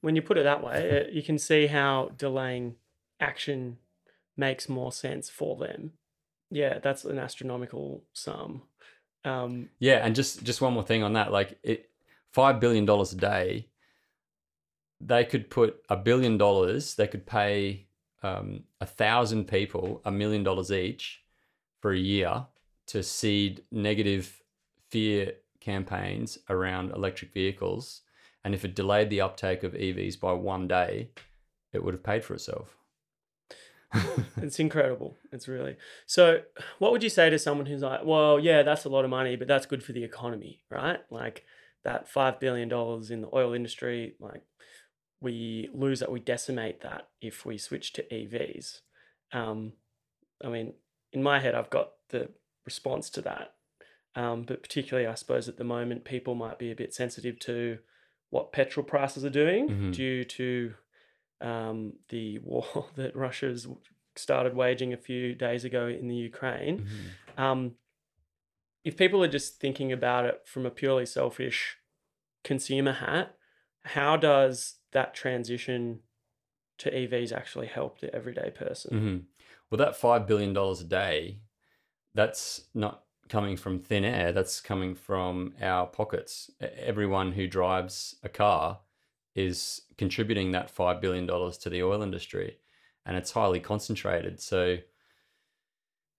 when 0.00 0.16
you 0.16 0.22
put 0.22 0.38
it 0.38 0.44
that 0.44 0.62
way 0.62 1.08
you 1.12 1.22
can 1.22 1.38
see 1.38 1.66
how 1.68 2.10
delaying 2.18 2.74
action 3.20 3.78
makes 4.36 4.68
more 4.68 4.92
sense 4.92 5.30
for 5.30 5.56
them 5.56 5.92
yeah 6.50 6.78
that's 6.80 7.04
an 7.04 7.18
astronomical 7.18 8.02
sum 8.12 8.62
um, 9.24 9.70
Yeah, 9.80 10.04
and 10.04 10.14
just 10.14 10.42
just 10.44 10.60
one 10.60 10.74
more 10.74 10.84
thing 10.84 11.02
on 11.02 11.14
that, 11.14 11.32
like 11.32 11.58
it, 11.62 11.90
five 12.32 12.60
billion 12.60 12.84
dollars 12.84 13.12
a 13.12 13.16
day. 13.16 13.68
they 15.00 15.24
could 15.24 15.50
put 15.50 15.76
a 15.88 15.96
billion 15.96 16.38
dollars, 16.38 16.94
they 16.94 17.06
could 17.06 17.26
pay 17.26 17.85
um, 18.26 18.64
a 18.80 18.86
thousand 18.86 19.46
people 19.46 20.00
a 20.04 20.10
million 20.10 20.42
dollars 20.42 20.72
each 20.72 21.22
for 21.80 21.92
a 21.92 21.98
year 21.98 22.46
to 22.86 23.02
seed 23.02 23.62
negative 23.70 24.42
fear 24.90 25.32
campaigns 25.60 26.38
around 26.48 26.92
electric 26.92 27.32
vehicles. 27.32 28.02
And 28.44 28.54
if 28.54 28.64
it 28.64 28.74
delayed 28.74 29.10
the 29.10 29.20
uptake 29.20 29.64
of 29.64 29.72
EVs 29.72 30.20
by 30.20 30.32
one 30.32 30.68
day, 30.68 31.10
it 31.72 31.82
would 31.82 31.94
have 31.94 32.02
paid 32.02 32.24
for 32.24 32.34
itself. 32.34 32.76
it's 34.36 34.58
incredible. 34.58 35.16
It's 35.32 35.48
really 35.48 35.76
so. 36.06 36.42
What 36.78 36.92
would 36.92 37.02
you 37.02 37.08
say 37.08 37.30
to 37.30 37.38
someone 37.38 37.66
who's 37.66 37.82
like, 37.82 38.04
well, 38.04 38.38
yeah, 38.38 38.62
that's 38.62 38.84
a 38.84 38.88
lot 38.88 39.04
of 39.04 39.10
money, 39.10 39.36
but 39.36 39.48
that's 39.48 39.66
good 39.66 39.82
for 39.82 39.92
the 39.92 40.04
economy, 40.04 40.60
right? 40.70 41.00
Like 41.10 41.44
that 41.84 42.12
$5 42.12 42.40
billion 42.40 42.68
in 43.10 43.20
the 43.20 43.30
oil 43.32 43.52
industry, 43.52 44.14
like 44.18 44.42
we 45.20 45.68
lose 45.72 46.00
that, 46.00 46.12
we 46.12 46.20
decimate 46.20 46.82
that 46.82 47.08
if 47.20 47.44
we 47.46 47.58
switch 47.58 47.92
to 47.94 48.02
EVs. 48.04 48.80
Um, 49.32 49.72
I 50.44 50.48
mean, 50.48 50.74
in 51.12 51.22
my 51.22 51.40
head, 51.40 51.54
I've 51.54 51.70
got 51.70 51.92
the 52.10 52.30
response 52.64 53.08
to 53.10 53.22
that. 53.22 53.54
Um, 54.14 54.42
but 54.42 54.62
particularly, 54.62 55.06
I 55.06 55.14
suppose 55.14 55.48
at 55.48 55.56
the 55.56 55.64
moment, 55.64 56.04
people 56.04 56.34
might 56.34 56.58
be 56.58 56.70
a 56.70 56.74
bit 56.76 56.94
sensitive 56.94 57.38
to 57.40 57.78
what 58.30 58.52
petrol 58.52 58.84
prices 58.84 59.24
are 59.24 59.30
doing 59.30 59.68
Mhm. 59.68 59.92
due 59.94 60.24
to 60.24 60.74
um, 61.40 61.92
the 62.08 62.38
war 62.38 62.86
that 62.96 63.14
Russia's 63.14 63.66
started 64.16 64.54
waging 64.54 64.94
a 64.94 64.96
few 64.96 65.34
days 65.34 65.64
ago 65.64 65.86
in 65.86 66.08
the 66.08 66.16
Ukraine. 66.16 66.86
Mhm. 67.36 67.42
Um, 67.42 67.76
if 68.84 68.96
people 68.96 69.22
are 69.22 69.28
just 69.28 69.60
thinking 69.60 69.92
about 69.92 70.24
it 70.24 70.42
from 70.46 70.64
a 70.64 70.70
purely 70.70 71.04
selfish 71.06 71.76
consumer 72.44 72.92
hat, 72.92 73.36
how 73.84 74.16
does 74.16 74.76
that 74.96 75.14
transition 75.14 76.00
to 76.78 76.90
EVs 76.90 77.30
actually 77.30 77.66
help 77.66 78.00
the 78.00 78.14
everyday 78.14 78.50
person? 78.50 78.98
Mhm. 78.98 79.24
Well, 79.70 79.78
that 79.78 79.94
$5 79.94 80.26
billion 80.26 80.56
a 80.56 80.84
day, 80.84 81.40
that's 82.14 82.68
not 82.72 83.04
coming 83.28 83.58
from 83.58 83.78
thin 83.78 84.04
air. 84.04 84.32
That's 84.32 84.58
coming 84.60 84.94
from 84.94 85.54
our 85.60 85.86
pockets. 85.86 86.50
Everyone 86.60 87.32
who 87.32 87.46
drives 87.46 88.16
a 88.22 88.30
car 88.30 88.80
is 89.34 89.82
contributing 89.98 90.52
that 90.52 90.74
$5 90.74 91.00
billion 91.02 91.26
to 91.26 91.70
the 91.70 91.82
oil 91.82 92.00
industry, 92.02 92.58
and 93.04 93.18
it's 93.18 93.32
highly 93.32 93.60
concentrated. 93.60 94.40
So, 94.40 94.78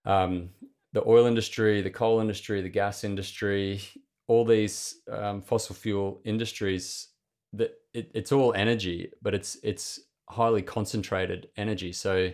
um, 0.05 0.51
the 0.93 1.03
oil 1.07 1.25
industry, 1.25 1.81
the 1.81 1.89
coal 1.89 2.19
industry, 2.19 2.61
the 2.61 2.69
gas 2.69 3.03
industry, 3.03 3.81
all 4.27 4.45
these 4.45 5.01
um, 5.11 5.41
fossil 5.41 5.73
fuel 5.73 6.21
industries, 6.25 7.07
that 7.53 7.71
it, 7.97 8.11
it's 8.13 8.31
all 8.31 8.53
energy, 8.53 9.11
but 9.21 9.33
it's 9.33 9.57
it's 9.63 9.99
highly 10.29 10.61
concentrated 10.61 11.49
energy. 11.57 11.91
So, 11.91 12.31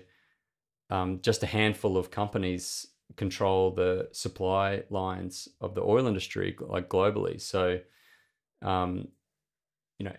um, 0.89 1.21
just 1.21 1.41
a 1.43 1.47
handful 1.47 1.97
of 1.97 2.11
companies 2.11 2.87
control 3.15 3.71
the 3.71 4.09
supply 4.11 4.83
lines 4.89 5.47
of 5.61 5.73
the 5.75 5.81
oil 5.81 6.07
industry, 6.07 6.55
like 6.59 6.89
globally. 6.89 7.39
So, 7.39 7.79
um, 8.61 9.07
you 9.99 10.05
know, 10.05 10.15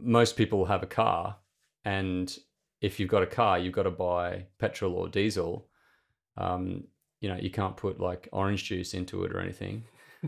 most 0.00 0.36
people 0.36 0.64
have 0.64 0.82
a 0.82 0.86
car, 0.86 1.36
and 1.84 2.34
if 2.80 2.98
you've 2.98 3.10
got 3.10 3.22
a 3.22 3.26
car, 3.26 3.58
you've 3.58 3.74
got 3.74 3.82
to 3.82 3.90
buy 3.90 4.46
petrol 4.58 4.94
or 4.94 5.08
diesel. 5.08 5.68
Um, 6.38 6.84
you 7.20 7.28
know, 7.28 7.36
you 7.36 7.50
can't 7.50 7.76
put 7.76 8.00
like 8.00 8.28
orange 8.32 8.64
juice 8.64 8.94
into 8.94 9.24
it 9.24 9.32
or 9.32 9.40
anything. 9.40 9.84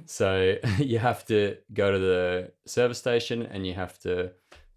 So 0.06 0.56
you 0.78 0.98
have 0.98 1.24
to 1.26 1.56
go 1.72 1.90
to 1.92 1.98
the 1.98 2.52
service 2.66 2.98
station 2.98 3.42
and 3.42 3.66
you 3.66 3.74
have 3.74 3.98
to 4.00 4.32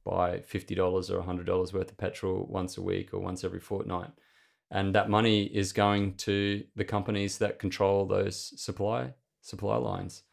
buy 0.06 0.40
$50 0.40 0.78
or 1.10 1.22
$100 1.24 1.74
worth 1.74 1.92
of 1.92 1.98
petrol 1.98 2.46
once 2.50 2.78
a 2.78 2.82
week 2.82 3.14
or 3.14 3.20
once 3.20 3.44
every 3.44 3.60
fortnight. 3.60 4.12
And 4.70 4.94
that 4.96 5.10
money 5.10 5.44
is 5.46 5.72
going 5.72 6.16
to 6.16 6.64
the 6.76 6.84
companies 6.84 7.38
that 7.38 7.60
control 7.60 8.06
those 8.06 8.60
supply 8.62 9.14
supply 9.42 9.76
lines. 9.78 10.24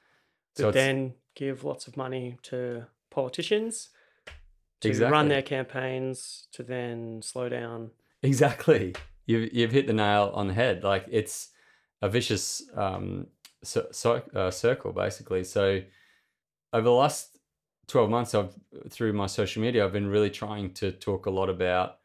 It's- 0.59 0.75
then 0.75 1.15
give 1.37 1.63
lots 1.65 1.87
of 1.87 1.97
money 1.97 2.37
to 2.43 2.87
politicians 3.11 3.91
to 4.81 4.89
Exactly. 4.89 5.13
run 5.13 5.29
their 5.29 5.43
campaigns 5.43 6.49
to 6.53 6.63
then 6.63 7.21
slow 7.23 7.49
down. 7.49 7.91
Exactly. 8.23 8.95
You've 9.27 9.53
you've 9.53 9.71
hit 9.73 9.87
the 9.87 9.93
nail 9.93 10.33
on 10.35 10.49
the 10.49 10.55
head. 10.55 10.83
Like 10.83 11.07
it's 11.11 11.51
a 12.03 12.09
vicious 12.09 12.63
um, 12.77 13.29
so, 13.63 14.23
uh, 14.35 14.51
circle, 14.51 14.93
basically. 14.93 15.45
So 15.45 15.83
over 16.73 16.85
the 16.85 16.93
last 16.93 17.39
twelve 17.87 18.11
months, 18.11 18.35
I've 18.35 18.55
through 18.89 19.13
my 19.13 19.27
social 19.27 19.63
media, 19.63 19.85
I've 19.85 19.93
been 19.93 20.09
really 20.09 20.31
trying 20.31 20.73
to 20.75 20.93
talk 20.93 21.27
a 21.27 21.31
lot 21.31 21.49
about 21.49 21.99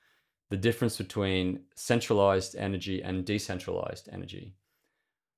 the 0.49 0.57
difference 0.57 0.97
between 0.97 1.61
centralized 1.75 2.55
energy 2.55 3.01
and 3.01 3.25
decentralized 3.25 4.09
energy. 4.11 4.55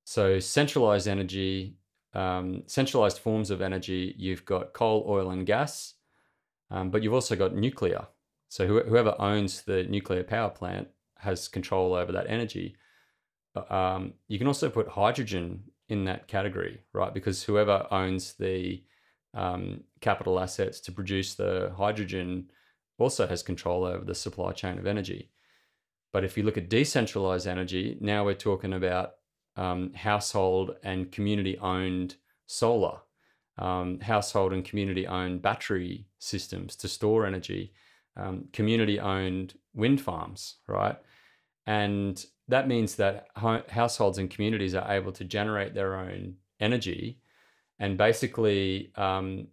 So 0.06 0.40
centralized 0.40 1.08
energy, 1.08 1.78
um, 2.14 2.64
centralized 2.66 3.20
forms 3.20 3.50
of 3.52 3.62
energy, 3.62 4.16
you've 4.18 4.46
got 4.46 4.74
coal, 4.74 5.06
oil, 5.08 5.32
and 5.32 5.46
gas, 5.46 5.94
um, 6.72 6.92
but 6.92 7.04
you've 7.04 7.14
also 7.14 7.36
got 7.36 7.56
nuclear. 7.56 8.08
So 8.50 8.66
who- 8.68 8.84
whoever 8.84 9.16
owns 9.20 9.64
the 9.64 9.84
nuclear 9.84 10.24
power 10.24 10.50
plant 10.50 10.88
has 11.18 11.48
control 11.48 11.94
over 11.94 12.12
that 12.14 12.30
energy. 12.30 12.76
Uh, 13.56 13.74
Um, 13.74 14.14
you 14.28 14.38
can 14.38 14.48
also 14.48 14.70
put 14.70 14.88
hydrogen 14.88 15.72
in 15.90 16.06
that 16.06 16.28
category, 16.28 16.82
right? 16.94 17.14
Because 17.14 17.44
whoever 17.44 17.88
owns 17.92 18.34
the 18.34 18.84
um, 19.34 19.84
capital 20.02 20.40
assets 20.40 20.80
to 20.82 20.92
produce 20.92 21.36
the 21.36 21.72
hydrogen 21.78 22.50
also 22.98 23.28
has 23.28 23.44
control 23.44 23.86
over 23.86 24.04
the 24.04 24.16
supply 24.16 24.52
chain 24.52 24.78
of 24.80 24.88
energy. 24.88 25.30
But 26.12 26.24
if 26.24 26.38
you 26.38 26.44
look 26.44 26.58
at 26.58 26.70
decentralized 26.70 27.48
energy, 27.48 27.98
now 28.02 28.26
we're 28.26 28.34
talking 28.34 28.74
about 28.74 29.16
um, 29.56 29.94
household 29.94 30.76
and 30.84 31.12
community 31.12 31.58
owned 31.60 32.16
solar, 32.46 33.00
um, 33.58 34.00
household 34.00 34.54
and 34.54 34.64
community 34.64 35.06
owned 35.06 35.42
battery 35.42 36.08
systems 36.20 36.76
to 36.78 36.88
store 36.88 37.26
energy, 37.26 37.74
um, 38.16 38.46
community 38.54 39.00
owned 39.00 39.56
wind 39.74 40.02
farms, 40.02 40.56
right? 40.68 40.98
And 41.66 42.24
that 42.48 42.68
means 42.68 42.96
that 42.96 43.28
households 43.70 44.18
and 44.18 44.30
communities 44.30 44.76
are 44.76 44.92
able 44.92 45.12
to 45.14 45.24
generate 45.24 45.74
their 45.74 45.96
own 45.96 46.36
energy 46.60 47.20
and 47.80 47.98
basically 47.98 48.92
um, 48.96 49.48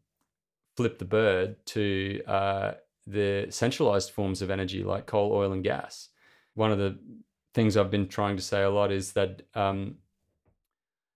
flip 0.77 0.99
the 0.99 1.05
bird 1.05 1.57
to 1.67 2.23
uh, 2.27 2.73
the 3.07 3.47
centralized 3.51 4.11
forms 4.11 4.43
of 4.43 4.51
energy 4.51 4.83
like 4.83 5.07
coal, 5.07 5.33
oil, 5.33 5.53
and 5.53 5.65
gas. 5.65 6.09
One 6.55 6.73
of 6.73 6.79
the 6.79 6.99
things 7.53 7.77
I've 7.77 7.91
been 7.91 8.09
trying 8.09 8.37
to 8.37 8.43
say 8.43 8.63
a 8.63 8.71
lot 8.71 8.93
is 8.93 9.13
that 9.13 9.43
um, 9.55 9.97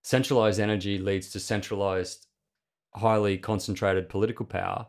centralized 0.03 0.61
energy 0.61 0.99
leads 0.99 1.31
to 1.31 1.41
centralized, 1.41 2.27
highly 2.95 3.39
concentrated 3.39 4.09
political 4.09 4.47
power, 4.47 4.87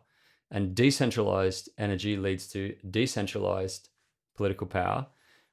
and 0.52 0.75
decentralized 0.75 1.69
energy 1.78 2.17
leads 2.17 2.47
to 2.47 2.75
decentralized 2.89 3.89
political 4.36 4.67
power, 4.67 5.08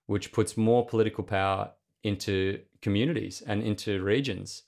which 0.07 0.33
puts 0.33 0.57
more 0.57 0.87
political 0.87 1.25
power 1.25 1.71
into 2.03 2.61
communities 2.83 3.43
and 3.47 3.63
into 3.63 4.03
regions. 4.03 4.63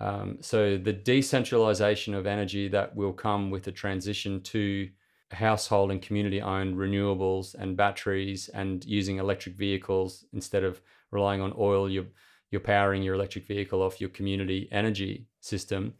Um, 0.00 0.38
so 0.40 0.78
the 0.78 0.92
decentralization 0.92 2.14
of 2.14 2.26
energy 2.26 2.68
that 2.68 2.94
will 2.94 3.12
come 3.12 3.50
with 3.50 3.64
the 3.64 3.72
transition 3.72 4.40
to 4.42 4.88
household 5.32 5.90
and 5.90 6.00
community 6.00 6.40
owned 6.40 6.76
renewables 6.76 7.54
and 7.54 7.76
batteries 7.76 8.48
and 8.48 8.84
using 8.84 9.18
electric 9.18 9.56
vehicles 9.56 10.24
instead 10.32 10.64
of 10.64 10.80
relying 11.10 11.40
on 11.40 11.52
oil 11.58 11.90
you're, 11.90 12.06
you're 12.50 12.60
powering 12.60 13.02
your 13.02 13.14
electric 13.14 13.46
vehicle 13.46 13.82
off 13.82 14.00
your 14.00 14.08
community 14.10 14.68
energy 14.72 15.26
system 15.40 15.92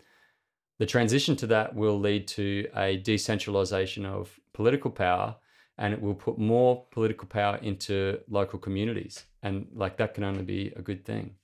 the 0.79 0.87
transition 0.87 1.37
to 1.37 1.47
that 1.49 1.75
will 1.75 1.99
lead 1.99 2.27
to 2.29 2.69
a 2.77 2.97
decentralization 2.97 4.07
of 4.07 4.39
political 4.55 4.91
power 4.91 5.37
and 5.79 5.95
it 5.95 6.01
will 6.01 6.15
put 6.15 6.39
more 6.39 6.85
political 6.91 7.27
power 7.29 7.57
into 7.63 8.19
local 8.29 8.59
communities 8.59 9.25
and 9.43 9.67
like 9.75 9.97
that 9.97 10.15
can 10.15 10.25
only 10.25 10.43
be 10.43 10.73
a 10.77 10.83
good 10.83 11.05
thing 11.05 11.35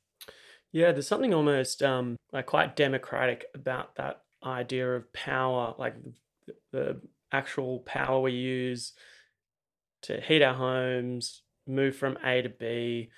Yeah, 0.72 0.90
there's 0.90 1.06
something 1.06 1.32
almost 1.32 1.84
um, 1.84 2.16
like 2.32 2.46
quite 2.46 2.74
democratic 2.74 3.44
about 3.54 3.94
that 3.94 4.22
idea 4.44 4.96
of 4.96 5.12
power, 5.12 5.72
like 5.78 5.94
the, 6.72 7.00
actual 7.32 7.80
power 7.80 8.20
we 8.20 8.32
use 8.32 8.92
to 10.02 10.20
heat 10.20 10.42
our 10.42 10.54
homes, 10.54 11.42
move 11.66 11.96
from 11.96 12.16
A 12.24 12.42
to 12.42 12.48
B, 12.48 13.10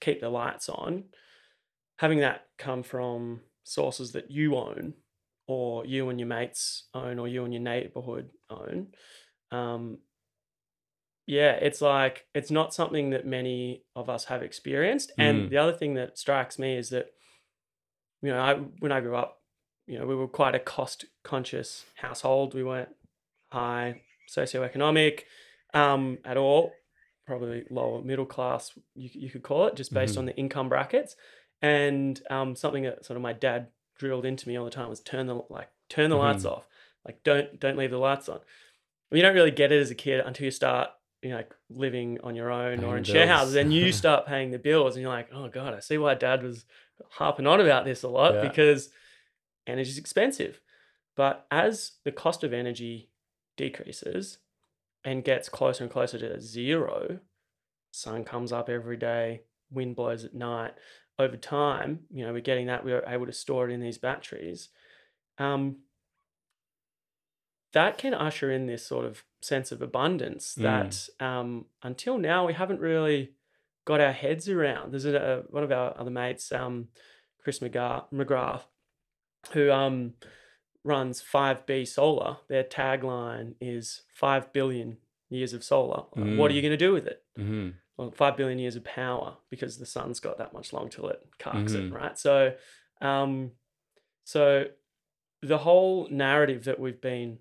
keep 0.00 0.20
the 0.20 0.28
lights 0.30 0.70
on. 0.70 1.04
Having 1.96 2.20
that 2.20 2.46
come 2.58 2.82
from 2.82 3.40
sources 3.64 4.12
that 4.12 4.30
you 4.30 4.56
own, 4.56 4.94
or 5.46 5.84
you 5.84 6.08
and 6.08 6.18
your 6.18 6.28
mates 6.28 6.88
own, 6.94 7.18
or 7.18 7.28
you 7.28 7.44
and 7.44 7.52
your 7.52 7.62
neighborhood 7.62 8.30
own. 8.48 8.88
Um, 9.50 9.98
yeah, 11.26 11.52
it's 11.52 11.80
like 11.80 12.26
it's 12.34 12.50
not 12.50 12.74
something 12.74 13.10
that 13.10 13.26
many 13.26 13.84
of 13.94 14.08
us 14.08 14.24
have 14.26 14.42
experienced. 14.42 15.12
And 15.18 15.46
Mm. 15.46 15.50
the 15.50 15.58
other 15.58 15.72
thing 15.72 15.94
that 15.94 16.18
strikes 16.18 16.58
me 16.58 16.76
is 16.76 16.90
that, 16.90 17.12
you 18.22 18.30
know, 18.30 18.38
I 18.40 18.54
when 18.54 18.92
I 18.92 19.00
grew 19.00 19.16
up, 19.16 19.40
you 19.86 19.98
know, 19.98 20.06
we 20.06 20.14
were 20.14 20.28
quite 20.28 20.54
a 20.54 20.58
cost 20.60 21.04
conscious 21.24 21.84
household. 21.96 22.54
We 22.54 22.64
weren't 22.64 22.90
high 23.52 24.02
socioeconomic 24.28 25.22
um, 25.74 26.18
at 26.24 26.36
all. 26.36 26.72
Probably 27.26 27.64
lower 27.70 28.02
middle 28.02 28.26
class, 28.26 28.72
you, 28.94 29.08
you 29.12 29.30
could 29.30 29.42
call 29.42 29.66
it, 29.66 29.76
just 29.76 29.94
based 29.94 30.14
Mhm. 30.16 30.18
on 30.18 30.26
the 30.26 30.36
income 30.36 30.68
brackets. 30.68 31.16
And 31.60 32.20
um, 32.30 32.56
something 32.56 32.82
that 32.82 33.04
sort 33.04 33.16
of 33.16 33.22
my 33.22 33.32
dad 33.32 33.68
drilled 33.96 34.24
into 34.26 34.48
me 34.48 34.56
all 34.56 34.64
the 34.64 34.70
time 34.70 34.88
was 34.88 35.00
turn 35.00 35.26
the 35.26 35.40
like 35.48 35.68
turn 35.88 36.10
the 36.10 36.16
lights 36.16 36.44
off, 36.44 36.66
like 37.04 37.22
don't 37.22 37.60
don't 37.60 37.76
leave 37.76 37.90
the 37.92 37.98
lights 37.98 38.28
on. 38.28 38.40
You 39.12 39.22
don't 39.22 39.34
really 39.34 39.50
get 39.52 39.70
it 39.70 39.80
as 39.80 39.90
a 39.90 39.94
kid 39.94 40.20
until 40.24 40.46
you 40.46 40.50
start, 40.50 40.90
you 41.22 41.30
know, 41.30 41.36
like 41.36 41.54
living 41.70 42.18
on 42.22 42.34
your 42.34 42.50
own 42.50 42.78
Paying 42.78 42.90
or 42.90 42.96
in 42.96 43.02
the 43.04 43.12
share 43.12 43.26
houses, 43.26 43.54
and 43.56 43.72
you 43.72 43.92
start 44.02 44.26
paying 44.26 44.50
the 44.50 44.58
bills, 44.58 44.96
and 44.96 45.02
you're 45.02 45.12
like, 45.12 45.28
oh 45.32 45.48
god, 45.48 45.74
I 45.74 45.80
see 45.80 45.98
why 45.98 46.14
dad 46.14 46.42
was 46.42 46.64
harping 47.10 47.46
on 47.46 47.60
about 47.60 47.84
this 47.84 48.02
a 48.02 48.08
lot 48.08 48.34
Yeah. 48.34 48.48
because 48.48 48.90
is 49.66 49.98
expensive. 49.98 50.60
But 51.16 51.46
as 51.50 51.92
the 52.04 52.12
cost 52.12 52.42
of 52.42 52.52
energy 52.52 53.10
decreases 53.56 54.38
and 55.04 55.24
gets 55.24 55.48
closer 55.48 55.84
and 55.84 55.92
closer 55.92 56.18
to 56.18 56.40
zero, 56.40 57.20
sun 57.92 58.24
comes 58.24 58.52
up 58.52 58.68
every 58.68 58.96
day, 58.96 59.42
wind 59.70 59.96
blows 59.96 60.24
at 60.24 60.34
night. 60.34 60.72
Over 61.18 61.36
time, 61.36 62.00
you 62.10 62.24
know, 62.24 62.32
we're 62.32 62.40
getting 62.40 62.66
that, 62.66 62.84
we're 62.84 63.04
able 63.06 63.26
to 63.26 63.32
store 63.32 63.68
it 63.68 63.72
in 63.72 63.80
these 63.80 63.98
batteries. 63.98 64.70
Um, 65.38 65.76
that 67.72 67.98
can 67.98 68.14
usher 68.14 68.50
in 68.50 68.66
this 68.66 68.86
sort 68.86 69.04
of 69.04 69.24
sense 69.40 69.72
of 69.72 69.82
abundance 69.82 70.54
Mm. 70.54 70.62
that 70.62 71.08
um, 71.24 71.66
until 71.82 72.18
now 72.18 72.46
we 72.46 72.52
haven't 72.52 72.80
really 72.80 73.32
got 73.84 74.00
our 74.00 74.12
heads 74.12 74.48
around. 74.48 74.92
There's 74.92 75.04
a, 75.04 75.44
one 75.50 75.64
of 75.64 75.72
our 75.72 75.98
other 75.98 76.10
mates, 76.10 76.52
um, 76.52 76.88
Chris 77.42 77.58
McGrath, 77.58 78.04
McGrath 78.12 78.62
who 79.52 79.72
um, 79.72 80.14
runs 80.84 81.20
5B 81.22 81.86
Solar. 81.88 82.36
Their 82.48 82.62
tagline 82.64 83.54
is 83.60 84.02
5 84.14 84.52
billion 84.52 84.98
years 85.30 85.52
of 85.52 85.64
solar. 85.64 86.04
Uh, 86.16 86.36
What 86.36 86.50
are 86.50 86.54
you 86.54 86.60
Mm. 86.60 86.64
going 86.64 86.78
to 86.78 86.86
do 86.86 86.92
with 86.92 87.06
it? 87.06 87.24
hmm 87.36 87.70
Well, 87.96 88.10
5 88.12 88.36
billion 88.36 88.58
years 88.60 88.76
of 88.76 88.84
power 88.84 89.36
because 89.50 89.78
the 89.78 89.86
sun's 89.86 90.20
got 90.20 90.38
that 90.38 90.52
much 90.52 90.72
long 90.72 90.88
till 90.90 91.08
it 91.08 91.26
carks 91.38 91.72
Mhm. 91.72 91.88
it, 91.88 91.92
right? 91.92 92.16
So, 92.18 92.56
um, 93.00 93.52
so 94.24 94.66
the 95.40 95.58
whole 95.58 96.08
narrative 96.08 96.64
that 96.64 96.78
we've 96.78 97.00
been 97.00 97.38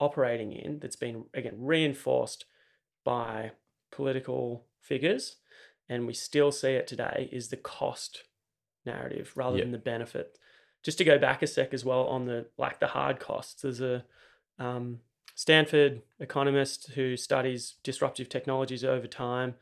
operating 0.00 0.52
in 0.52 0.78
that's 0.80 0.96
been 0.96 1.24
again 1.34 1.54
reinforced 1.58 2.46
by 3.04 3.52
political 3.92 4.64
figures 4.80 5.36
and 5.88 6.06
we 6.06 6.14
still 6.14 6.50
see 6.52 6.70
it 6.70 6.86
today 6.86 7.28
is 7.32 7.48
the 7.48 7.56
cost 7.56 8.24
narrative 8.86 9.32
rather 9.36 9.56
Yep. 9.58 9.64
than 9.64 9.72
the 9.72 9.78
benefit 9.78 10.38
just 10.82 10.98
to 10.98 11.04
go 11.04 11.18
back 11.18 11.42
a 11.42 11.46
sec 11.46 11.74
as 11.74 11.84
well 11.84 12.06
on 12.06 12.24
the 12.24 12.46
like 12.56 12.80
the 12.80 12.88
hard 12.88 13.20
costs 13.20 13.62
there's 13.62 13.80
a 13.80 14.04
um, 14.58 15.00
stanford 15.34 16.02
economist 16.18 16.90
who 16.94 17.16
studies 17.16 17.76
disruptive 17.82 18.28
technologies 18.28 18.84
over 18.84 19.06
time 19.06 19.54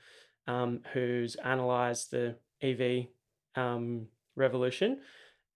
um, 0.47 0.81
who's 0.93 1.35
analyzed 1.37 2.11
the 2.13 2.37
ev 2.63 3.07
um, 3.57 4.07
revolution 4.37 5.01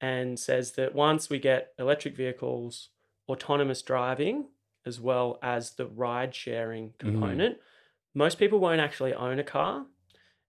and 0.01 0.39
says 0.41 0.73
that 0.73 0.93
once 0.95 1.31
we 1.31 1.39
get 1.39 1.73
electric 1.79 2.17
vehicles 2.17 2.89
autonomous 3.29 3.83
driving 3.83 4.47
as 4.85 5.01
well 5.01 5.39
as 5.43 5.73
the 5.73 5.87
ride 5.87 6.35
sharing 6.35 6.93
component. 6.99 7.59
Most 8.15 8.39
people 8.39 8.59
won't 8.59 8.81
actually 8.81 9.15
own 9.15 9.39
a 9.39 9.45
car 9.45 9.87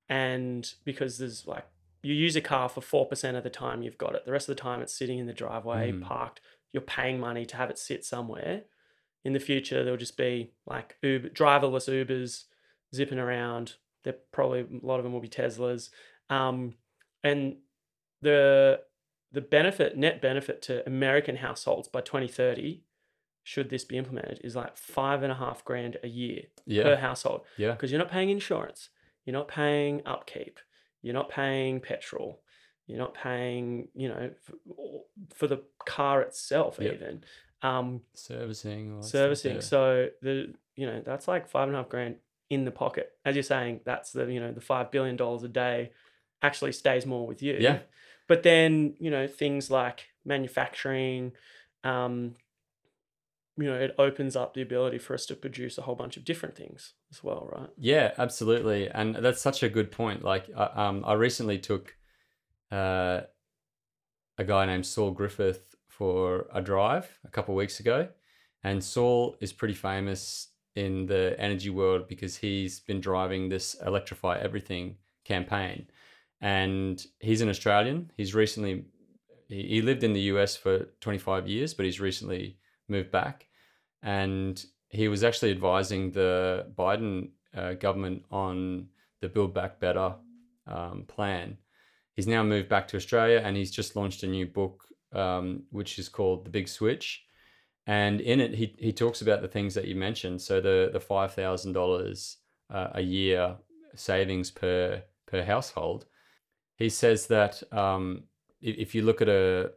and 0.10 0.74
because 0.84 1.18
there's 1.18 1.46
like 1.48 1.66
you 2.02 2.14
use 2.14 2.36
a 2.36 2.42
car 2.42 2.68
for 2.68 2.82
4% 2.82 3.38
of 3.38 3.44
the 3.44 3.50
time 3.50 3.82
you've 3.82 3.98
got 3.98 4.16
it. 4.16 4.26
The 4.26 4.32
rest 4.34 4.50
of 4.50 4.56
the 4.58 4.62
time 4.62 4.82
it's 4.82 4.94
sitting 4.94 5.20
in 5.20 5.26
the 5.28 5.34
driveway 5.34 5.92
Mhm. 5.94 6.02
parked. 6.02 6.42
You're 6.74 6.82
paying 6.82 7.20
money 7.20 7.46
to 7.46 7.56
have 7.56 7.70
it 7.70 7.78
sit 7.80 8.04
somewhere. 8.04 8.64
In 9.24 9.32
the 9.34 9.40
future 9.40 9.84
there'll 9.84 9.98
just 9.98 10.18
be 10.18 10.52
like 10.66 10.98
Uber, 11.02 11.30
driverless 11.30 11.88
ubers 11.88 12.46
zipping 12.94 13.20
around. 13.20 13.76
There 14.04 14.18
probably 14.34 14.62
a 14.62 14.86
lot 14.86 14.98
of 15.00 15.04
them 15.06 15.14
will 15.14 15.22
be 15.22 15.30
teslas. 15.30 15.90
Um, 16.30 16.76
and 17.24 17.58
the 18.22 18.82
the 19.32 19.42
benefit 19.42 19.98
net 19.98 20.22
benefit 20.22 20.62
to 20.62 20.86
american 20.88 21.38
households 21.38 21.88
by 21.88 22.00
2030 22.02 22.84
should 23.44 23.70
this 23.70 23.84
be 23.84 23.98
implemented 23.98 24.40
is 24.44 24.56
like 24.56 24.78
five 24.78 25.22
and 25.24 25.32
a 25.32 25.36
half 25.36 25.64
grand 25.66 25.98
a 26.04 26.08
year 26.08 26.44
per 26.68 26.96
household 26.96 27.42
Yeah. 27.58 27.72
because 27.72 27.92
you're 27.92 28.00
not 28.00 28.10
paying 28.12 28.30
insurance, 28.30 28.90
you're 29.26 29.34
not 29.34 29.48
paying 29.50 30.02
upkeep, 30.06 30.60
you're 31.02 31.14
not 31.14 31.30
paying 31.30 31.80
petrol, 31.82 32.42
you're 32.88 32.98
not 33.00 33.14
paying, 33.14 33.90
you 33.94 34.08
know, 34.10 34.32
for, 34.44 34.54
for 35.36 35.48
the 35.48 35.62
car 35.86 36.22
itself 36.22 36.78
Yep. 36.82 36.94
even 36.94 37.24
um, 37.62 38.02
Servicing. 38.14 38.92
all 38.94 39.02
that 39.02 39.08
stuff, 39.08 39.20
servicing. 39.20 39.62
So 39.62 40.10
the 40.22 40.54
you 40.76 40.86
know 40.88 41.02
that's 41.06 41.28
like 41.28 41.48
five 41.50 41.68
and 41.68 41.76
a 41.76 41.80
half 41.80 41.90
grand 41.90 42.16
in 42.50 42.66
the 42.66 42.72
pocket. 42.72 43.12
As 43.26 43.36
you're 43.36 43.44
saying, 43.44 43.82
that's 43.86 44.12
the 44.12 44.26
you 44.26 44.40
know 44.40 44.52
the 44.52 44.60
five 44.62 44.92
billion 44.92 45.16
dollars 45.16 45.44
a 45.44 45.48
day 45.48 45.92
actually 46.42 46.72
stays 46.74 47.06
more 47.06 47.26
with 47.26 47.42
you. 47.42 47.56
Yeah. 47.60 47.80
But 48.28 48.44
then 48.44 48.96
you 49.00 49.10
know 49.12 49.28
things 49.28 49.70
like 49.72 50.08
manufacturing. 50.26 51.32
Um, 51.86 52.36
you 53.58 53.66
know, 53.66 53.76
it 53.76 53.94
opens 54.00 54.36
up 54.36 54.54
the 54.54 54.62
ability 54.62 54.98
for 54.98 55.14
us 55.14 55.26
to 55.28 55.36
produce 55.36 55.78
a 55.78 55.84
whole 55.84 55.96
bunch 55.96 56.18
of 56.18 56.26
different 56.26 56.56
things 56.56 56.94
as 57.12 57.24
well, 57.24 57.48
right? 57.52 57.70
Yeah, 57.78 58.12
absolutely, 58.18 58.90
and 58.90 59.16
that's 59.16 59.42
such 59.42 59.62
a 59.62 59.70
good 59.70 59.92
point. 59.92 60.24
Like, 60.24 60.50
I 60.56 60.88
um, 60.88 61.04
I 61.06 61.14
recently 61.14 61.60
took 61.60 61.96
uh, 62.72 63.22
a 64.38 64.44
guy 64.44 64.66
named 64.66 64.86
Saul 64.86 65.12
Griffith 65.12 65.76
for 65.88 66.48
a 66.54 66.62
drive 66.62 67.20
a 67.26 67.30
couple 67.30 67.54
weeks 67.54 67.80
ago, 67.80 68.08
and 68.64 68.84
Saul 68.84 69.36
is 69.40 69.54
pretty 69.54 69.76
famous 69.76 70.50
in 70.76 71.06
the 71.06 71.36
energy 71.38 71.70
world 71.70 72.08
because 72.08 72.38
he's 72.38 72.80
been 72.80 73.00
driving 73.00 73.50
this 73.50 73.76
electrify 73.86 74.40
everything 74.40 74.98
campaign, 75.26 75.86
and 76.42 77.06
he's 77.20 77.42
an 77.42 77.50
Australian. 77.50 78.12
He's 78.18 78.34
recently 78.34 78.86
he, 79.48 79.84
lived 79.84 80.04
in 80.04 80.14
the 80.14 80.22
US 80.22 80.56
for 80.56 80.88
twenty 81.02 81.20
five 81.20 81.48
years, 81.48 81.76
but 81.76 81.86
he's 81.86 82.00
recently 82.00 82.58
moved 82.88 83.12
back, 83.12 83.48
and 84.02 84.64
he 84.90 85.08
was 85.08 85.24
actually 85.24 85.52
advising 85.52 86.12
the 86.12 86.68
Biden 86.76 87.30
uh, 87.56 87.74
government 87.74 88.24
on 88.30 88.88
the 89.22 89.30
Build 89.30 89.54
Back 89.54 89.80
Better 89.80 90.16
um, 90.68 91.06
plan. 91.08 91.58
He's 92.16 92.28
now 92.28 92.44
moved 92.44 92.70
back 92.70 92.88
to 92.90 92.98
Australia 92.98 93.42
and 93.44 93.58
he's 93.58 93.72
just 93.72 93.96
launched 93.96 94.22
a 94.24 94.28
new 94.28 94.46
book, 94.46 94.84
um, 95.14 95.64
which 95.72 95.98
is 95.98 96.10
called 96.10 96.46
The 96.46 96.52
Big 96.52 96.68
Switch. 96.68 97.24
And 97.88 98.22
in 98.22 98.40
it, 98.40 98.54
he, 98.54 98.76
he 98.78 98.94
talks 98.94 99.22
about 99.22 99.42
the 99.42 99.48
things 99.48 99.74
that 99.74 99.88
you 99.88 99.96
mentioned. 99.96 100.42
So 100.42 100.62
the 100.62 100.90
the 100.94 101.00
five 101.00 101.34
thousand 101.34 101.74
dollars 101.74 102.38
uh, 102.70 102.90
a 102.94 103.02
year 103.02 103.58
savings 103.96 104.52
per 104.52 105.04
per 105.26 105.44
household. 105.44 106.06
He 106.78 106.90
says 106.90 107.28
that 107.28 107.62
um, 107.74 108.24
if, 108.62 108.78
if 108.78 108.96
you 108.96 109.02
look 109.02 109.22
at 109.22 109.28
a 109.28 109.72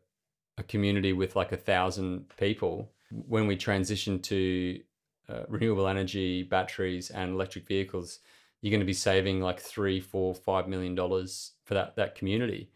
a 0.58 0.62
community 0.62 1.12
with 1.12 1.34
like 1.34 1.52
a 1.52 1.56
thousand 1.56 2.30
people, 2.36 2.92
when 3.10 3.46
we 3.46 3.56
transition 3.56 4.20
to 4.22 4.80
uh, 5.28 5.42
renewable 5.48 5.88
energy, 5.88 6.42
batteries, 6.42 7.10
and 7.10 7.32
electric 7.32 7.66
vehicles, 7.66 8.20
you're 8.60 8.70
going 8.70 8.80
to 8.80 8.86
be 8.86 8.92
saving 8.92 9.40
like 9.40 9.60
three, 9.60 10.00
four, 10.00 10.34
five 10.34 10.68
million 10.68 10.94
dollars 10.94 11.52
for 11.64 11.74
that 11.74 11.96
that 11.96 12.14
community. 12.14 12.70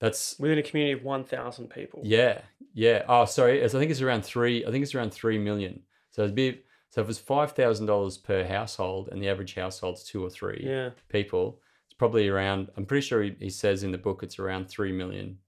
That's 0.00 0.38
Within 0.38 0.56
a 0.58 0.62
community 0.62 0.98
of 0.98 1.04
1,000 1.04 1.68
people. 1.68 2.00
yeah, 2.02 2.40
yeah. 2.72 3.04
Oh, 3.06 3.26
sorry. 3.26 3.56
it's- 3.56 3.74
I 3.74 3.78
think 3.78 3.90
it's 3.90 4.00
around 4.00 4.24
three. 4.24 4.64
I 4.64 4.70
think 4.70 4.82
it's 4.82 4.94
around 4.94 5.12
three 5.12 5.38
million. 5.38 5.82
So 6.10 6.22
it'd 6.22 6.34
be 6.34 6.62
so 6.88 7.02
if 7.02 7.08
it's 7.08 7.18
five 7.18 7.52
thousand 7.52 7.86
dollars 7.86 8.16
per 8.18 8.42
household, 8.44 9.10
and 9.12 9.22
the 9.22 9.28
average 9.28 9.54
household's 9.54 10.02
two 10.02 10.24
or 10.24 10.30
three 10.30 10.62
Yeah. 10.66 10.90
people, 11.08 11.60
it's 11.86 11.94
probably 11.94 12.28
around. 12.28 12.70
I'm 12.76 12.86
pretty 12.86 13.06
sure 13.06 13.22
he, 13.22 13.36
he 13.38 13.50
says 13.50 13.82
in 13.84 13.92
the 13.92 13.98
book 13.98 14.22
it's 14.22 14.38
around 14.38 14.68
three 14.68 14.90
million, 14.90 15.38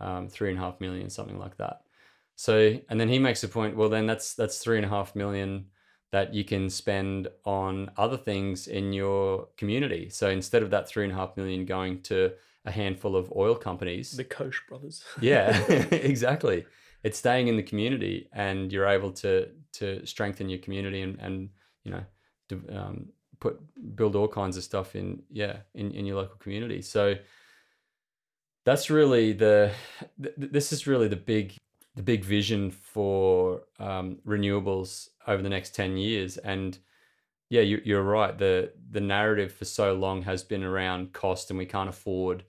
um, 0.00 0.28
three 0.28 0.48
and 0.50 0.58
a 0.58 0.62
half 0.62 0.80
million, 0.80 1.08
something 1.10 1.38
like 1.38 1.56
that. 1.58 1.82
So, 2.38 2.78
and 2.88 3.00
then 3.00 3.08
he 3.08 3.18
makes 3.18 3.42
a 3.42 3.48
point. 3.48 3.76
Well, 3.76 3.88
then 3.88 4.06
that's 4.06 4.34
that's 4.34 4.58
three 4.58 4.76
and 4.76 4.86
a 4.86 4.88
half 4.88 5.16
million 5.16 5.66
that 6.12 6.32
you 6.32 6.44
can 6.44 6.70
spend 6.70 7.26
on 7.44 7.90
other 7.96 8.16
things 8.16 8.68
in 8.68 8.92
your 8.92 9.48
community. 9.56 10.08
So 10.08 10.30
instead 10.30 10.62
of 10.62 10.70
that 10.70 10.88
three 10.88 11.02
and 11.02 11.12
a 11.12 11.16
half 11.16 11.36
million 11.36 11.64
going 11.64 12.00
to 12.02 12.30
a 12.64 12.70
handful 12.70 13.16
of 13.16 13.32
oil 13.34 13.56
companies, 13.56 14.12
The 14.12 14.22
Koch 14.22 14.62
brothers. 14.68 15.02
yeah, 15.20 15.48
exactly. 15.90 16.64
It's 17.02 17.18
staying 17.18 17.48
in 17.48 17.56
the 17.56 17.62
community, 17.64 18.28
and 18.32 18.72
you're 18.72 18.86
able 18.86 19.10
to 19.14 19.48
to 19.72 20.06
strengthen 20.06 20.48
your 20.48 20.60
community 20.60 21.02
and 21.02 21.18
and 21.18 21.50
you 21.82 21.90
know, 21.90 22.04
de- 22.48 22.78
um, 22.78 23.08
put 23.40 23.58
build 23.96 24.14
all 24.14 24.28
kinds 24.28 24.56
of 24.56 24.62
stuff 24.62 24.94
in 24.94 25.24
yeah 25.28 25.56
in 25.74 25.90
in 25.90 26.06
your 26.06 26.18
local 26.18 26.36
community. 26.36 26.82
So 26.82 27.16
that's 28.64 28.90
really 28.90 29.32
the 29.32 29.72
th- 30.22 30.36
th- 30.36 30.52
this 30.52 30.72
is 30.72 30.86
really 30.86 31.08
the 31.08 31.16
big 31.16 31.56
the 31.98 32.04
big 32.04 32.24
vision 32.24 32.70
for 32.70 33.62
um, 33.80 34.18
renewables 34.24 35.08
over 35.26 35.42
the 35.42 35.48
next 35.48 35.74
10 35.74 35.96
years. 35.96 36.36
And 36.36 36.78
yeah 37.50 37.62
you, 37.62 37.82
you're 37.84 38.04
right. 38.04 38.38
The 38.38 38.72
the 38.90 39.00
narrative 39.00 39.52
for 39.52 39.64
so 39.64 39.94
long 39.94 40.22
has 40.22 40.44
been 40.44 40.62
around 40.62 41.12
cost 41.12 41.50
and 41.50 41.58
we 41.58 41.66
can't 41.66 41.88
afford 41.88 42.44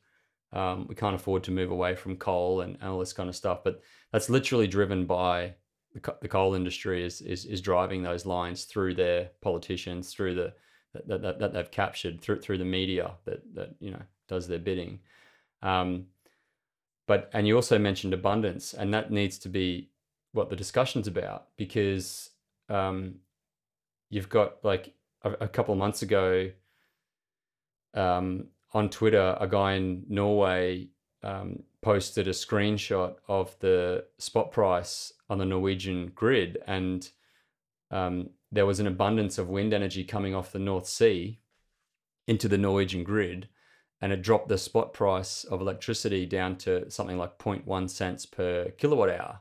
um, 0.53 0.85
we 0.87 0.93
can't 0.93 1.15
afford 1.15 1.43
to 1.43 1.51
move 1.51 1.71
away 1.71 1.95
from 1.95 2.15
coal 2.15 2.61
and, 2.61 2.77
and 2.79 2.89
all 2.89 2.99
this 2.99 3.13
kind 3.13 3.27
of 3.27 3.35
stuff. 3.35 3.63
But 3.63 3.81
that's 4.11 4.29
literally 4.29 4.67
driven 4.67 5.05
by 5.05 5.55
the, 5.93 5.99
co- 5.99 6.17
the 6.21 6.27
coal 6.27 6.53
industry 6.53 7.03
is, 7.03 7.21
is 7.21 7.45
is 7.45 7.59
driving 7.59 8.03
those 8.03 8.27
lines 8.27 8.65
through 8.65 8.93
their 8.95 9.31
politicians, 9.41 10.13
through 10.13 10.35
the 10.35 10.53
that, 10.93 11.21
that, 11.23 11.39
that 11.39 11.53
they've 11.53 11.71
captured 11.71 12.21
through 12.21 12.41
through 12.41 12.59
the 12.59 12.65
media 12.65 13.15
that 13.25 13.41
that 13.55 13.75
you 13.79 13.89
know 13.89 14.01
does 14.27 14.47
their 14.47 14.59
bidding. 14.59 14.99
Um, 15.63 16.05
but 17.09 17.27
and 17.33 17.47
you 17.47 17.55
also 17.55 17.79
mentioned 17.79 18.13
abundance, 18.13 18.75
and 18.75 18.93
that 18.93 19.09
needs 19.09 19.39
to 19.39 19.49
be 19.49 19.89
what 20.33 20.51
the 20.51 20.55
discussion's 20.55 21.07
about 21.07 21.47
because 21.57 22.29
um, 22.69 23.15
you've 24.11 24.29
got 24.29 24.63
like 24.63 24.93
a, 25.23 25.31
a 25.41 25.47
couple 25.47 25.73
of 25.73 25.79
months 25.79 26.03
ago 26.03 26.51
um, 27.95 28.45
on 28.75 28.91
Twitter, 28.91 29.35
a 29.41 29.47
guy 29.47 29.73
in 29.73 30.05
Norway 30.07 30.89
um, 31.23 31.63
posted 31.81 32.27
a 32.27 32.31
screenshot 32.31 33.15
of 33.27 33.57
the 33.59 34.05
spot 34.19 34.51
price 34.51 35.11
on 35.31 35.39
the 35.39 35.45
Norwegian 35.45 36.11
grid, 36.13 36.59
and 36.67 37.09
um, 37.89 38.29
there 38.51 38.67
was 38.67 38.79
an 38.79 38.85
abundance 38.85 39.39
of 39.39 39.49
wind 39.49 39.73
energy 39.73 40.03
coming 40.03 40.35
off 40.35 40.51
the 40.51 40.59
North 40.59 40.85
Sea 40.85 41.39
into 42.27 42.47
the 42.47 42.59
Norwegian 42.59 43.03
grid, 43.03 43.49
and 44.01 44.11
it 44.13 44.21
dropped 44.21 44.47
the 44.47 44.57
spot 44.57 44.93
price 44.93 45.43
of 45.43 45.61
electricity 45.61 46.25
down 46.25 46.55
to 46.57 46.89
something 46.89 47.17
like 47.17 47.37
0.1 47.37 47.89
cents 47.89 48.25
per 48.25 48.69
kilowatt 48.77 49.09
hour. 49.09 49.39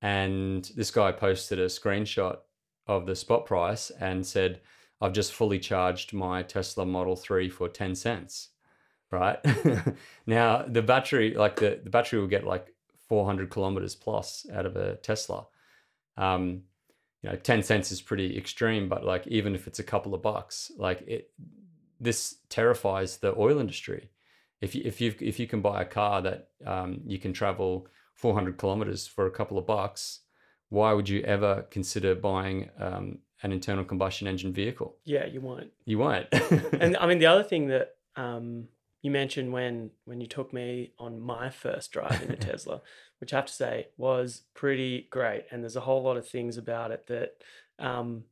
And 0.00 0.70
this 0.76 0.90
guy 0.90 1.12
posted 1.12 1.58
a 1.58 1.66
screenshot 1.66 2.38
of 2.86 3.06
the 3.06 3.16
spot 3.16 3.46
price 3.46 3.90
and 3.90 4.24
said, 4.24 4.60
I've 5.00 5.12
just 5.12 5.32
fully 5.32 5.58
charged 5.58 6.12
my 6.12 6.42
Tesla 6.42 6.86
Model 6.86 7.16
3 7.16 7.48
for 7.48 7.68
10 7.68 7.94
cents. 7.94 8.50
Right 9.10 9.38
now, 10.26 10.64
the 10.66 10.82
battery, 10.82 11.34
like 11.34 11.56
the, 11.56 11.80
the 11.82 11.90
battery 11.90 12.20
will 12.20 12.26
get 12.26 12.44
like 12.44 12.74
400 13.08 13.50
kilometers 13.50 13.94
plus 13.94 14.46
out 14.52 14.66
of 14.66 14.76
a 14.76 14.96
Tesla. 14.96 15.46
Um, 16.16 16.62
you 17.22 17.30
know, 17.30 17.36
10 17.36 17.62
cents 17.62 17.90
is 17.90 18.02
pretty 18.02 18.36
extreme, 18.36 18.88
but 18.88 19.04
like 19.04 19.26
even 19.26 19.54
if 19.54 19.66
it's 19.66 19.78
a 19.78 19.84
couple 19.84 20.14
of 20.14 20.22
bucks, 20.22 20.70
like 20.76 21.02
it, 21.06 21.30
this 22.00 22.36
terrifies 22.48 23.18
the 23.18 23.34
oil 23.38 23.58
industry. 23.58 24.10
If 24.60 24.74
you, 24.74 24.82
if 24.84 25.00
you 25.00 25.14
if 25.20 25.38
you 25.38 25.46
can 25.46 25.60
buy 25.60 25.82
a 25.82 25.84
car 25.84 26.22
that 26.22 26.48
um, 26.64 27.00
you 27.04 27.18
can 27.18 27.32
travel 27.32 27.86
400 28.14 28.56
kilometers 28.56 29.06
for 29.06 29.26
a 29.26 29.30
couple 29.30 29.58
of 29.58 29.66
bucks, 29.66 30.20
why 30.68 30.92
would 30.92 31.08
you 31.08 31.20
ever 31.22 31.66
consider 31.70 32.14
buying 32.14 32.70
um, 32.78 33.18
an 33.42 33.52
internal 33.52 33.84
combustion 33.84 34.26
engine 34.26 34.52
vehicle? 34.52 34.96
Yeah, 35.04 35.26
you 35.26 35.40
won't. 35.40 35.70
You 35.84 35.98
won't. 35.98 36.26
and 36.80 36.96
I 36.96 37.06
mean, 37.06 37.18
the 37.18 37.26
other 37.26 37.42
thing 37.42 37.68
that 37.68 37.96
um, 38.16 38.68
you 39.02 39.10
mentioned 39.10 39.52
when 39.52 39.90
when 40.04 40.20
you 40.20 40.26
took 40.26 40.52
me 40.52 40.92
on 40.98 41.20
my 41.20 41.50
first 41.50 41.92
drive 41.92 42.22
in 42.22 42.30
a 42.30 42.36
Tesla, 42.48 42.80
which 43.20 43.32
I 43.32 43.36
have 43.36 43.46
to 43.46 43.52
say 43.52 43.88
was 43.98 44.42
pretty 44.54 45.08
great, 45.10 45.44
and 45.50 45.62
there's 45.62 45.76
a 45.76 45.80
whole 45.80 46.02
lot 46.02 46.16
of 46.16 46.26
things 46.26 46.56
about 46.56 46.90
it 46.90 47.06
that 47.08 47.34
um, 47.78 48.24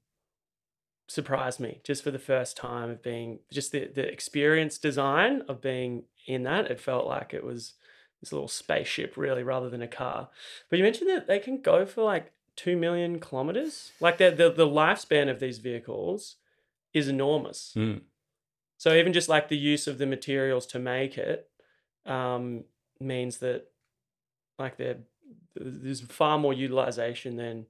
surprised 1.12 1.60
me 1.60 1.80
just 1.84 2.02
for 2.02 2.10
the 2.10 2.18
first 2.18 2.56
time 2.56 2.90
of 2.90 3.02
being 3.02 3.40
just 3.52 3.72
the 3.72 3.86
the 3.86 4.06
experience 4.06 4.78
design 4.78 5.42
of 5.48 5.60
being 5.60 6.04
in 6.26 6.42
that. 6.44 6.70
It 6.70 6.80
felt 6.80 7.06
like 7.06 7.34
it 7.34 7.44
was 7.44 7.74
this 8.20 8.32
little 8.32 8.48
spaceship 8.48 9.16
really 9.16 9.42
rather 9.42 9.68
than 9.68 9.82
a 9.82 9.88
car. 9.88 10.28
But 10.70 10.78
you 10.78 10.84
mentioned 10.84 11.10
that 11.10 11.26
they 11.26 11.38
can 11.38 11.60
go 11.60 11.84
for 11.84 12.02
like 12.02 12.32
two 12.56 12.76
million 12.76 13.20
kilometers. 13.20 13.92
Like 14.00 14.18
the 14.18 14.30
the, 14.30 14.50
the 14.50 14.66
lifespan 14.66 15.30
of 15.30 15.40
these 15.40 15.58
vehicles 15.58 16.36
is 16.92 17.08
enormous. 17.08 17.72
Mm. 17.76 18.02
So 18.78 18.94
even 18.94 19.12
just 19.12 19.28
like 19.28 19.48
the 19.48 19.56
use 19.56 19.86
of 19.86 19.98
the 19.98 20.06
materials 20.06 20.66
to 20.66 20.78
make 20.78 21.16
it 21.16 21.48
um, 22.04 22.64
means 23.00 23.38
that 23.38 23.66
like 24.58 24.76
there 24.76 24.98
there's 25.54 26.00
far 26.00 26.38
more 26.38 26.52
utilization 26.52 27.36
than 27.36 27.66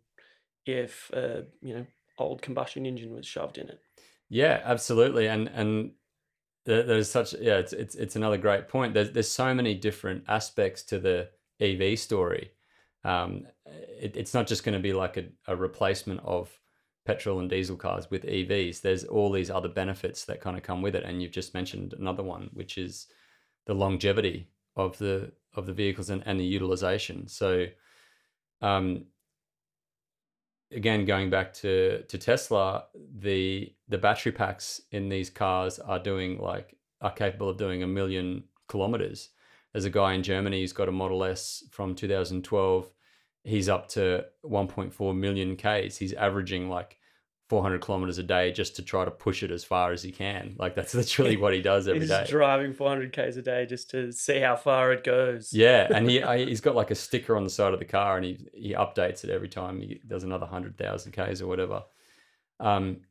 if 0.64 1.10
a 1.12 1.44
you 1.60 1.74
know 1.74 1.86
old 2.18 2.42
combustion 2.42 2.86
engine 2.86 3.12
was 3.12 3.26
shoved 3.26 3.58
in 3.58 3.68
it. 3.68 3.80
Yeah, 4.28 4.60
absolutely, 4.64 5.26
and 5.28 5.48
and 5.48 5.92
there's 6.64 7.10
such 7.10 7.34
yeah, 7.34 7.58
it's 7.58 7.72
it's 7.72 7.94
it's 7.94 8.16
another 8.16 8.38
great 8.38 8.68
point. 8.68 8.94
There's 8.94 9.10
there's 9.10 9.30
so 9.30 9.52
many 9.54 9.74
different 9.74 10.24
aspects 10.28 10.82
to 10.84 10.98
the 10.98 11.28
EV 11.60 11.98
story. 11.98 12.52
Um, 13.04 13.46
it, 13.66 14.16
it's 14.16 14.34
not 14.34 14.46
just 14.46 14.64
going 14.64 14.74
to 14.74 14.80
be 14.80 14.92
like 14.92 15.16
a, 15.16 15.24
a 15.48 15.56
replacement 15.56 16.20
of 16.24 16.50
petrol 17.04 17.40
and 17.40 17.50
diesel 17.50 17.76
cars 17.76 18.10
with 18.10 18.22
EVs. 18.24 18.80
There's 18.80 19.04
all 19.04 19.30
these 19.32 19.50
other 19.50 19.68
benefits 19.68 20.24
that 20.26 20.40
kind 20.40 20.56
of 20.56 20.62
come 20.62 20.82
with 20.82 20.94
it, 20.94 21.04
and 21.04 21.20
you've 21.20 21.32
just 21.32 21.54
mentioned 21.54 21.94
another 21.98 22.22
one, 22.22 22.48
which 22.52 22.78
is 22.78 23.08
the 23.66 23.74
longevity 23.74 24.48
of 24.76 24.96
the 24.98 25.32
of 25.54 25.66
the 25.66 25.72
vehicles 25.72 26.10
and, 26.10 26.22
and 26.26 26.38
the 26.38 26.44
utilization. 26.44 27.28
So, 27.28 27.66
um, 28.60 29.04
again, 30.74 31.04
going 31.04 31.30
back 31.30 31.52
to 31.54 32.02
to 32.02 32.18
Tesla, 32.18 32.86
the 33.18 33.72
the 33.88 33.98
battery 33.98 34.32
packs 34.32 34.80
in 34.90 35.08
these 35.08 35.30
cars 35.30 35.78
are 35.78 35.98
doing 35.98 36.38
like 36.38 36.76
are 37.00 37.12
capable 37.12 37.48
of 37.48 37.56
doing 37.56 37.82
a 37.82 37.86
million 37.86 38.44
kilometers. 38.68 39.30
There's 39.72 39.84
a 39.84 39.90
guy 39.90 40.12
in 40.12 40.22
Germany 40.22 40.60
who's 40.60 40.72
got 40.72 40.88
a 40.88 40.92
Model 40.92 41.24
S 41.24 41.64
from 41.70 41.94
2012. 41.94 42.90
He's 43.44 43.68
up 43.68 43.88
to 43.88 44.26
1.4 44.44 45.16
million 45.16 45.56
Ks. 45.56 45.96
He's 45.96 46.12
averaging 46.12 46.68
like 46.68 46.98
400 47.52 47.82
kilometers 47.82 48.16
a 48.16 48.22
day 48.22 48.50
just 48.50 48.76
to 48.76 48.82
try 48.82 49.04
to 49.04 49.10
push 49.10 49.42
it 49.42 49.50
as 49.50 49.62
far 49.62 49.92
as 49.92 50.02
he 50.02 50.10
can. 50.10 50.56
Like 50.58 50.74
that's 50.74 50.94
literally 50.94 51.36
what 51.36 51.52
he 51.52 51.60
does 51.60 51.86
every 51.86 52.00
He's 52.00 52.08
day. 52.08 52.24
driving 52.26 52.72
400 52.72 53.12
k's 53.12 53.36
a 53.36 53.42
day 53.42 53.66
just 53.66 53.90
to 53.90 54.10
see 54.10 54.40
how 54.40 54.56
far 54.56 54.90
it 54.90 55.04
goes. 55.04 55.52
Yeah, 55.52 55.86
and 55.94 56.08
he 56.08 56.22
he's 56.46 56.62
got 56.62 56.74
like 56.74 56.90
a 56.90 56.94
sticker 56.94 57.36
on 57.36 57.44
the 57.44 57.50
side 57.50 57.74
of 57.74 57.78
the 57.78 57.84
car, 57.84 58.16
and 58.16 58.24
he 58.24 58.48
he 58.54 58.72
updates 58.72 59.22
it 59.22 59.28
every 59.28 59.50
time 59.50 59.82
he 59.82 60.00
does 60.08 60.24
another 60.24 60.46
hundred 60.46 60.78
thousand 60.78 61.12
k's 61.12 61.42
or 61.42 61.46
whatever. 61.46 61.82
Um, 62.58 63.02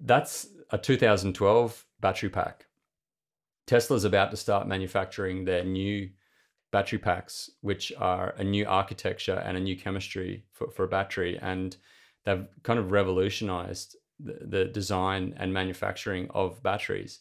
that's 0.00 0.46
a 0.70 0.78
2012 0.78 1.84
battery 1.98 2.30
pack. 2.30 2.66
Tesla's 3.66 4.04
about 4.04 4.30
to 4.30 4.36
start 4.36 4.68
manufacturing 4.68 5.44
their 5.44 5.64
new 5.64 6.08
battery 6.70 7.00
packs, 7.00 7.50
which 7.62 7.92
are 7.98 8.32
a 8.38 8.44
new 8.44 8.64
architecture 8.64 9.42
and 9.44 9.56
a 9.56 9.60
new 9.60 9.76
chemistry 9.76 10.44
for, 10.52 10.70
for 10.70 10.84
a 10.84 10.88
battery. 10.88 11.36
And 11.42 11.76
they've 12.24 12.46
kind 12.62 12.78
of 12.78 12.92
revolutionized 12.92 13.96
the, 14.18 14.38
the 14.42 14.64
design 14.66 15.34
and 15.36 15.52
manufacturing 15.52 16.28
of 16.30 16.62
batteries. 16.62 17.20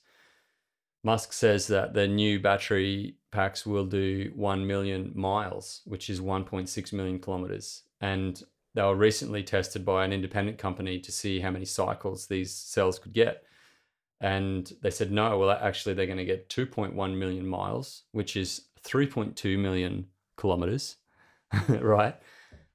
Musk 1.04 1.32
says 1.32 1.68
that 1.68 1.94
the 1.94 2.08
new 2.08 2.40
battery 2.40 3.16
packs 3.32 3.66
will 3.66 3.86
do 3.86 4.32
1 4.36 4.68
million 4.68 5.12
miles, 5.16 5.82
which 5.86 6.10
is 6.10 6.20
1.6 6.20 6.94
million 6.94 7.20
kilometers. 7.20 7.84
And 8.02 8.42
they 8.76 8.82
were 8.84 8.96
recently 8.96 9.44
tested 9.44 9.86
by 9.86 10.04
an 10.04 10.14
independent 10.14 10.58
company 10.58 11.00
to 11.00 11.12
see 11.12 11.40
how 11.40 11.52
many 11.52 11.66
cycles 11.66 12.28
these 12.28 12.54
cells 12.54 13.00
could 13.00 13.14
get. 13.14 13.44
And 14.22 14.72
they 14.82 14.92
said, 14.92 15.12
no, 15.12 15.38
well, 15.38 15.52
actually, 15.52 15.96
they're 15.96 16.06
going 16.06 16.18
to 16.18 16.26
get 16.26 16.50
2.1 16.50 17.18
million 17.18 17.48
miles, 17.48 18.04
which 18.12 18.36
is 18.36 18.68
3.2 18.84 19.58
million 19.58 20.08
kilometers, 20.36 20.98
right? 21.70 22.16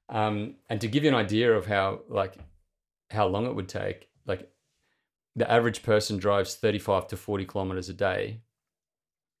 Um, 0.09 0.55
and 0.69 0.79
to 0.81 0.87
give 0.87 1.03
you 1.03 1.09
an 1.09 1.15
idea 1.15 1.51
of 1.51 1.65
how 1.65 2.01
like 2.09 2.35
how 3.11 3.27
long 3.27 3.45
it 3.45 3.55
would 3.55 3.69
take, 3.69 4.09
like 4.25 4.49
the 5.35 5.49
average 5.49 5.83
person 5.83 6.17
drives 6.17 6.55
35 6.55 7.07
to 7.09 7.17
40 7.17 7.45
kilometers 7.45 7.89
a 7.89 7.93
day. 7.93 8.41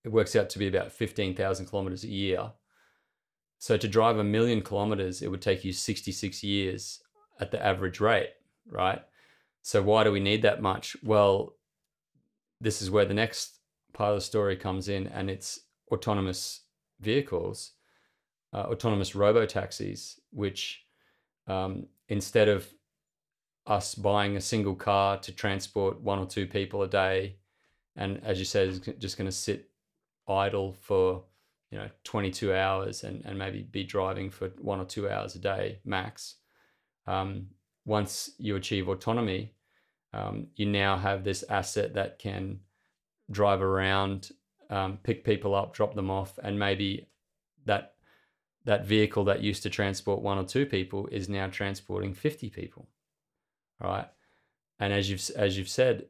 It 0.03 0.11
works 0.11 0.35
out 0.35 0.49
to 0.51 0.59
be 0.59 0.67
about 0.67 0.91
15,000 0.91 1.65
kilometers 1.65 2.03
a 2.03 2.09
year. 2.09 2.51
So 3.57 3.77
to 3.77 3.87
drive 3.87 4.17
a 4.17 4.23
million 4.23 4.61
kilometers, 4.61 5.21
it 5.21 5.31
would 5.31 5.41
take 5.41 5.63
you 5.63 5.73
66 5.73 6.43
years 6.43 7.01
at 7.39 7.51
the 7.51 7.63
average 7.63 7.99
rate, 7.99 8.29
right? 8.69 9.01
So 9.61 9.81
why 9.81 10.03
do 10.03 10.11
we 10.11 10.19
need 10.19 10.43
that 10.43 10.61
much? 10.61 10.95
Well, 11.03 11.55
this 12.61 12.81
is 12.81 12.91
where 12.91 13.05
the 13.05 13.13
next 13.13 13.59
part 13.93 14.11
of 14.11 14.17
the 14.17 14.21
story 14.21 14.55
comes 14.57 14.89
in, 14.89 15.07
and 15.07 15.29
it's 15.29 15.61
autonomous 15.91 16.61
vehicles 16.99 17.71
uh, 18.55 18.67
autonomous 18.71 19.15
robo 19.15 19.45
taxis, 19.45 20.19
which 20.31 20.85
um, 21.47 21.87
instead 22.07 22.47
of 22.47 22.65
us 23.67 23.95
buying 23.95 24.37
a 24.37 24.41
single 24.41 24.75
car 24.75 25.17
to 25.17 25.33
transport 25.33 25.99
one 25.99 26.19
or 26.19 26.25
two 26.25 26.47
people 26.47 26.81
a 26.81 26.87
day, 26.87 27.35
and 27.97 28.23
as 28.23 28.39
you 28.39 28.45
said, 28.45 28.69
is 28.69 28.79
just 28.97 29.17
going 29.17 29.27
to 29.27 29.31
sit 29.35 29.69
idle 30.27 30.73
for 30.81 31.23
you 31.69 31.77
know 31.77 31.89
22 32.05 32.53
hours 32.53 33.03
and, 33.03 33.23
and 33.25 33.37
maybe 33.37 33.61
be 33.61 33.83
driving 33.83 34.29
for 34.29 34.47
one 34.61 34.79
or 34.79 34.85
two 34.85 35.09
hours 35.09 35.35
a 35.35 35.39
day 35.39 35.79
max. 35.83 36.35
Um, 37.07 37.47
once 37.85 38.31
you 38.37 38.55
achieve 38.55 38.87
autonomy, 38.87 39.53
um, 40.13 40.47
you 40.55 40.65
now 40.65 40.97
have 40.97 41.25
this 41.25 41.43
asset 41.49 41.93
that 41.95 42.19
can 42.19 42.61
drive 43.29 43.61
around, 43.61 44.29
um, 44.69 44.97
pick 45.03 45.25
people 45.25 45.53
up, 45.53 45.73
drop 45.73 45.93
them 45.93 46.09
off, 46.09 46.39
and 46.41 46.57
maybe 46.57 47.09
that 47.65 47.94
that 48.65 48.85
vehicle 48.85 49.23
that 49.25 49.41
used 49.41 49.63
to 49.63 49.69
transport 49.69 50.21
one 50.21 50.37
or 50.37 50.43
two 50.43 50.65
people 50.65 51.07
is 51.11 51.29
now 51.29 51.47
transporting 51.47 52.13
50 52.13 52.49
people 52.49 52.87
right 53.79 54.07
and 54.79 54.91
as 54.93 55.09
you've 55.09 55.29
as 55.35 55.57
you've 55.57 55.69
said 55.69 56.05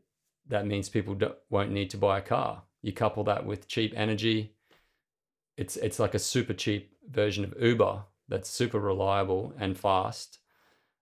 that 0.47 0.65
means 0.67 0.89
people 0.89 1.17
won't 1.49 1.71
need 1.71 1.89
to 1.89 1.97
buy 1.97 2.17
a 2.19 2.21
car 2.21 2.63
you 2.81 2.91
couple 2.93 3.23
that 3.25 3.45
with 3.45 3.67
cheap 3.67 3.93
energy 3.95 4.53
it's 5.57 5.75
it's 5.77 5.99
like 5.99 6.13
a 6.15 6.19
super 6.19 6.53
cheap 6.53 6.91
version 7.09 7.43
of 7.43 7.53
uber 7.61 8.03
that's 8.27 8.49
super 8.49 8.79
reliable 8.79 9.53
and 9.59 9.77
fast 9.77 10.39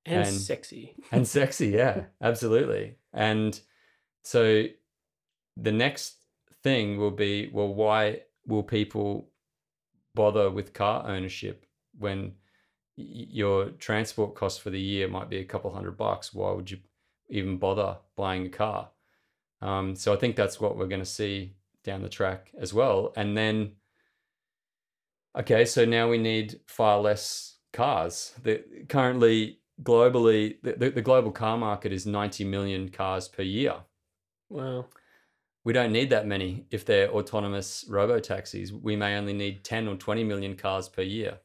And, 0.05 0.25
And- 0.27 0.35
sexy. 0.35 0.95
and 1.11 1.25
sexy. 1.27 1.69
Yeah, 1.69 2.05
absolutely. 2.21 2.97
And 3.13 3.57
so 4.23 4.65
the 5.55 5.71
next 5.71 6.17
thing 6.63 6.97
will 6.97 7.11
be 7.15 7.49
well, 7.53 7.73
why 7.73 8.23
will 8.45 8.63
people 8.63 9.29
bother 10.15 10.49
with 10.49 10.73
car 10.73 11.05
ownership 11.07 11.65
when 11.97 12.33
your 12.95 13.69
transport 13.71 14.35
cost 14.35 14.61
for 14.61 14.69
the 14.69 14.79
year 14.79 15.07
might 15.07 15.29
be 15.29 15.37
a 15.37 15.45
couple 15.45 15.73
hundred 15.73 15.97
bucks? 15.97 16.33
Why 16.33 16.51
would 16.51 16.69
you 16.69 16.79
even 17.29 17.57
bother 17.57 17.97
buying 18.15 18.45
a 18.45 18.49
car? 18.49 18.89
Um, 19.61 19.95
so 19.95 20.13
I 20.13 20.17
think 20.17 20.35
that's 20.35 20.59
what 20.59 20.77
we're 20.77 20.87
going 20.87 21.01
to 21.01 21.05
see 21.05 21.53
down 21.83 22.01
the 22.01 22.09
track 22.09 22.51
as 22.59 22.73
well. 22.73 23.13
And 23.15 23.35
then, 23.35 23.73
okay, 25.37 25.65
so 25.65 25.85
now 25.85 26.09
we 26.09 26.17
need 26.17 26.59
far 26.67 26.99
less 26.99 27.57
cars. 27.71 28.33
The, 28.43 28.63
currently, 28.89 29.59
globally, 29.81 30.57
the, 30.61 30.73
the, 30.73 30.89
the 30.91 31.01
global 31.01 31.31
car 31.31 31.57
market 31.57 31.91
is 31.91 32.05
90 32.05 32.43
million 32.45 32.89
cars 32.89 33.27
per 33.27 33.43
year. 33.43 33.75
Wow. 34.49 34.85
We 35.63 35.73
don't 35.73 35.93
need 35.93 36.09
that 36.09 36.27
many 36.27 36.65
if 36.71 36.85
they're 36.85 37.09
autonomous 37.09 37.85
robo 37.87 38.19
taxis. 38.19 38.73
We 38.73 38.95
may 38.95 39.15
only 39.15 39.33
need 39.33 39.63
10 39.63 39.87
or 39.87 39.95
20 39.95 40.23
million 40.23 40.55
cars 40.55 40.89
per 40.89 41.01
year. 41.01 41.39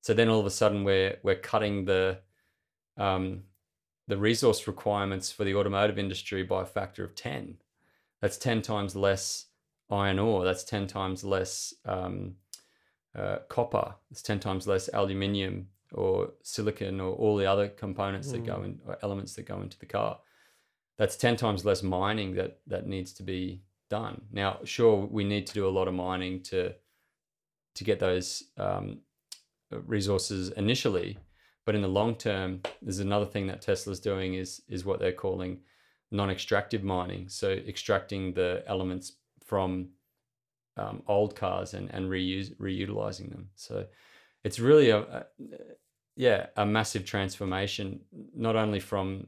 So 0.00 0.14
then 0.14 0.28
all 0.28 0.40
of 0.40 0.46
a 0.46 0.50
sudden 0.50 0.82
we're 0.82 1.18
we're 1.22 1.36
cutting 1.36 1.84
the 1.84 2.20
um, 2.96 3.42
the 4.08 4.16
resource 4.16 4.66
requirements 4.66 5.30
for 5.30 5.44
the 5.44 5.54
automotive 5.54 5.98
industry 5.98 6.42
by 6.42 6.62
a 6.62 6.66
factor 6.66 7.04
of 7.04 7.14
10. 7.14 7.58
That's 8.20 8.36
10 8.38 8.62
times 8.62 8.96
less 8.96 9.46
iron 9.90 10.18
ore. 10.18 10.44
That's 10.44 10.64
10 10.64 10.86
times 10.86 11.22
less 11.22 11.74
um, 11.84 12.36
uh, 13.14 13.38
copper. 13.48 13.94
It's 14.10 14.22
10 14.22 14.40
times 14.40 14.66
less 14.66 14.88
aluminium 14.92 15.68
or 15.92 16.30
silicon 16.42 17.00
or 17.00 17.12
all 17.14 17.36
the 17.36 17.46
other 17.46 17.68
components 17.68 18.32
that 18.32 18.44
go 18.44 18.62
in 18.62 18.80
or 18.86 18.96
elements 19.02 19.34
that 19.34 19.42
go 19.42 19.60
into 19.60 19.78
the 19.78 19.86
car 19.86 20.18
that's 21.00 21.16
10 21.16 21.36
times 21.36 21.64
less 21.64 21.82
mining 21.82 22.34
that 22.34 22.58
that 22.66 22.86
needs 22.86 23.12
to 23.14 23.22
be 23.22 23.62
done. 23.88 24.20
Now 24.30 24.58
sure 24.64 25.06
we 25.06 25.24
need 25.24 25.46
to 25.46 25.54
do 25.54 25.66
a 25.66 25.76
lot 25.78 25.88
of 25.88 25.94
mining 25.94 26.42
to 26.44 26.74
to 27.76 27.84
get 27.84 27.98
those 27.98 28.44
um, 28.58 29.00
resources 29.70 30.50
initially 30.50 31.18
but 31.64 31.74
in 31.74 31.82
the 31.82 31.88
long 31.88 32.14
term 32.14 32.60
there's 32.82 32.98
another 32.98 33.26
thing 33.26 33.46
that 33.46 33.62
tesla's 33.62 34.00
doing 34.00 34.34
is 34.34 34.62
is 34.68 34.84
what 34.84 34.98
they're 35.00 35.12
calling 35.12 35.60
non-extractive 36.10 36.82
mining. 36.82 37.28
So 37.28 37.50
extracting 37.50 38.34
the 38.34 38.64
elements 38.66 39.12
from 39.44 39.90
um, 40.76 41.02
old 41.06 41.36
cars 41.36 41.74
and 41.74 41.92
and 41.92 42.10
reuse 42.10 42.54
reutilizing 42.56 43.30
them. 43.30 43.50
So 43.54 43.86
it's 44.44 44.58
really 44.58 44.90
a, 44.90 44.98
a 45.00 45.26
yeah 46.16 46.46
a 46.56 46.66
massive 46.66 47.04
transformation 47.04 48.00
not 48.34 48.56
only 48.56 48.80
from 48.80 49.26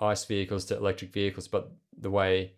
ICE 0.00 0.24
vehicles 0.24 0.64
to 0.66 0.76
electric 0.76 1.12
vehicles, 1.12 1.48
but 1.48 1.72
the 1.96 2.10
way 2.10 2.52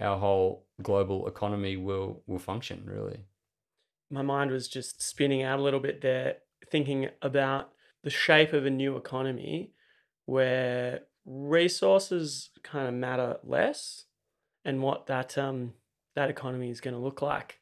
our 0.00 0.18
whole 0.18 0.66
global 0.82 1.26
economy 1.26 1.76
will 1.76 2.22
will 2.26 2.38
function 2.38 2.82
really. 2.84 3.24
My 4.10 4.22
mind 4.22 4.50
was 4.50 4.68
just 4.68 5.02
spinning 5.02 5.42
out 5.42 5.58
a 5.58 5.62
little 5.62 5.80
bit 5.80 6.00
there, 6.00 6.36
thinking 6.70 7.08
about 7.22 7.70
the 8.02 8.10
shape 8.10 8.52
of 8.52 8.66
a 8.66 8.70
new 8.70 8.96
economy 8.96 9.72
where 10.26 11.00
resources 11.24 12.50
kind 12.62 12.86
of 12.86 12.94
matter 12.94 13.38
less 13.42 14.04
and 14.64 14.82
what 14.82 15.06
that 15.06 15.38
um 15.38 15.72
that 16.14 16.30
economy 16.30 16.70
is 16.70 16.80
going 16.80 16.94
to 16.94 17.00
look 17.00 17.22
like. 17.22 17.60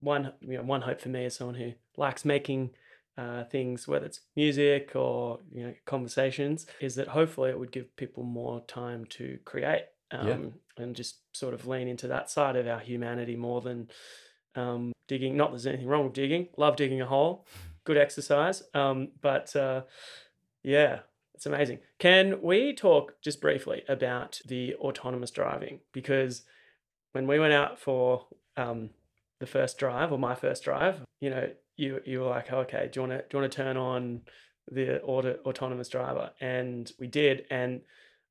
One 0.00 0.32
you 0.40 0.58
know, 0.58 0.62
one 0.62 0.82
hope 0.82 1.00
for 1.00 1.08
me 1.08 1.24
as 1.24 1.36
someone 1.36 1.56
who 1.56 1.72
likes 1.96 2.24
making 2.24 2.70
uh, 3.18 3.44
things, 3.44 3.86
whether 3.88 4.06
it's 4.06 4.20
music 4.36 4.92
or 4.94 5.38
you 5.52 5.66
know 5.66 5.74
conversations, 5.86 6.66
is 6.80 6.94
that 6.94 7.08
hopefully 7.08 7.50
it 7.50 7.58
would 7.58 7.72
give 7.72 7.94
people 7.96 8.22
more 8.22 8.60
time 8.66 9.04
to 9.06 9.38
create 9.44 9.84
um, 10.10 10.28
Yeah. 10.28 10.82
and 10.84 10.96
just 10.96 11.18
sort 11.34 11.54
of 11.54 11.66
lean 11.66 11.88
into 11.88 12.08
that 12.08 12.30
side 12.30 12.56
of 12.56 12.66
our 12.66 12.78
humanity 12.80 13.36
more 13.36 13.60
than 13.60 13.88
um, 14.54 14.92
digging. 15.08 15.36
Not 15.36 15.46
that 15.50 15.56
there's 15.58 15.66
anything 15.66 15.86
wrong 15.88 16.04
with 16.04 16.12
digging. 16.14 16.48
Love 16.56 16.76
digging 16.76 17.00
a 17.00 17.06
hole. 17.06 17.46
Good 17.84 17.96
exercise. 17.96 18.62
Um, 18.74 19.08
but 19.20 19.54
uh, 19.56 19.82
yeah, 20.62 21.00
it's 21.34 21.46
amazing. 21.46 21.78
Can 21.98 22.42
we 22.42 22.74
talk 22.74 23.14
just 23.22 23.40
briefly 23.40 23.82
about 23.88 24.40
the 24.46 24.74
autonomous 24.76 25.30
driving? 25.30 25.80
Because 25.92 26.42
when 27.12 27.26
we 27.26 27.38
went 27.38 27.52
out 27.52 27.78
for 27.78 28.26
um, 28.56 28.90
the 29.40 29.46
first 29.46 29.78
drive 29.78 30.12
or 30.12 30.18
my 30.18 30.34
first 30.34 30.62
drive, 30.64 31.00
you 31.20 31.30
know, 31.30 31.48
you 31.80 32.00
you 32.04 32.20
were 32.20 32.26
like, 32.28 32.52
okay, 32.52 32.88
do 32.92 33.00
you 33.00 33.08
want 33.08 33.12
to 33.20 33.28
do 33.28 33.36
you 33.36 33.40
want 33.42 33.52
to 33.52 33.56
turn 33.56 33.76
on 33.76 34.22
the 34.70 35.00
auto, 35.02 35.38
autonomous 35.46 35.88
driver? 35.88 36.30
And 36.40 36.90
we 36.98 37.06
did, 37.06 37.46
and 37.50 37.82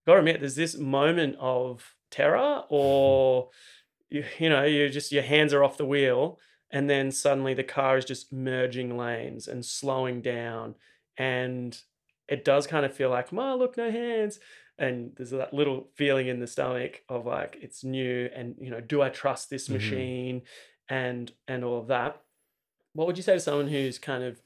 gotta 0.06 0.20
admit, 0.20 0.40
there's 0.40 0.56
this 0.56 0.78
moment 0.78 1.36
of 1.40 1.96
terror, 2.12 2.64
or 2.70 3.50
you 4.10 4.24
you 4.40 4.50
know, 4.50 4.64
you 4.64 4.90
just 4.90 5.12
your 5.12 5.24
hands 5.24 5.54
are 5.54 5.64
off 5.64 5.78
the 5.78 5.86
wheel, 5.86 6.40
and 6.72 6.90
then 6.90 7.12
suddenly 7.12 7.54
the 7.54 7.64
car 7.64 7.98
is 7.98 8.06
just 8.06 8.32
merging 8.34 8.98
lanes 8.98 9.48
and 9.48 9.66
slowing 9.66 10.22
down, 10.22 10.76
and 11.18 11.82
it 12.28 12.46
does 12.46 12.68
kind 12.68 12.86
of 12.86 12.94
feel 12.96 13.10
like, 13.10 13.34
oh, 13.34 13.56
look, 13.58 13.76
no 13.78 13.90
hands. 13.92 14.40
And 14.78 15.12
there's 15.18 15.32
that 15.32 15.54
little 15.54 15.90
feeling 15.96 16.28
in 16.28 16.40
the 16.40 16.48
stomach 16.48 17.02
of 17.10 17.26
like 17.26 17.58
it's 17.62 17.84
new, 17.84 18.30
and 18.34 18.56
you 18.62 18.70
know, 18.70 18.82
do 18.82 19.02
I 19.02 19.10
trust 19.10 19.50
this 19.50 19.68
Mhm. 19.68 19.74
machine, 19.74 20.42
and 20.88 21.32
and 21.48 21.64
all 21.66 21.80
of 21.80 21.88
that. 21.88 22.22
What 23.00 23.08
would 23.08 23.16
you 23.16 23.24
say 23.24 23.36
to 23.36 23.40
someone 23.40 23.70
who's 23.70 23.98
kind 23.98 24.26
of 24.26 24.42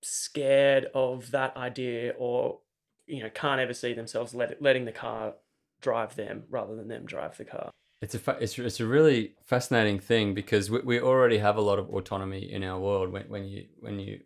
scared 0.00 0.86
of 0.94 1.32
that 1.32 1.56
idea, 1.56 2.14
or 2.16 2.60
you 3.08 3.20
know, 3.20 3.30
can't 3.30 3.60
ever 3.60 3.74
see 3.74 3.94
themselves 3.94 4.32
let, 4.32 4.62
letting 4.62 4.84
the 4.84 4.92
car 4.92 5.34
drive 5.80 6.14
them 6.14 6.44
rather 6.50 6.76
than 6.76 6.86
them 6.86 7.04
drive 7.04 7.36
the 7.36 7.44
car? 7.44 7.72
It's 8.00 8.14
a 8.14 8.20
fa- 8.20 8.38
it's, 8.40 8.56
it's 8.60 8.78
a 8.78 8.86
really 8.86 9.34
fascinating 9.42 9.98
thing 9.98 10.34
because 10.34 10.70
we, 10.70 10.82
we 10.82 11.00
already 11.00 11.38
have 11.38 11.56
a 11.56 11.60
lot 11.60 11.80
of 11.80 11.90
autonomy 11.90 12.48
in 12.48 12.62
our 12.62 12.78
world. 12.78 13.10
When, 13.10 13.24
when 13.24 13.44
you 13.44 13.66
when 13.80 13.98
you 13.98 14.20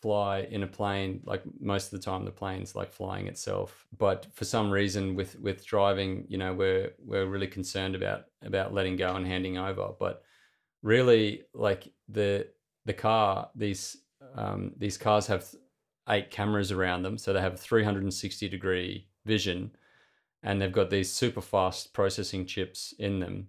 fly 0.00 0.46
in 0.48 0.62
a 0.62 0.68
plane, 0.68 1.22
like 1.24 1.42
most 1.58 1.92
of 1.92 1.98
the 1.98 2.04
time 2.04 2.24
the 2.24 2.30
plane's 2.30 2.76
like 2.76 2.92
flying 2.92 3.26
itself. 3.26 3.84
But 3.98 4.28
for 4.32 4.44
some 4.44 4.70
reason, 4.70 5.16
with 5.16 5.36
with 5.40 5.66
driving, 5.66 6.26
you 6.28 6.38
know, 6.38 6.54
we're 6.54 6.92
we're 7.04 7.26
really 7.26 7.48
concerned 7.48 7.96
about 7.96 8.26
about 8.42 8.72
letting 8.72 8.94
go 8.94 9.16
and 9.16 9.26
handing 9.26 9.58
over. 9.58 9.88
But 9.98 10.22
really, 10.84 11.42
like 11.52 11.92
the 12.08 12.46
the 12.86 12.94
car, 12.94 13.50
these 13.54 13.98
um, 14.34 14.72
these 14.78 14.96
cars 14.96 15.26
have 15.26 15.44
eight 16.08 16.30
cameras 16.30 16.72
around 16.72 17.02
them, 17.02 17.18
so 17.18 17.32
they 17.32 17.40
have 17.40 17.60
360 17.60 18.48
degree 18.48 19.08
vision 19.24 19.72
and 20.42 20.62
they've 20.62 20.72
got 20.72 20.90
these 20.90 21.12
super 21.12 21.40
fast 21.40 21.92
processing 21.92 22.46
chips 22.46 22.94
in 22.98 23.18
them. 23.18 23.48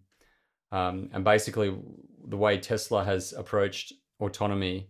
Um, 0.71 1.09
and 1.13 1.23
basically, 1.23 1.77
the 2.27 2.38
way 2.38 2.57
Tesla 2.57 3.03
has 3.05 3.33
approached 3.33 3.93
autonomy 4.19 4.89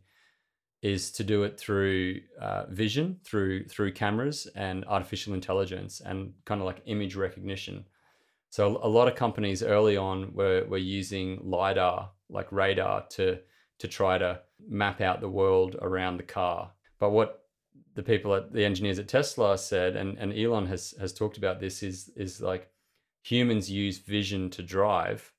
is 0.82 1.12
to 1.12 1.24
do 1.24 1.44
it 1.44 1.60
through 1.60 2.22
uh, 2.40 2.66
vision, 2.70 3.20
through 3.24 3.66
through 3.66 3.92
cameras 3.92 4.48
and 4.56 4.86
artificial 4.86 5.34
intelligence, 5.34 6.02
and 6.04 6.34
kind 6.46 6.62
of 6.62 6.66
like 6.66 6.82
image 6.86 7.16
recognition. 7.16 7.86
So 8.50 8.80
a 8.82 8.88
lot 8.88 9.08
of 9.08 9.16
companies 9.16 9.62
early 9.62 9.98
on 9.98 10.34
were 10.34 10.66
were 10.68 10.78
using 10.78 11.40
lidar, 11.44 12.12
like 12.30 12.52
radar, 12.52 13.06
to 13.12 13.40
to 13.80 13.88
try 13.88 14.18
to 14.18 14.42
map 14.68 15.02
out 15.02 15.22
the 15.22 15.30
world 15.30 15.76
around 15.82 16.18
the 16.18 16.24
car. 16.24 16.72
But 17.00 17.12
what 17.12 17.44
the 17.96 18.04
people 18.04 18.34
at 18.36 18.54
the 18.54 18.66
engineers 18.66 19.00
at 19.00 19.08
Tesla 19.08 19.58
said, 19.58 19.96
and, 19.96 20.18
and 20.18 20.34
Elon 20.34 20.68
has 20.68 20.94
has 21.00 21.14
talked 21.14 21.38
about 21.38 21.60
this, 21.60 21.84
is 21.84 22.10
is 22.16 22.42
like 22.42 22.70
humans 23.24 23.70
use 23.70 23.98
vision 23.98 24.50
to 24.52 24.64
drive. 24.64 25.34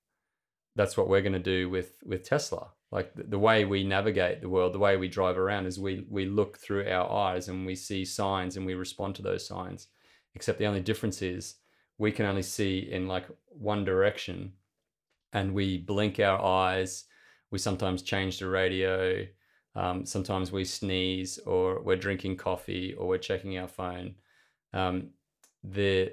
That's 0.76 0.96
what 0.96 1.08
we're 1.08 1.22
going 1.22 1.32
to 1.32 1.38
do 1.38 1.68
with 1.68 1.96
with 2.04 2.24
Tesla. 2.24 2.68
Like 2.90 3.14
the, 3.14 3.24
the 3.24 3.38
way 3.38 3.64
we 3.64 3.84
navigate 3.84 4.40
the 4.40 4.48
world, 4.48 4.72
the 4.72 4.78
way 4.78 4.96
we 4.96 5.08
drive 5.08 5.38
around 5.38 5.66
is 5.66 5.78
we 5.78 6.06
we 6.08 6.26
look 6.26 6.58
through 6.58 6.88
our 6.88 7.10
eyes 7.10 7.48
and 7.48 7.66
we 7.66 7.74
see 7.74 8.04
signs 8.04 8.56
and 8.56 8.64
we 8.64 8.74
respond 8.74 9.14
to 9.16 9.22
those 9.22 9.46
signs. 9.46 9.88
Except 10.34 10.58
the 10.58 10.66
only 10.66 10.80
difference 10.80 11.20
is 11.22 11.56
we 11.98 12.12
can 12.12 12.26
only 12.26 12.42
see 12.42 12.88
in 12.90 13.08
like 13.08 13.26
one 13.48 13.84
direction, 13.84 14.52
and 15.32 15.52
we 15.52 15.78
blink 15.78 16.18
our 16.20 16.40
eyes. 16.40 17.04
We 17.50 17.58
sometimes 17.58 18.02
change 18.02 18.38
the 18.38 18.48
radio. 18.48 19.26
Um, 19.74 20.04
sometimes 20.04 20.50
we 20.50 20.64
sneeze, 20.64 21.38
or 21.38 21.80
we're 21.82 21.96
drinking 21.96 22.36
coffee, 22.36 22.94
or 22.94 23.06
we're 23.08 23.18
checking 23.18 23.58
our 23.58 23.68
phone. 23.68 24.14
Um, 24.72 25.10
the 25.62 26.12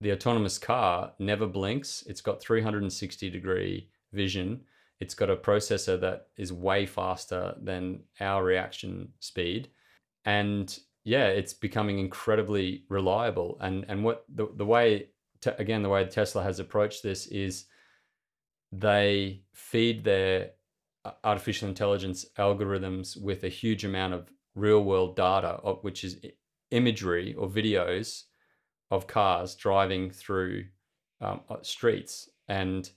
the 0.00 0.12
autonomous 0.12 0.58
car 0.58 1.12
never 1.18 1.46
blinks. 1.46 2.04
It's 2.06 2.20
got 2.20 2.40
360 2.40 3.30
degree 3.30 3.88
vision. 4.12 4.62
It's 5.00 5.14
got 5.14 5.30
a 5.30 5.36
processor 5.36 6.00
that 6.00 6.28
is 6.36 6.52
way 6.52 6.86
faster 6.86 7.54
than 7.60 8.00
our 8.20 8.44
reaction 8.44 9.12
speed, 9.20 9.68
and 10.24 10.78
yeah, 11.04 11.26
it's 11.26 11.52
becoming 11.52 11.98
incredibly 11.98 12.84
reliable. 12.88 13.58
And 13.60 13.84
and 13.88 14.04
what 14.04 14.24
the 14.34 14.48
the 14.56 14.66
way 14.66 15.08
again 15.58 15.82
the 15.82 15.88
way 15.88 16.04
Tesla 16.06 16.42
has 16.42 16.58
approached 16.58 17.02
this 17.02 17.26
is 17.26 17.66
they 18.72 19.42
feed 19.52 20.04
their 20.04 20.50
uh, 21.04 21.12
artificial 21.24 21.68
intelligence 21.68 22.26
algorithms 22.38 23.20
with 23.20 23.44
a 23.44 23.48
huge 23.48 23.84
amount 23.84 24.14
of 24.14 24.30
real 24.54 24.82
world 24.82 25.16
data, 25.16 25.60
which 25.82 26.02
is 26.04 26.18
imagery 26.70 27.34
or 27.34 27.48
videos 27.48 28.24
of 28.90 29.06
cars 29.06 29.54
driving 29.54 30.10
through 30.10 30.64
um, 31.20 31.40
streets. 31.62 32.28
And 32.48 32.88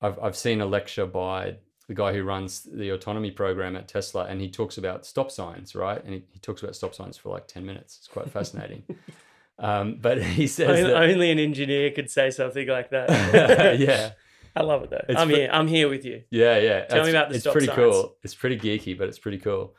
I've, 0.00 0.18
I've 0.20 0.36
seen 0.36 0.60
a 0.60 0.66
lecture 0.66 1.06
by 1.06 1.56
the 1.88 1.94
guy 1.94 2.12
who 2.12 2.24
runs 2.24 2.62
the 2.62 2.90
autonomy 2.90 3.30
program 3.30 3.76
at 3.76 3.88
Tesla, 3.88 4.24
and 4.24 4.40
he 4.40 4.50
talks 4.50 4.76
about 4.76 5.06
stop 5.06 5.30
signs, 5.30 5.74
right? 5.74 6.02
And 6.04 6.14
he, 6.14 6.24
he 6.30 6.38
talks 6.40 6.62
about 6.62 6.74
stop 6.74 6.94
signs 6.94 7.16
for 7.16 7.30
like 7.30 7.46
10 7.46 7.64
minutes. 7.64 7.98
It's 7.98 8.08
quite 8.08 8.30
fascinating. 8.30 8.82
um, 9.58 9.98
but 10.00 10.22
he 10.22 10.46
says 10.46 10.68
Only, 10.68 10.82
that, 10.82 11.02
only 11.02 11.30
an 11.30 11.38
engineer 11.38 11.90
could 11.92 12.10
say 12.10 12.30
something 12.30 12.66
like 12.66 12.90
that. 12.90 13.78
yeah. 13.78 14.12
I 14.56 14.62
love 14.62 14.82
it 14.84 14.90
though. 14.90 15.04
It's 15.08 15.18
I'm 15.20 15.28
pre- 15.28 15.36
here. 15.36 15.50
I'm 15.52 15.68
here 15.68 15.88
with 15.88 16.04
you. 16.04 16.22
Yeah, 16.30 16.58
yeah. 16.58 16.84
Tell 16.86 17.04
me 17.04 17.10
about 17.10 17.28
the 17.28 17.36
It's 17.36 17.46
pretty 17.46 17.66
signs. 17.66 17.76
cool. 17.76 18.16
It's 18.22 18.34
pretty 18.34 18.58
geeky, 18.58 18.96
but 18.96 19.08
it's 19.08 19.18
pretty 19.18 19.38
cool. 19.38 19.76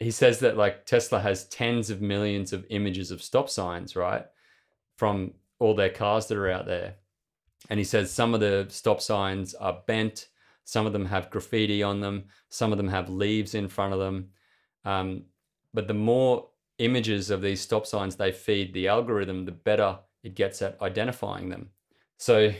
He 0.00 0.10
says 0.10 0.40
that 0.40 0.56
like 0.56 0.86
Tesla 0.86 1.20
has 1.20 1.46
tens 1.48 1.90
of 1.90 2.00
millions 2.00 2.52
of 2.52 2.66
images 2.70 3.10
of 3.10 3.22
stop 3.22 3.48
signs, 3.48 3.94
right? 3.94 4.24
From 4.96 5.34
all 5.58 5.74
their 5.74 5.90
cars 5.90 6.26
that 6.26 6.38
are 6.38 6.50
out 6.50 6.66
there. 6.66 6.96
And 7.70 7.78
he 7.78 7.84
says 7.84 8.10
some 8.10 8.34
of 8.34 8.40
the 8.40 8.66
stop 8.68 9.00
signs 9.00 9.54
are 9.54 9.82
bent, 9.86 10.28
some 10.64 10.86
of 10.86 10.92
them 10.92 11.06
have 11.06 11.30
graffiti 11.30 11.82
on 11.82 12.00
them, 12.00 12.24
some 12.48 12.72
of 12.72 12.78
them 12.78 12.88
have 12.88 13.08
leaves 13.08 13.54
in 13.54 13.68
front 13.68 13.92
of 13.94 13.98
them. 14.00 14.28
Um, 14.84 15.22
but 15.72 15.88
the 15.88 15.94
more 15.94 16.48
images 16.78 17.30
of 17.30 17.40
these 17.40 17.60
stop 17.60 17.86
signs 17.86 18.16
they 18.16 18.32
feed 18.32 18.74
the 18.74 18.88
algorithm, 18.88 19.44
the 19.44 19.52
better 19.52 19.98
it 20.22 20.34
gets 20.34 20.60
at 20.62 20.80
identifying 20.82 21.48
them. 21.48 21.70
So, 22.18 22.52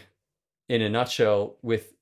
in 0.69 0.83
a 0.83 0.89
nutshell, 0.89 1.57
with 1.63 1.95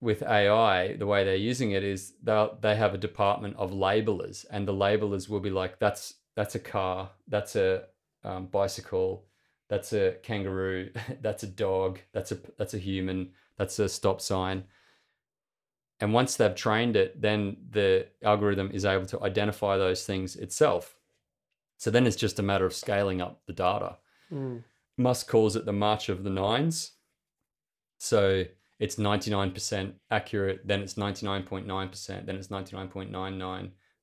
with 0.00 0.22
AI, 0.22 0.96
the 0.96 1.06
way 1.06 1.24
they're 1.24 1.36
using 1.36 1.70
it 1.72 1.82
is 1.82 2.14
they 2.22 2.48
they 2.60 2.76
have 2.76 2.94
a 2.94 2.98
department 2.98 3.56
of 3.56 3.72
labelers, 3.72 4.44
and 4.50 4.66
the 4.66 4.72
labelers 4.72 5.28
will 5.28 5.40
be 5.40 5.50
like, 5.50 5.78
"That's 5.78 6.14
that's 6.34 6.54
a 6.54 6.60
car, 6.60 7.10
that's 7.28 7.56
a 7.56 7.84
um, 8.24 8.46
bicycle, 8.46 9.26
that's 9.68 9.92
a 9.92 10.16
kangaroo, 10.22 10.90
that's 11.22 11.42
a 11.42 11.46
dog, 11.46 12.00
that's 12.12 12.32
a 12.32 12.38
that's 12.58 12.74
a 12.74 12.78
human, 12.78 13.30
that's 13.56 13.78
a 13.78 13.88
stop 13.88 14.20
sign." 14.20 14.64
And 15.98 16.12
once 16.12 16.36
they've 16.36 16.54
trained 16.54 16.94
it, 16.94 17.20
then 17.20 17.56
the 17.70 18.06
algorithm 18.22 18.70
is 18.72 18.84
able 18.84 19.06
to 19.06 19.22
identify 19.22 19.78
those 19.78 20.04
things 20.04 20.36
itself. 20.36 20.94
So 21.78 21.90
then 21.90 22.06
it's 22.06 22.16
just 22.16 22.38
a 22.38 22.42
matter 22.42 22.66
of 22.66 22.74
scaling 22.74 23.22
up 23.22 23.40
the 23.46 23.54
data. 23.54 23.96
Mm. 24.30 24.62
Musk 24.98 25.28
calls 25.28 25.56
it 25.56 25.64
the 25.64 25.72
March 25.72 26.08
of 26.10 26.22
the 26.22 26.30
Nines. 26.30 26.92
So 27.98 28.44
it's 28.78 28.96
99% 28.96 29.92
accurate, 30.10 30.60
then 30.66 30.80
it's 30.82 30.94
99.9%, 30.94 32.26
then 32.26 32.36
it's 32.36 32.48
99.99, 32.48 33.10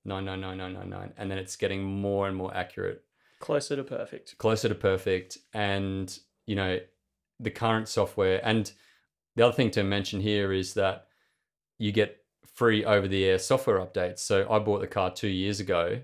999999, 0.06 1.14
and 1.18 1.32
then 1.32 1.38
it's 1.38 1.56
getting 1.56 1.84
more 1.84 2.28
and 2.28 2.36
more 2.36 2.56
accurate, 2.56 3.04
Closer 3.40 3.76
to 3.76 3.84
perfect. 3.84 4.38
closer 4.38 4.70
to 4.70 4.76
perfect. 4.76 5.38
And, 5.54 6.18
you 6.48 6.56
know, 6.56 6.80
the 7.40 7.52
current 7.52 7.90
software. 7.90 8.40
And 8.44 8.72
the 9.36 9.46
other 9.46 9.54
thing 9.54 9.70
to 9.72 9.84
mention 9.84 10.22
here 10.22 10.54
is 10.54 10.76
that 10.76 11.08
you 11.78 11.92
get 11.92 12.24
free 12.46 12.86
over 12.86 13.08
the 13.08 13.26
air 13.26 13.40
software 13.40 13.80
updates. 13.80 14.20
So 14.20 14.48
I 14.50 14.60
bought 14.60 14.80
the 14.80 14.88
car 14.88 15.12
two 15.12 15.28
years 15.28 15.60
ago 15.60 16.02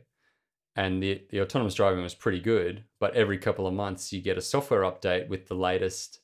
and 0.75 1.01
the, 1.01 1.21
the 1.29 1.41
autonomous 1.41 1.75
driving 1.75 2.03
was 2.03 2.15
pretty 2.15 2.39
good. 2.39 2.83
But 2.99 3.13
every 3.15 3.37
couple 3.37 3.67
of 3.67 3.73
months, 3.73 4.11
you 4.11 4.21
get 4.21 4.37
a 4.37 4.41
software 4.41 4.81
update 4.81 5.29
with 5.29 5.47
the 5.47 5.55
latest 5.55 6.19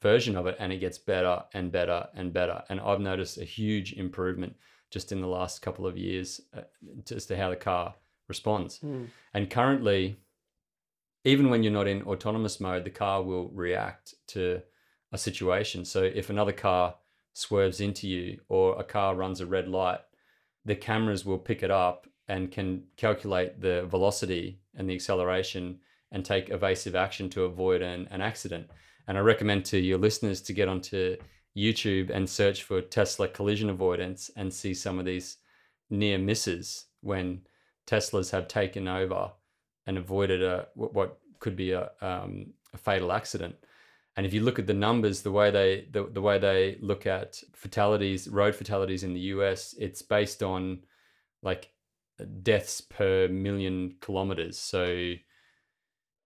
version 0.00 0.36
of 0.36 0.46
it 0.46 0.56
and 0.58 0.72
it 0.72 0.78
gets 0.78 0.98
better 0.98 1.42
and 1.52 1.70
better 1.70 2.08
and 2.14 2.32
better. 2.32 2.62
And 2.68 2.80
I've 2.80 3.00
noticed 3.00 3.38
a 3.38 3.44
huge 3.44 3.92
improvement 3.94 4.56
just 4.90 5.12
in 5.12 5.20
the 5.20 5.26
last 5.26 5.62
couple 5.62 5.86
of 5.86 5.96
years 5.96 6.40
uh, 6.56 6.62
as 7.14 7.26
to 7.26 7.36
how 7.36 7.50
the 7.50 7.56
car 7.56 7.94
responds. 8.28 8.78
Mm. 8.80 9.08
And 9.34 9.50
currently, 9.50 10.16
even 11.24 11.50
when 11.50 11.62
you're 11.62 11.72
not 11.72 11.86
in 11.86 12.02
autonomous 12.02 12.60
mode, 12.60 12.84
the 12.84 12.90
car 12.90 13.22
will 13.22 13.48
react 13.48 14.14
to 14.28 14.62
a 15.12 15.18
situation. 15.18 15.84
So 15.84 16.02
if 16.02 16.30
another 16.30 16.52
car 16.52 16.94
swerves 17.34 17.80
into 17.80 18.08
you 18.08 18.40
or 18.48 18.78
a 18.78 18.84
car 18.84 19.14
runs 19.14 19.40
a 19.40 19.46
red 19.46 19.68
light, 19.68 20.00
the 20.64 20.74
cameras 20.74 21.24
will 21.24 21.38
pick 21.38 21.62
it 21.62 21.70
up 21.70 22.06
and 22.28 22.50
can 22.50 22.84
calculate 22.96 23.60
the 23.60 23.86
velocity 23.86 24.60
and 24.74 24.88
the 24.88 24.94
acceleration 24.94 25.80
and 26.12 26.24
take 26.24 26.50
evasive 26.50 26.94
action 26.94 27.28
to 27.30 27.44
avoid 27.44 27.82
an, 27.82 28.08
an 28.10 28.20
accident. 28.20 28.68
And 29.10 29.18
I 29.18 29.22
recommend 29.22 29.64
to 29.64 29.78
your 29.80 29.98
listeners 29.98 30.40
to 30.42 30.52
get 30.52 30.68
onto 30.68 31.16
YouTube 31.58 32.10
and 32.10 32.30
search 32.30 32.62
for 32.62 32.80
Tesla 32.80 33.26
collision 33.26 33.68
avoidance 33.68 34.30
and 34.36 34.54
see 34.54 34.72
some 34.72 35.00
of 35.00 35.04
these 35.04 35.38
near 35.90 36.16
misses 36.16 36.84
when 37.00 37.40
Teslas 37.88 38.30
have 38.30 38.46
taken 38.46 38.86
over 38.86 39.32
and 39.88 39.98
avoided 39.98 40.44
a 40.44 40.68
what 40.74 41.18
could 41.40 41.56
be 41.56 41.72
a, 41.72 41.90
um, 42.00 42.52
a 42.72 42.78
fatal 42.78 43.10
accident. 43.10 43.56
And 44.16 44.24
if 44.24 44.32
you 44.32 44.42
look 44.42 44.60
at 44.60 44.68
the 44.68 44.74
numbers, 44.74 45.22
the 45.22 45.32
way 45.32 45.50
they 45.50 45.88
the, 45.90 46.04
the 46.04 46.22
way 46.22 46.38
they 46.38 46.78
look 46.80 47.04
at 47.04 47.42
fatalities, 47.52 48.28
road 48.28 48.54
fatalities 48.54 49.02
in 49.02 49.12
the 49.12 49.34
US, 49.34 49.74
it's 49.76 50.02
based 50.02 50.40
on 50.40 50.84
like 51.42 51.72
deaths 52.44 52.80
per 52.80 53.26
million 53.26 53.96
kilometers. 54.00 54.56
So 54.56 55.14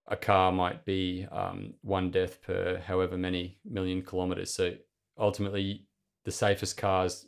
a 0.08 0.16
car 0.16 0.52
might 0.52 0.84
be 0.84 1.26
um, 1.32 1.74
one 1.82 2.10
death 2.10 2.42
per 2.42 2.78
however 2.78 3.16
many 3.16 3.58
million 3.64 4.02
kilometers. 4.02 4.52
So 4.52 4.74
ultimately, 5.18 5.86
the 6.24 6.32
safest 6.32 6.76
cars 6.76 7.26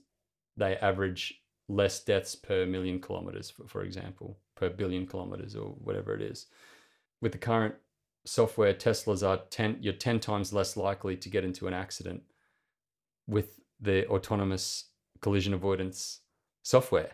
they 0.56 0.76
average 0.76 1.42
less 1.68 2.02
deaths 2.02 2.34
per 2.34 2.66
million 2.66 3.00
kilometers, 3.00 3.50
for, 3.50 3.66
for 3.66 3.82
example, 3.82 4.38
per 4.54 4.70
billion 4.70 5.06
kilometers 5.06 5.54
or 5.54 5.70
whatever 5.82 6.14
it 6.14 6.22
is. 6.22 6.46
With 7.20 7.32
the 7.32 7.38
current 7.38 7.74
software, 8.24 8.72
Teslas 8.72 9.26
are 9.26 9.42
10, 9.50 9.78
you're 9.80 9.92
10 9.92 10.20
times 10.20 10.52
less 10.52 10.76
likely 10.76 11.16
to 11.16 11.28
get 11.28 11.44
into 11.44 11.66
an 11.66 11.74
accident 11.74 12.22
with 13.26 13.60
the 13.80 14.06
autonomous 14.08 14.86
collision 15.20 15.52
avoidance 15.52 16.20
software. 16.62 17.12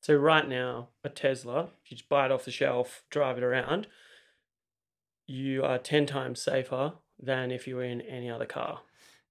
So 0.00 0.14
right 0.14 0.48
now, 0.48 0.88
a 1.04 1.08
Tesla, 1.08 1.70
if 1.84 1.90
you 1.90 1.96
just 1.96 2.08
buy 2.08 2.26
it 2.26 2.32
off 2.32 2.44
the 2.44 2.50
shelf, 2.50 3.04
drive 3.10 3.38
it 3.38 3.44
around, 3.44 3.86
you 5.32 5.64
are 5.64 5.78
ten 5.78 6.04
times 6.06 6.42
safer 6.42 6.92
than 7.18 7.50
if 7.50 7.66
you 7.66 7.76
were 7.76 7.84
in 7.84 8.00
any 8.02 8.28
other 8.30 8.46
car. 8.46 8.80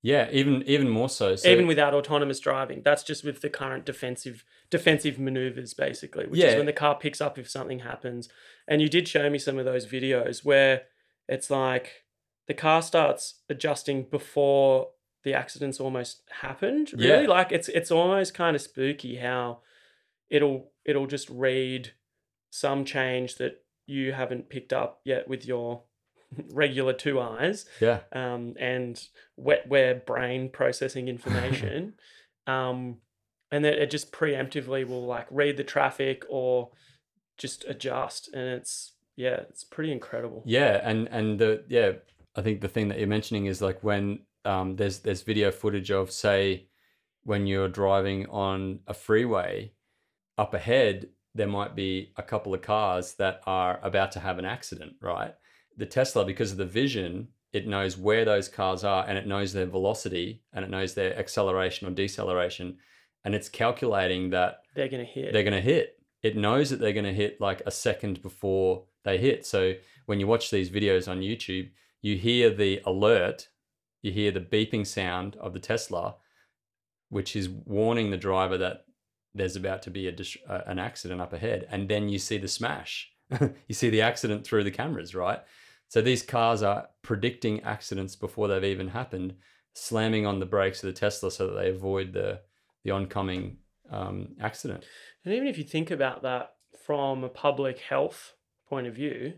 Yeah, 0.04 0.30
even 0.32 0.64
even 0.64 0.90
more 0.90 1.10
so. 1.10 1.36
so 1.36 1.48
Even 1.48 1.68
without 1.68 1.94
autonomous 1.94 2.40
driving. 2.40 2.82
That's 2.84 3.04
just 3.04 3.24
with 3.24 3.42
the 3.42 3.50
current 3.50 3.86
defensive 3.86 4.44
defensive 4.72 5.20
maneuvers, 5.20 5.74
basically, 5.76 6.26
which 6.26 6.40
is 6.40 6.54
Yeah. 6.54 6.58
when 6.58 6.66
the 6.66 6.74
car 6.74 6.96
picks 6.98 7.22
up 7.22 7.38
if 7.38 7.48
something 7.50 7.80
happens. 7.80 8.28
And 8.68 8.82
you 8.82 8.90
did 8.90 9.08
show 9.08 9.30
me 9.30 9.38
some 9.38 9.60
of 9.60 9.66
those 9.66 9.86
videos 9.86 10.44
where 10.44 10.84
it's 11.28 11.52
like 11.52 12.06
the 12.48 12.54
car 12.56 12.82
starts 12.82 13.42
adjusting 13.48 14.04
before 14.10 14.90
the 15.24 15.36
accident's 15.36 15.80
almost 15.80 16.24
happened. 16.42 16.94
Really, 16.94 17.24
Yeah. 17.24 17.28
like 17.38 17.52
it's 17.52 17.70
it's 17.70 17.92
almost 17.92 18.34
kind 18.34 18.56
of 18.56 18.62
spooky 18.64 19.18
how 19.18 19.62
it'll 20.30 20.72
it'll 20.84 21.06
just 21.06 21.30
read 21.30 21.92
some 22.50 22.86
change 22.86 23.36
that 23.36 23.64
you 23.86 24.14
haven't 24.14 24.50
picked 24.50 24.74
up 24.74 25.02
yet 25.04 25.28
with 25.28 25.46
your 25.46 25.84
regular 26.54 26.94
two 26.94 27.20
eyes 27.20 27.66
yeah, 27.80 28.00
um, 28.14 28.56
and 28.60 29.08
wetware 29.40 30.06
brain 30.06 30.50
processing 30.50 31.08
information. 31.16 31.94
Um, 32.48 32.98
and 33.52 33.66
then 33.66 33.74
it 33.74 33.92
just 33.92 34.12
preemptively 34.12 34.88
will 34.88 35.06
like 35.06 35.28
read 35.30 35.58
the 35.58 35.64
traffic 35.64 36.24
or 36.30 36.70
just 37.38 37.66
adjust 37.68 38.30
and 38.34 38.44
it's 38.44 38.94
yeah 39.16 39.42
it's 39.50 39.64
pretty 39.64 39.92
incredible. 39.92 40.44
Yeah, 40.46 40.80
and 40.84 41.08
and 41.10 41.40
the 41.40 41.64
yeah, 41.68 41.94
I 42.36 42.42
think 42.42 42.62
the 42.62 42.68
thing 42.68 42.88
that 42.90 42.98
you're 42.98 43.08
mentioning 43.08 43.46
is 43.46 43.62
like 43.62 43.84
when 43.84 44.20
um, 44.46 44.76
there's 44.76 45.00
there's 45.00 45.22
video 45.22 45.52
footage 45.52 45.92
of 45.92 46.12
say 46.12 46.68
when 47.24 47.46
you're 47.46 47.68
driving 47.68 48.26
on 48.28 48.80
a 48.88 48.94
freeway 48.94 49.74
up 50.38 50.54
ahead 50.54 51.10
there 51.34 51.48
might 51.48 51.76
be 51.76 52.12
a 52.18 52.24
couple 52.24 52.54
of 52.54 52.62
cars 52.62 53.14
that 53.14 53.42
are 53.46 53.80
about 53.84 54.12
to 54.12 54.20
have 54.20 54.40
an 54.40 54.46
accident 54.46 54.94
right 55.02 55.34
the 55.78 55.86
tesla 55.86 56.26
because 56.26 56.52
of 56.52 56.58
the 56.58 56.66
vision 56.66 57.28
it 57.54 57.68
knows 57.68 57.98
where 57.98 58.24
those 58.24 58.48
cars 58.48 58.84
are 58.84 59.06
and 59.08 59.18
it 59.18 59.28
knows 59.28 59.52
their 59.52 59.66
velocity 59.66 60.42
and 60.54 60.64
it 60.64 60.72
knows 60.72 60.94
their 60.94 61.18
acceleration 61.18 61.88
or 61.88 61.92
deceleration 61.92 62.78
and 63.24 63.36
it's 63.36 63.50
calculating 63.50 64.30
that 64.30 64.62
they're 64.76 64.88
gonna 64.88 65.04
hit 65.04 65.34
they're 65.34 65.44
going 65.44 65.54
to 65.54 65.62
hit. 65.62 65.98
It 66.22 66.38
knows 66.38 66.70
that 66.70 66.80
they're 66.80 66.94
going 66.94 67.06
to 67.06 67.14
hit 67.14 67.42
like 67.42 67.62
a 67.66 67.72
second 67.72 68.22
before 68.22 68.84
they 69.04 69.18
hit. 69.18 69.46
So 69.46 69.74
when 70.06 70.20
you 70.20 70.28
watch 70.28 70.52
these 70.52 70.70
videos 70.70 71.08
on 71.08 71.22
YouTube, 71.22 71.72
you 72.02 72.18
hear 72.18 72.50
the 72.52 72.82
alert, 72.86 73.50
you 74.02 74.12
hear 74.12 74.32
the 74.32 74.40
beeping 74.40 74.86
sound 74.86 75.36
of 75.38 75.54
the 75.54 75.60
Tesla, 75.60 76.16
which 77.10 77.36
is 77.36 77.50
warning 77.50 78.12
the 78.12 78.18
driver 78.18 78.58
that 78.58 78.86
there's 79.34 79.56
about 79.56 79.82
to 79.84 79.90
be 79.90 80.08
a 80.08 80.16
uh, 80.48 80.62
an 80.68 80.78
accident 80.78 81.22
up 81.22 81.34
ahead, 81.34 81.66
and 81.72 81.88
then 81.88 82.10
you 82.10 82.20
see 82.20 82.38
the 82.38 82.48
smash. 82.48 83.12
you 83.68 83.76
see 83.76 83.90
the 83.90 84.02
accident 84.02 84.46
through 84.46 84.64
the 84.64 84.72
cameras, 84.72 85.16
right? 85.16 85.40
So 85.88 86.02
these 86.02 86.24
cars 86.24 86.64
are 86.64 86.88
predicting 87.02 87.62
accidents 87.64 88.16
before 88.16 88.48
they've 88.48 88.64
even 88.64 88.90
happened, 88.90 89.36
slamming 89.74 90.26
on 90.26 90.40
the 90.40 90.46
brakes 90.46 90.84
of 90.84 90.88
the 90.88 91.00
Tesla 91.00 91.32
so 91.32 91.48
that 91.48 91.54
they 91.54 91.70
avoid 91.70 92.14
the 92.14 92.42
the 92.84 92.92
oncoming 92.92 93.58
um, 93.92 94.30
accident. 94.40 94.84
and 95.24 95.34
even 95.36 95.48
if 95.48 95.56
you 95.58 95.64
think 95.64 95.92
about 95.92 96.24
that 96.24 96.56
from 96.84 97.24
a 97.24 97.30
public 97.30 97.78
health 97.78 98.34
point 98.68 98.88
of 98.88 98.96
view, 98.96 99.34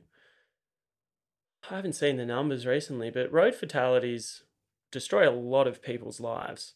I 1.69 1.75
haven't 1.75 1.93
seen 1.93 2.17
the 2.17 2.25
numbers 2.25 2.65
recently, 2.65 3.09
but 3.09 3.31
road 3.33 3.55
fatalities 3.55 4.43
destroy 4.91 5.27
a 5.27 5.31
lot 5.31 5.67
of 5.67 5.81
people's 5.81 6.21
lives. 6.21 6.75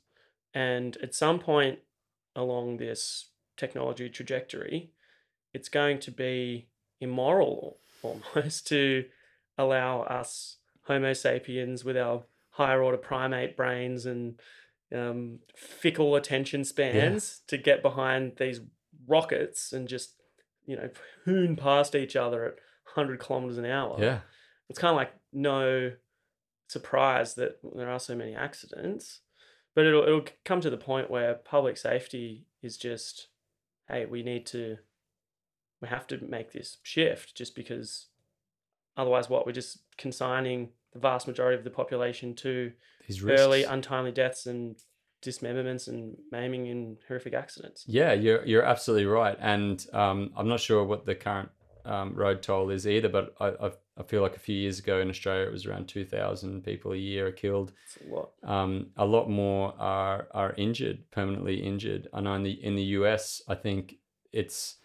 And 0.54 0.98
at 0.98 1.16
some 1.16 1.40
point 1.40 1.80
along 2.36 2.78
this 2.78 3.30
technology 3.58 4.10
trajectory, 4.10 4.92
it's 5.54 5.70
going 5.70 6.00
to 6.00 6.12
be 6.12 6.68
immoral 7.00 7.78
almost 8.04 8.68
to 8.68 9.06
allow 9.58 10.02
us 10.02 10.58
Homo 10.84 11.14
sapiens 11.14 11.84
with 11.84 11.98
our 11.98 12.24
higher 12.52 12.82
order 12.82 12.98
primate 12.98 13.56
brains 13.58 14.06
and 14.06 14.40
um, 14.96 15.40
fickle 15.56 16.16
attention 16.16 16.64
spans 16.64 17.42
to 17.48 17.58
get 17.58 17.82
behind 17.82 18.34
these 18.38 18.62
rockets 19.08 19.74
and 19.74 19.88
just 19.88 20.14
you 20.66 20.76
know 20.76 20.90
hoon 21.26 21.56
past 21.56 21.94
each 21.96 22.16
other 22.16 22.46
at 22.46 22.54
100 22.96 23.20
kilometers 23.20 23.58
an 23.58 23.66
hour 23.66 23.98
Yeah. 24.00 24.20
it's 24.70 24.80
kind 24.80 24.92
of 24.92 24.98
like 24.98 25.14
no 25.34 25.92
surprise 26.68 27.36
that 27.36 27.60
there 27.76 27.90
are 27.90 28.00
so 28.00 28.16
many 28.16 28.34
accidents 28.36 29.22
but 29.76 29.86
it'll 29.86 30.04
it'll 30.04 30.26
come 30.46 30.62
to 30.62 30.70
the 30.70 30.78
point 30.78 31.10
where 31.12 31.34
public 31.36 31.78
safety 31.78 32.46
is 32.62 32.78
just 32.78 33.28
hey 33.90 34.06
we 34.06 34.24
need 34.24 34.46
to 34.48 34.78
we 35.82 35.88
have 35.88 36.08
to 36.08 36.20
make 36.26 36.52
this 36.52 36.78
shift 36.84 37.36
just 37.36 37.56
because 37.56 38.08
otherwise 38.96 39.30
what? 39.30 39.46
We're 39.46 39.52
just 39.52 39.80
consigning 39.98 40.70
the 40.94 41.00
vast 41.00 41.28
majority 41.28 41.58
of 41.58 41.64
the 41.64 41.70
population 41.70 42.34
to 42.36 42.72
early 43.26 43.64
untimely 43.64 44.12
deaths 44.12 44.46
and 44.46 44.76
dismemberments 45.22 45.88
and 45.88 46.16
maiming 46.32 46.68
in 46.68 46.98
horrific 47.08 47.34
accidents. 47.34 47.84
Yeah, 47.88 48.14
you're 48.14 48.46
you're 48.46 48.64
absolutely 48.64 49.06
right, 49.06 49.38
and 49.40 49.86
um, 49.94 50.32
I'm 50.36 50.48
not 50.48 50.60
sure 50.60 50.84
what 50.84 51.06
the 51.06 51.16
current 51.16 51.50
um, 51.86 52.14
road 52.14 52.42
toll 52.42 52.70
is 52.70 52.88
either, 52.88 53.10
but 53.10 53.34
I, 53.40 53.48
I 53.48 53.72
I 54.00 54.04
feel 54.04 54.22
like 54.22 54.36
a 54.36 54.40
few 54.40 54.56
years 54.56 54.80
ago 54.80 55.00
in 55.00 55.10
Australia 55.10 55.48
it 55.48 55.52
was 55.52 55.66
around 55.66 55.88
two 55.88 56.06
thousand 56.06 56.64
people 56.64 56.94
a 56.94 56.98
year 56.98 57.28
are 57.28 57.32
killed. 57.32 57.74
it's 57.86 57.98
a 58.06 58.14
lot. 58.14 58.30
Um, 58.44 58.88
a 58.98 59.06
lot 59.06 59.30
more 59.30 59.74
are 59.80 60.28
are 60.32 60.54
injured, 60.58 61.10
permanently 61.12 61.56
injured. 61.58 62.08
I 62.14 62.22
know 62.22 62.34
in 62.34 62.44
the 62.44 62.64
in 62.64 62.76
the 62.76 62.84
US, 62.84 63.42
I 63.48 63.56
think 63.56 63.96
it's 64.32 64.76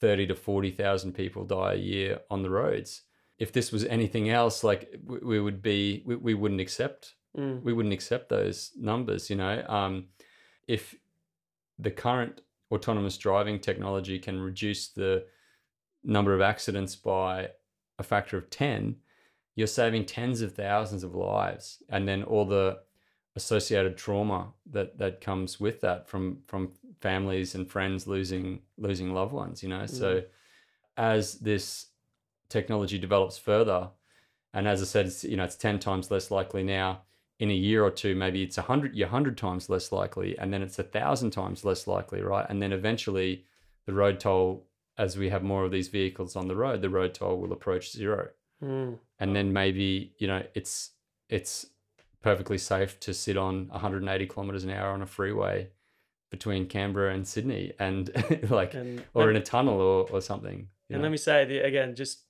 thirty 0.00 0.26
to 0.26 0.34
forty 0.34 0.70
thousand 0.70 1.12
people 1.12 1.44
die 1.44 1.74
a 1.74 1.76
year 1.76 2.20
on 2.30 2.42
the 2.42 2.50
roads. 2.50 3.02
If 3.38 3.52
this 3.52 3.72
was 3.72 3.84
anything 3.84 4.30
else, 4.30 4.62
like 4.62 4.94
we, 5.04 5.18
we 5.18 5.40
would 5.40 5.60
be, 5.60 6.02
we, 6.06 6.14
we 6.14 6.34
wouldn't 6.34 6.60
accept 6.60 7.14
Mm, 7.36 7.62
we 7.64 7.72
wouldn't 7.72 7.92
accept 7.92 8.28
those 8.28 8.70
numbers 8.76 9.28
you 9.28 9.34
know 9.34 9.64
um, 9.68 10.06
if 10.68 10.94
the 11.80 11.90
current 11.90 12.42
autonomous 12.70 13.18
driving 13.18 13.58
technology 13.58 14.20
can 14.20 14.40
reduce 14.40 14.88
the 14.88 15.26
number 16.04 16.32
of 16.32 16.40
accidents 16.40 16.94
by 16.94 17.48
a 17.98 18.04
factor 18.04 18.36
of 18.36 18.50
10 18.50 18.94
you're 19.56 19.66
saving 19.66 20.04
tens 20.04 20.42
of 20.42 20.54
thousands 20.54 21.02
of 21.02 21.16
lives 21.16 21.82
and 21.88 22.06
then 22.06 22.22
all 22.22 22.44
the 22.44 22.78
associated 23.34 23.96
trauma 23.96 24.52
that 24.70 24.96
that 24.96 25.20
comes 25.20 25.58
with 25.58 25.80
that 25.80 26.08
from 26.08 26.38
from 26.46 26.70
families 27.08 27.54
and 27.54 27.70
friends 27.74 28.06
losing 28.14 28.46
losing 28.78 29.12
loved 29.12 29.34
ones 29.42 29.62
you 29.62 29.68
know? 29.68 29.84
So 30.00 30.22
as 30.96 31.34
this 31.48 31.66
technology 32.48 32.98
develops 32.98 33.36
further 33.36 33.80
and 34.54 34.66
as 34.72 34.80
i 34.80 34.86
said 34.94 35.04
it's, 35.10 35.22
you 35.30 35.36
know 35.36 35.44
it's 35.44 35.56
10 35.56 35.78
times 35.78 36.10
less 36.10 36.30
likely 36.38 36.64
now. 36.78 36.90
In 37.44 37.50
a 37.50 37.60
year 37.68 37.80
or 37.88 37.90
two 37.90 38.14
maybe 38.14 38.40
it's 38.46 38.58
a 38.58 38.66
hundred 38.70 38.90
you're 38.96 39.14
hundred 39.16 39.36
times 39.36 39.68
less 39.74 39.86
likely 40.00 40.30
and 40.38 40.48
then 40.52 40.62
it's 40.66 40.78
a 40.78 40.88
thousand 40.98 41.30
times 41.40 41.58
less 41.68 41.82
likely 41.86 42.20
right? 42.32 42.46
And 42.50 42.58
then 42.62 42.72
eventually 42.72 43.30
the 43.86 43.92
road 44.02 44.16
toll 44.24 44.46
as 44.96 45.18
we 45.20 45.28
have 45.34 45.42
more 45.52 45.64
of 45.66 45.72
these 45.76 45.88
vehicles 45.98 46.36
on 46.40 46.48
the 46.48 46.56
road 46.64 46.80
the 46.80 46.94
road 46.98 47.12
toll 47.18 47.36
will 47.40 47.52
approach 47.58 47.86
zero. 48.02 48.22
Mm, 48.62 48.98
and 49.20 49.36
then 49.36 49.52
maybe 49.52 49.88
you 50.20 50.26
know 50.30 50.42
it's 50.54 50.74
it's 51.28 51.54
perfectly 52.28 52.60
safe 52.72 52.92
to 53.06 53.12
sit 53.12 53.36
on 53.36 53.54
180 53.68 54.26
kilometers 54.32 54.64
an 54.64 54.70
hour 54.70 54.90
on 54.96 55.02
a 55.02 55.06
freeway 55.18 55.68
between 56.36 56.66
Canberra 56.66 57.14
and 57.14 57.26
Sydney 57.26 57.72
and 57.78 58.10
like 58.50 58.74
and 58.74 59.04
or 59.14 59.30
in 59.30 59.36
a 59.36 59.40
tunnel 59.40 59.80
or, 59.80 60.08
or 60.10 60.20
something 60.20 60.66
And 60.90 60.98
know? 60.98 61.02
let 61.04 61.12
me 61.12 61.16
say 61.16 61.44
the, 61.44 61.58
again, 61.58 61.94
just 61.94 62.24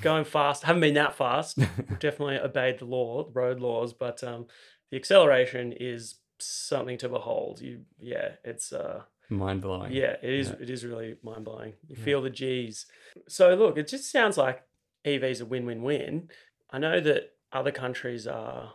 going 0.00 0.24
fast. 0.24 0.62
Haven't 0.62 0.82
been 0.82 0.94
that 0.94 1.16
fast. 1.16 1.58
Definitely 1.98 2.38
obeyed 2.38 2.78
the 2.78 2.84
law, 2.84 3.24
the 3.24 3.32
road 3.32 3.58
laws, 3.58 3.92
but 3.92 4.22
um, 4.22 4.46
the 4.90 4.96
acceleration 4.96 5.72
is 5.72 6.16
something 6.38 6.96
to 6.98 7.08
behold. 7.08 7.60
You, 7.60 7.80
yeah, 7.98 8.28
it's 8.44 8.72
uh, 8.72 9.02
mind 9.28 9.62
blowing 9.62 9.92
yeah, 9.92 10.14
it 10.22 10.32
is. 10.32 10.48
Yeah. 10.50 10.56
It 10.60 10.70
is 10.70 10.84
really 10.84 11.16
mind 11.22 11.44
blowing. 11.44 11.72
You 11.88 11.96
Yeah. 11.98 12.04
feel 12.04 12.22
the 12.22 12.30
G's. 12.30 12.86
So 13.28 13.54
look, 13.54 13.76
it 13.78 13.88
just 13.88 14.12
sounds 14.12 14.38
like 14.38 14.62
EVs 15.04 15.40
a 15.42 15.44
win-win-win. 15.44 16.30
I 16.70 16.78
know 16.78 17.00
that 17.00 17.32
other 17.52 17.72
countries 17.72 18.28
are 18.28 18.74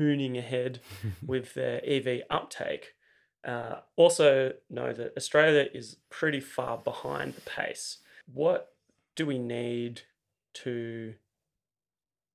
hooning 0.00 0.36
ahead 0.38 0.80
with 1.26 1.52
their 1.54 1.80
EV 1.84 2.22
uptake. 2.30 2.93
Uh, 3.44 3.80
also, 3.96 4.52
know 4.70 4.92
that 4.92 5.12
Australia 5.16 5.68
is 5.74 5.96
pretty 6.10 6.40
far 6.40 6.78
behind 6.78 7.34
the 7.34 7.40
pace. 7.42 7.98
What 8.32 8.74
do 9.16 9.26
we 9.26 9.38
need 9.38 10.02
to, 10.54 11.14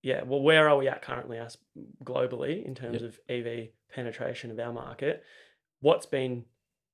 yeah, 0.03 0.21
well, 0.23 0.41
where 0.41 0.69
are 0.69 0.77
we 0.77 0.87
at 0.87 1.01
currently 1.01 1.37
as 1.39 1.57
globally 2.03 2.63
in 2.63 2.75
terms 2.75 3.01
Yep. 3.01 3.09
of 3.09 3.19
EV 3.27 3.69
penetration 3.89 4.51
of 4.51 4.59
our 4.59 4.71
market? 4.71 5.23
What's 5.81 6.05
been 6.05 6.45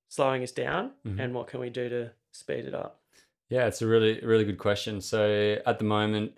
slowing 0.08 0.44
us 0.44 0.52
down, 0.52 0.94
Mhm. 1.06 1.20
and 1.20 1.34
what 1.36 1.48
can 1.48 1.60
we 1.60 1.70
do 1.70 1.90
to 1.90 2.14
speed 2.32 2.66
it 2.66 2.74
up? 2.74 3.02
Yeah, 3.50 3.68
it's 3.68 3.82
a 3.82 3.88
really, 3.88 4.20
really 4.22 4.46
good 4.46 4.58
question. 4.58 5.02
So 5.02 5.62
at 5.66 5.78
the 5.78 5.86
moment, 5.86 6.38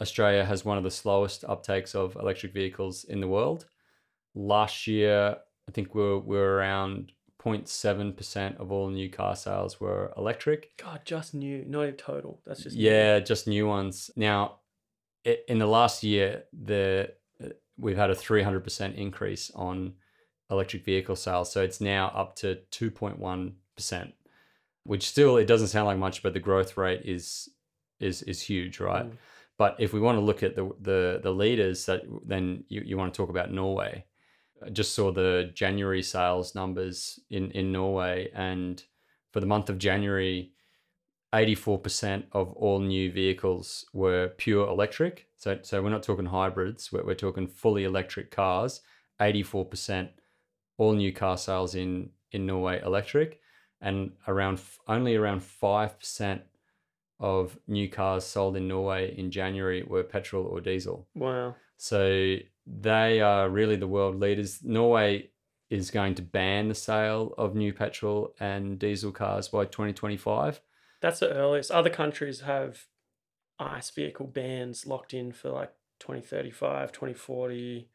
Australia 0.00 0.44
has 0.44 0.64
one 0.64 0.76
of 0.76 0.82
the 0.84 0.90
slowest 0.90 1.42
uptakes 1.44 1.94
of 1.94 2.16
electric 2.16 2.52
vehicles 2.52 3.04
in 3.04 3.20
the 3.20 3.28
world. 3.28 3.66
Last 4.34 4.86
year, 4.86 5.38
I 5.68 5.72
think 5.72 5.94
we 5.94 6.02
we're, 6.02 6.18
we 6.18 6.36
we're 6.36 6.56
around 6.58 7.12
0.7% 7.42 8.56
of 8.58 8.70
all 8.70 8.88
new 8.88 9.10
car 9.10 9.34
sales 9.34 9.80
were 9.80 10.12
electric. 10.16 10.76
God, 10.76 11.00
just 11.04 11.34
new, 11.34 11.64
not 11.66 11.82
even 11.82 11.96
total. 11.96 12.40
That's 12.46 12.62
just 12.62 12.76
new. 12.76 12.82
Yeah, 12.84 13.18
just 13.20 13.46
new 13.48 13.66
ones. 13.66 14.10
Now, 14.16 14.60
i- 15.26 15.38
in 15.48 15.58
the 15.58 15.66
last 15.66 16.02
year, 16.04 16.44
the 16.52 17.12
uh, 17.42 17.48
we've 17.76 17.96
had 17.96 18.10
a 18.10 18.14
300% 18.14 18.94
increase 18.96 19.50
on 19.54 19.94
electric 20.50 20.84
vehicle 20.84 21.16
sales. 21.16 21.50
So 21.50 21.62
it's 21.62 21.80
now 21.80 22.08
up 22.08 22.36
to 22.36 22.58
2.1%, 22.70 24.12
which 24.84 25.08
still 25.08 25.36
it 25.36 25.46
doesn't 25.46 25.68
sound 25.68 25.86
like 25.86 25.98
much, 25.98 26.22
but 26.22 26.34
the 26.34 26.40
growth 26.40 26.76
rate 26.76 27.02
is 27.04 27.48
is 28.00 28.22
is 28.22 28.40
huge, 28.42 28.80
right? 28.80 29.06
Mm. 29.06 29.16
But 29.58 29.76
if 29.78 29.92
we 29.92 30.00
want 30.00 30.16
to 30.16 30.22
look 30.22 30.42
at 30.42 30.54
the 30.56 30.70
the 30.80 31.20
the 31.22 31.30
leaders, 31.32 31.86
that 31.86 32.02
then 32.24 32.64
you, 32.68 32.82
you 32.84 32.96
want 32.96 33.12
to 33.12 33.16
talk 33.16 33.30
about 33.30 33.52
Norway. 33.52 34.04
I 34.64 34.70
just 34.70 34.94
saw 34.94 35.12
the 35.12 35.50
January 35.54 36.02
sales 36.02 36.54
numbers 36.54 37.20
in 37.30 37.50
in 37.52 37.72
Norway, 37.72 38.30
and 38.34 38.82
for 39.32 39.40
the 39.40 39.46
month 39.46 39.70
of 39.70 39.78
January, 39.78 40.52
84% 41.32 42.24
of 42.32 42.52
all 42.52 42.78
new 42.78 43.10
vehicles 43.10 43.86
were 43.94 44.28
pure 44.36 44.68
electric. 44.68 45.28
So, 45.38 45.58
so 45.62 45.82
we're 45.82 45.88
not 45.88 46.02
talking 46.02 46.26
hybrids, 46.26 46.92
we're, 46.92 47.04
we're 47.04 47.14
talking 47.14 47.46
fully 47.46 47.84
electric 47.84 48.30
cars. 48.30 48.82
84% 49.20 50.10
all 50.78 50.94
new 50.94 51.12
car 51.12 51.38
sales 51.38 51.74
in, 51.74 52.10
in 52.32 52.44
Norway 52.46 52.82
electric, 52.84 53.40
and 53.80 54.12
around 54.26 54.60
only 54.88 55.14
around 55.16 55.40
5% 55.40 56.40
of 57.20 57.56
new 57.68 57.88
cars 57.88 58.24
sold 58.24 58.56
in 58.56 58.66
Norway 58.66 59.14
in 59.16 59.30
January 59.30 59.84
were 59.84 60.02
petrol 60.02 60.44
or 60.46 60.60
diesel. 60.60 61.06
Wow. 61.14 61.54
So 61.76 62.36
they 62.66 63.20
are 63.20 63.48
really 63.48 63.76
the 63.76 63.86
world 63.86 64.18
leaders. 64.18 64.60
Norway 64.62 65.30
is 65.70 65.90
going 65.90 66.14
to 66.14 66.22
ban 66.22 66.68
the 66.68 66.74
sale 66.74 67.34
of 67.38 67.54
new 67.54 67.72
petrol 67.72 68.34
and 68.38 68.78
diesel 68.78 69.10
cars 69.10 69.48
by 69.48 69.64
2025. 69.64 70.60
That's 71.00 71.20
the 71.20 71.32
earliest. 71.32 71.70
Other 71.70 71.90
countries 71.90 72.40
have 72.42 72.86
ICE 73.58 73.90
vehicle 73.90 74.26
bans 74.26 74.86
locked 74.86 75.14
in 75.14 75.32
for 75.32 75.50
like 75.50 75.72
2035, 76.00 76.92
2040, 76.92 77.88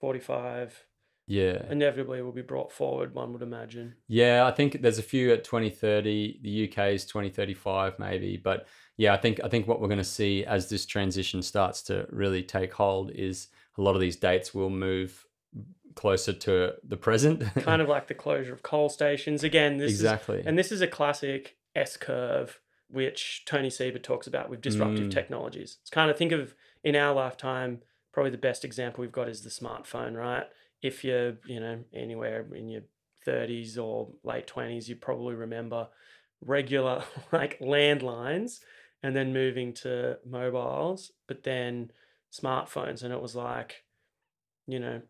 45. 0.00 0.84
Yeah. 1.26 1.66
Inevitably 1.70 2.22
will 2.22 2.32
be 2.32 2.40
brought 2.40 2.72
forward, 2.72 3.14
one 3.14 3.32
would 3.32 3.42
imagine. 3.42 3.94
Yeah, 4.06 4.46
I 4.46 4.50
think 4.50 4.80
there's 4.80 4.98
a 4.98 5.02
few 5.02 5.30
at 5.32 5.44
2030. 5.44 6.40
The 6.42 6.68
UK 6.68 6.94
is 6.94 7.04
2035 7.04 7.98
maybe, 7.98 8.38
but 8.38 8.66
yeah, 8.96 9.12
I 9.12 9.18
think 9.18 9.38
I 9.44 9.48
think 9.48 9.68
what 9.68 9.80
we're 9.80 9.88
going 9.88 9.98
to 9.98 10.04
see 10.04 10.44
as 10.44 10.70
this 10.70 10.86
transition 10.86 11.42
starts 11.42 11.82
to 11.82 12.06
really 12.10 12.42
take 12.42 12.72
hold 12.72 13.10
is 13.10 13.48
a 13.78 13.82
lot 13.82 13.94
of 13.94 14.00
these 14.00 14.16
dates 14.16 14.52
will 14.54 14.70
move 14.70 15.24
closer 15.94 16.32
to 16.32 16.74
the 16.84 16.96
present. 16.96 17.42
Kind 17.62 17.80
of 17.82 17.88
like 17.88 18.06
the 18.08 18.14
closure 18.14 18.52
of 18.52 18.62
coal 18.62 18.88
stations. 18.88 19.42
Again, 19.44 19.78
this 19.78 19.90
exactly. 19.92 20.40
is 20.40 20.46
and 20.46 20.58
this 20.58 20.70
is 20.72 20.80
a 20.80 20.86
classic 20.86 21.56
S 21.74 21.96
curve 21.96 22.60
which 22.90 23.42
Tony 23.46 23.68
Seba 23.68 23.98
talks 23.98 24.26
about 24.26 24.48
with 24.48 24.60
disruptive 24.62 25.08
Mm. 25.08 25.10
technologies. 25.10 25.76
It's 25.82 25.90
kind 25.90 26.10
of 26.10 26.16
think 26.16 26.32
of 26.32 26.54
in 26.82 26.96
our 26.96 27.14
lifetime, 27.14 27.82
probably 28.12 28.30
the 28.30 28.38
best 28.38 28.64
example 28.64 29.02
we've 29.02 29.12
got 29.12 29.28
is 29.28 29.42
the 29.42 29.50
smartphone, 29.50 30.16
right? 30.16 30.46
If 30.80 31.04
you're, 31.04 31.36
you 31.46 31.60
know, 31.60 31.84
anywhere 31.92 32.46
in 32.54 32.68
your 32.68 32.82
30s 33.26 33.76
or 33.76 34.08
late 34.24 34.46
20s, 34.46 34.88
you 34.88 34.96
probably 34.96 35.34
remember 35.34 35.88
regular 36.40 37.02
like 37.32 37.58
landlines 37.60 38.60
and 39.02 39.14
then 39.14 39.32
moving 39.34 39.74
to 39.74 40.18
mobiles, 40.24 41.12
but 41.26 41.42
then 41.42 41.90
smartphones. 42.32 43.02
And 43.02 43.12
it 43.12 43.20
was 43.20 43.34
like, 43.34 43.84
you 44.66 44.78
know, 44.78 45.02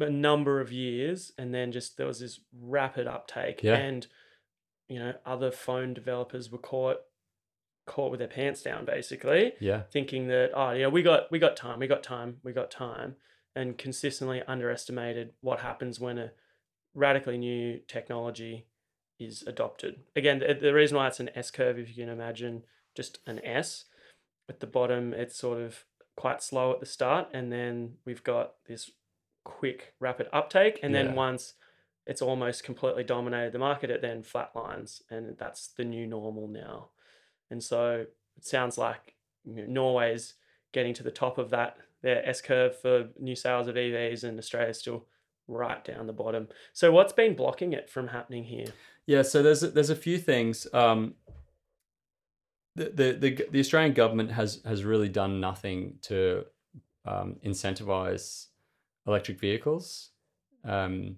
a 0.00 0.10
number 0.10 0.60
of 0.60 0.72
years. 0.72 1.32
And 1.38 1.54
then 1.54 1.72
just 1.72 1.96
there 1.96 2.06
was 2.06 2.20
this 2.20 2.40
rapid 2.60 3.06
uptake. 3.06 3.62
Yeah. 3.62 3.76
And, 3.76 4.06
you 4.88 4.98
know, 4.98 5.14
other 5.24 5.50
phone 5.50 5.94
developers 5.94 6.50
were 6.50 6.58
caught 6.58 6.98
caught 7.86 8.10
with 8.12 8.20
their 8.20 8.28
pants 8.28 8.62
down 8.62 8.84
basically 8.84 9.52
Yeah. 9.58 9.82
thinking 9.90 10.28
that 10.28 10.52
oh 10.54 10.70
yeah 10.70 10.86
we 10.86 11.02
got 11.02 11.28
we 11.32 11.40
got 11.40 11.56
time 11.56 11.80
we 11.80 11.88
got 11.88 12.04
time 12.04 12.36
we 12.44 12.52
got 12.52 12.70
time 12.70 13.16
and 13.56 13.76
consistently 13.76 14.42
underestimated 14.46 15.32
what 15.40 15.58
happens 15.60 15.98
when 15.98 16.16
a 16.18 16.30
radically 16.94 17.36
new 17.36 17.80
technology 17.88 18.66
is 19.18 19.42
adopted 19.44 20.00
again 20.14 20.38
the, 20.38 20.54
the 20.54 20.72
reason 20.72 20.98
why 20.98 21.08
it's 21.08 21.18
an 21.18 21.30
s 21.34 21.50
curve 21.50 21.78
if 21.80 21.88
you 21.88 22.04
can 22.04 22.12
imagine 22.12 22.62
just 22.94 23.18
an 23.26 23.44
s 23.44 23.86
at 24.48 24.60
the 24.60 24.68
bottom 24.68 25.12
it's 25.12 25.36
sort 25.36 25.60
of 25.60 25.84
quite 26.16 26.42
slow 26.42 26.72
at 26.72 26.80
the 26.80 26.86
start 26.86 27.28
and 27.32 27.50
then 27.52 27.94
we've 28.04 28.24
got 28.24 28.54
this 28.68 28.90
quick 29.44 29.94
rapid 30.00 30.28
uptake 30.32 30.80
and 30.82 30.94
Yeah. 30.94 31.04
then 31.04 31.14
once 31.14 31.54
it's 32.06 32.20
almost 32.22 32.64
completely 32.64 33.04
dominated 33.04 33.52
the 33.52 33.58
market 33.58 33.90
it 33.90 34.02
then 34.02 34.22
flatlines 34.22 35.02
and 35.10 35.36
that's 35.38 35.68
the 35.68 35.84
new 35.84 36.06
normal 36.06 36.46
now 36.48 36.88
and 37.50 37.62
so 37.62 38.06
it 38.36 38.44
sounds 38.44 38.76
like 38.76 39.14
you 39.44 39.54
know, 39.54 39.64
Norway's 39.66 40.34
getting 40.72 40.94
to 40.94 41.02
the 41.02 41.10
top 41.10 41.38
of 41.38 41.50
that 41.50 41.76
their 42.02 42.26
S 42.26 42.40
curve 42.40 42.76
for 42.78 43.08
new 43.18 43.36
sales 43.36 43.68
of 43.68 43.74
EVs, 43.74 44.24
and 44.24 44.38
Australia's 44.38 44.78
still 44.78 45.04
right 45.48 45.84
down 45.84 46.06
the 46.06 46.14
bottom. 46.14 46.48
So 46.72 46.90
what's 46.90 47.12
been 47.12 47.36
blocking 47.36 47.74
it 47.74 47.90
from 47.90 48.08
happening 48.08 48.44
here? 48.44 48.68
Yeah, 49.04 49.20
so 49.20 49.42
there's 49.42 49.62
a, 49.62 49.68
there's 49.68 49.90
a 49.90 49.96
few 49.96 50.16
things. 50.16 50.66
Um, 50.72 51.14
the, 52.76 53.12
the 53.12 53.46
the 53.50 53.60
Australian 53.60 53.94
government 53.94 54.30
has 54.30 54.60
has 54.64 54.84
really 54.84 55.08
done 55.08 55.40
nothing 55.40 55.98
to 56.02 56.44
um, 57.04 57.36
incentivize 57.44 58.46
electric 59.06 59.40
vehicles. 59.40 60.10
Um, 60.64 61.16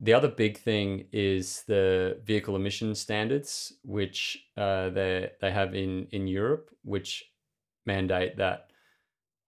the 0.00 0.14
other 0.14 0.28
big 0.28 0.58
thing 0.58 1.06
is 1.12 1.64
the 1.66 2.20
vehicle 2.24 2.54
emission 2.54 2.94
standards, 2.94 3.72
which 3.82 4.38
uh, 4.56 4.90
they 4.90 5.30
they 5.40 5.50
have 5.50 5.74
in 5.74 6.06
in 6.12 6.28
Europe, 6.28 6.70
which 6.82 7.24
mandate 7.84 8.36
that 8.36 8.70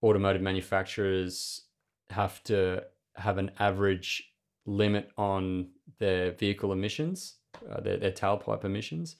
automotive 0.03 0.41
manufacturers 0.41 1.61
have 2.09 2.43
to 2.43 2.83
have 3.15 3.37
an 3.37 3.51
average 3.59 4.33
limit 4.65 5.09
on 5.17 5.69
their 5.99 6.31
vehicle 6.31 6.71
emissions, 6.71 7.35
uh, 7.71 7.79
their, 7.79 7.97
their 7.97 8.11
tailpipe 8.11 8.65
emissions. 8.65 9.15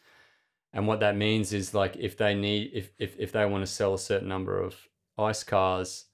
And 0.73 0.87
what 0.87 1.01
that 1.01 1.17
means 1.17 1.53
is 1.53 1.73
like 1.73 1.97
if 1.97 2.17
they 2.17 2.33
need 2.33 2.71
if 2.73 2.91
if, 2.97 3.15
if 3.19 3.31
they 3.31 3.45
want 3.45 3.63
to 3.65 3.71
sell 3.71 3.93
a 3.93 3.99
certain 3.99 4.29
number 4.29 4.59
of 4.59 4.75
ICE 5.17 5.43
cars 5.43 6.05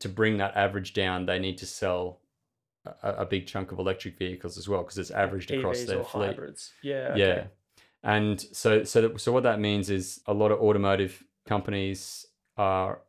to 0.00 0.08
bring 0.08 0.38
that 0.38 0.56
average 0.56 0.94
down, 0.94 1.26
they 1.26 1.38
need 1.38 1.58
to 1.58 1.66
sell 1.66 2.20
a, 3.02 3.10
a 3.10 3.26
big 3.26 3.46
chunk 3.46 3.72
of 3.72 3.78
electric 3.78 4.18
vehicles 4.18 4.56
as 4.56 4.68
well 4.68 4.82
because 4.82 4.98
it's 4.98 5.10
averaged 5.10 5.50
across 5.50 5.84
their 5.84 5.98
or 5.98 6.04
fleet. 6.04 6.26
hybrids? 6.28 6.72
Yeah. 6.82 7.14
Yeah. 7.14 7.26
okay. 7.26 7.46
And 8.02 8.40
so 8.52 8.84
so 8.84 9.02
that, 9.02 9.20
so 9.20 9.32
what 9.32 9.42
that 9.42 9.60
means 9.60 9.90
is 9.90 10.20
a 10.26 10.32
lot 10.32 10.50
of 10.50 10.60
automotive 10.60 11.22
companies 11.46 12.24
are 12.56 13.02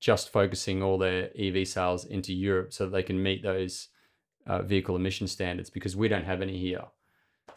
just 0.00 0.30
focusing 0.30 0.82
all 0.82 0.98
their 0.98 1.30
EV 1.36 1.66
sales 1.66 2.04
into 2.04 2.32
Europe 2.32 2.72
so 2.72 2.84
that 2.84 2.90
they 2.90 3.02
can 3.02 3.20
meet 3.20 3.42
those 3.42 3.88
uh, 4.46 4.62
vehicle 4.62 4.94
emission 4.94 5.26
standards 5.26 5.70
because 5.70 5.96
we 5.96 6.06
don't 6.06 6.24
have 6.24 6.40
any 6.40 6.56
here. 6.58 6.84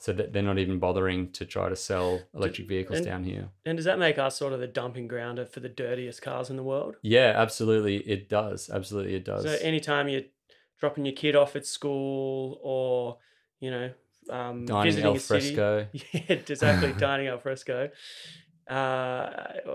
So 0.02 0.12
that 0.14 0.34
they're 0.34 0.42
not 0.42 0.58
even 0.58 0.80
bothering 0.80 1.32
to 1.34 1.46
try 1.46 1.70
to 1.70 1.76
sell 1.76 2.22
electric 2.34 2.68
vehicles 2.68 2.98
and- 2.98 3.06
down 3.06 3.24
here. 3.24 3.50
And 3.66 3.78
does 3.78 3.86
that 3.86 4.00
make 4.00 4.18
us 4.18 4.36
sort 4.36 4.52
of 4.52 4.60
the 4.60 4.66
dumping 4.66 5.08
ground 5.08 5.40
for 5.52 5.60
the 5.60 5.70
dirtiest 5.70 6.24
cars 6.24 6.50
in 6.50 6.56
the 6.58 6.64
world? 6.64 6.96
Yeah, 7.04 7.34
absolutely, 7.36 7.98
it 7.98 8.28
does. 8.28 8.70
Absolutely, 8.74 9.14
it 9.14 9.26
does. 9.26 9.44
So 9.44 9.52
anytime 9.62 10.10
you're 10.10 10.24
dropping 10.80 11.06
your 11.06 11.14
kid 11.14 11.36
off 11.36 11.56
at 11.56 11.68
school 11.68 12.60
or, 12.64 13.20
you 13.60 13.70
know, 13.70 13.92
um, 14.32 14.66
Dining 14.66 14.84
visiting 14.92 15.06
al 15.14 15.20
fresco. 15.20 15.88
Yeah, 15.94 16.22
exactly. 16.30 16.94
dining 16.98 17.28
al 17.28 17.38
fresco. 17.38 17.90
Uh, 18.68 19.30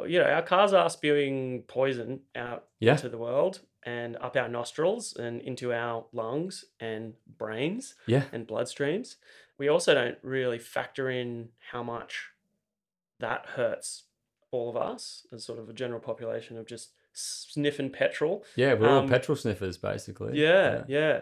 you 0.08 0.18
know, 0.18 0.24
our 0.24 0.42
cars 0.42 0.72
are 0.72 0.88
spewing 0.90 1.62
poison 1.68 2.20
out 2.34 2.64
Yeah. 2.80 2.92
into 2.92 3.08
the 3.08 3.18
world 3.18 3.60
and 3.84 4.16
up 4.16 4.36
our 4.36 4.48
nostrils 4.48 5.14
and 5.16 5.40
into 5.42 5.72
our 5.72 6.06
lungs 6.12 6.64
and 6.80 7.14
brains 7.38 7.94
Yeah, 8.06 8.24
and 8.32 8.46
bloodstreams. 8.46 9.16
We 9.58 9.68
also 9.68 9.94
don't 9.94 10.18
really 10.22 10.58
factor 10.58 11.08
in 11.10 11.48
how 11.70 11.82
much 11.82 12.26
that 13.20 13.46
hurts 13.54 14.04
all 14.50 14.68
of 14.70 14.76
us 14.76 15.26
as 15.32 15.44
sort 15.44 15.58
of 15.58 15.68
a 15.68 15.72
general 15.72 16.00
population 16.00 16.56
of 16.58 16.66
just 16.66 16.90
sniffing 17.12 17.90
petrol. 17.90 18.44
yeah, 18.56 18.74
we're 18.74 18.88
all 18.88 18.98
Um, 18.98 19.08
petrol 19.08 19.36
sniffers 19.36 19.78
basically. 19.78 20.38
Yeah, 20.38 20.84
yeah. 20.86 21.20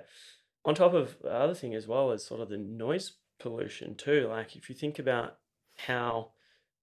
On 0.64 0.74
top 0.74 0.94
of 0.94 1.16
the 1.22 1.30
other 1.32 1.54
thing 1.54 1.74
as 1.74 1.86
well 1.86 2.10
is 2.10 2.24
sort 2.24 2.40
of 2.40 2.48
the 2.48 2.56
noise 2.56 3.12
pollution 3.38 3.94
too. 3.94 4.26
Like 4.28 4.56
if 4.56 4.68
you 4.68 4.74
think 4.74 4.98
about 4.98 5.38
how 5.76 6.32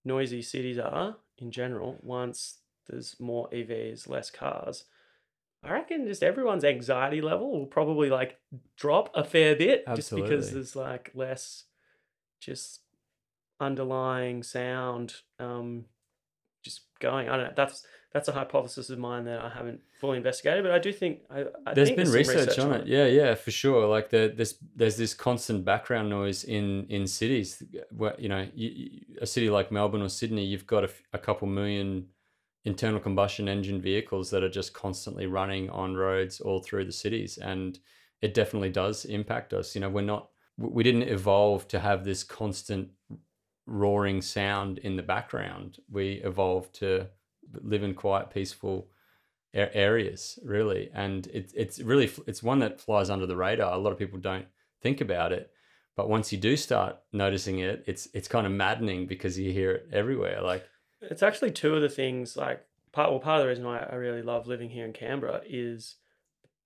noisy 0.06 0.41
cities 0.41 0.78
are 0.78 1.18
in 1.38 1.52
general, 1.52 1.97
once 2.02 2.60
there's 2.88 3.20
more 3.20 3.49
EVs, 3.49 4.08
less 4.08 4.30
cars, 4.32 4.86
I 5.64 5.72
reckon 5.74 6.07
just 6.07 6.24
everyone's 6.24 6.64
anxiety 6.64 7.22
level 7.22 7.51
will 7.51 7.68
probably 7.68 8.09
like 8.09 8.38
drop 8.78 9.12
a 9.16 9.24
fair 9.24 9.55
bit 9.55 9.84
just 9.95 10.09
because 10.16 10.51
there's 10.53 10.76
like 10.76 11.12
less 11.14 11.66
just 12.39 12.82
underlying 13.59 14.41
sound 14.43 15.14
um 15.39 15.86
just 16.64 16.82
going. 16.99 17.28
I 17.30 17.38
don't 17.38 17.45
know. 17.47 17.53
That's 17.55 17.86
that's 18.14 18.28
a 18.28 18.32
hypothesis 18.34 18.89
of 18.89 18.99
mine 18.99 19.26
that 19.26 19.39
I 19.41 19.49
haven't 19.49 19.80
fully 19.99 20.18
investigated, 20.18 20.64
but 20.64 20.72
I 20.74 20.80
do 20.80 20.91
think 20.91 21.20
I, 21.30 21.45
I 21.66 21.74
There's 21.74 21.88
think 21.89 21.97
been 21.97 22.05
some 22.07 22.16
research, 22.16 22.59
on 22.59 22.74
it. 22.74 22.88
Yeah, 22.88 23.05
yeah, 23.05 23.36
for 23.36 23.51
sure. 23.51 23.88
Like 23.88 24.09
the, 24.09 24.34
this, 24.36 24.57
there's 24.76 24.97
this 24.97 25.14
constant 25.14 25.64
background 25.64 26.09
noise 26.09 26.43
in 26.43 26.86
in 26.89 27.07
cities. 27.07 27.64
Where 27.91 28.16
you 28.20 28.30
know, 28.30 28.47
you, 28.53 28.70
you- 28.70 29.01
a 29.22 29.26
city 29.26 29.49
like 29.49 29.72
Melbourne 29.72 30.01
or 30.01 30.09
Sydney, 30.09 30.43
you've 30.45 30.68
got 30.68 30.89
a 31.14 31.18
couple 31.18 31.47
million 31.47 32.07
internal 32.66 32.99
combustion 32.99 33.47
engine 33.47 33.82
vehicles 33.82 34.30
that 34.30 34.43
are 34.43 34.49
just 34.49 34.74
constantly 34.74 35.26
running 35.26 35.70
on 35.70 35.95
roads 35.95 36.39
all 36.39 36.62
through 36.62 36.86
the 36.86 36.91
cities, 36.91 37.38
and 37.38 37.80
it 38.22 38.34
definitely 38.34 38.70
does 38.70 39.05
impact 39.05 39.53
us. 39.53 39.74
You 39.76 39.82
know, 39.82 39.89
we're 39.89 40.01
not, 40.01 40.30
we 40.57 40.84
didn't 40.84 41.03
evolve 41.03 41.68
to 41.70 41.80
have 41.80 42.03
this 42.03 42.24
constant 42.24 42.89
roaring 43.66 44.22
sound 44.22 44.78
in 44.80 44.95
the 44.95 45.03
background. 45.03 45.80
We 45.89 46.22
evolved 46.24 46.76
to 46.76 47.07
live 47.62 47.84
in 47.84 47.95
quiet, 47.95 48.30
peaceful 48.30 48.88
areas 49.53 50.39
really 50.45 50.89
and 50.93 51.28
it, 51.28 51.51
it's 51.55 51.80
really 51.82 52.09
it's 52.26 52.41
one 52.41 52.59
that 52.59 52.80
flies 52.80 53.09
under 53.09 53.26
the 53.26 53.36
radar 53.36 53.74
a 53.74 53.78
lot 53.78 53.91
of 53.91 53.99
people 53.99 54.18
don't 54.18 54.45
think 54.82 55.01
about 55.01 55.34
it 55.34 55.51
but 55.97 56.09
once 56.09 56.32
you 56.32 56.38
do 56.38 56.55
start 56.55 56.95
noticing 57.12 57.59
it 57.59 57.84
it's 57.86 58.07
it's 58.14 58.30
kind 58.30 58.45
of 58.45 58.53
maddening 58.53 59.05
because 59.05 59.38
you 59.38 59.51
hear 59.51 59.72
it 59.72 59.89
everywhere 59.91 60.41
like 60.41 60.66
It's 61.02 61.24
actually 61.24 61.52
two 61.52 61.76
of 61.76 61.82
the 61.82 61.89
things 61.89 62.38
like 62.38 62.66
part 62.91 63.10
well 63.10 63.20
part 63.20 63.39
of 63.39 63.43
the 63.43 63.49
reason 63.49 63.66
why 63.66 63.80
I 63.80 63.95
really 63.95 64.22
love 64.22 64.47
living 64.47 64.70
here 64.70 64.86
in 64.86 64.93
Canberra 64.93 65.41
is 65.47 65.95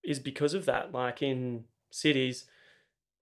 is 0.03 0.19
because 0.19 0.53
of 0.53 0.65
that. 0.65 0.91
Like 0.93 1.21
in 1.21 1.65
cities, 1.91 2.45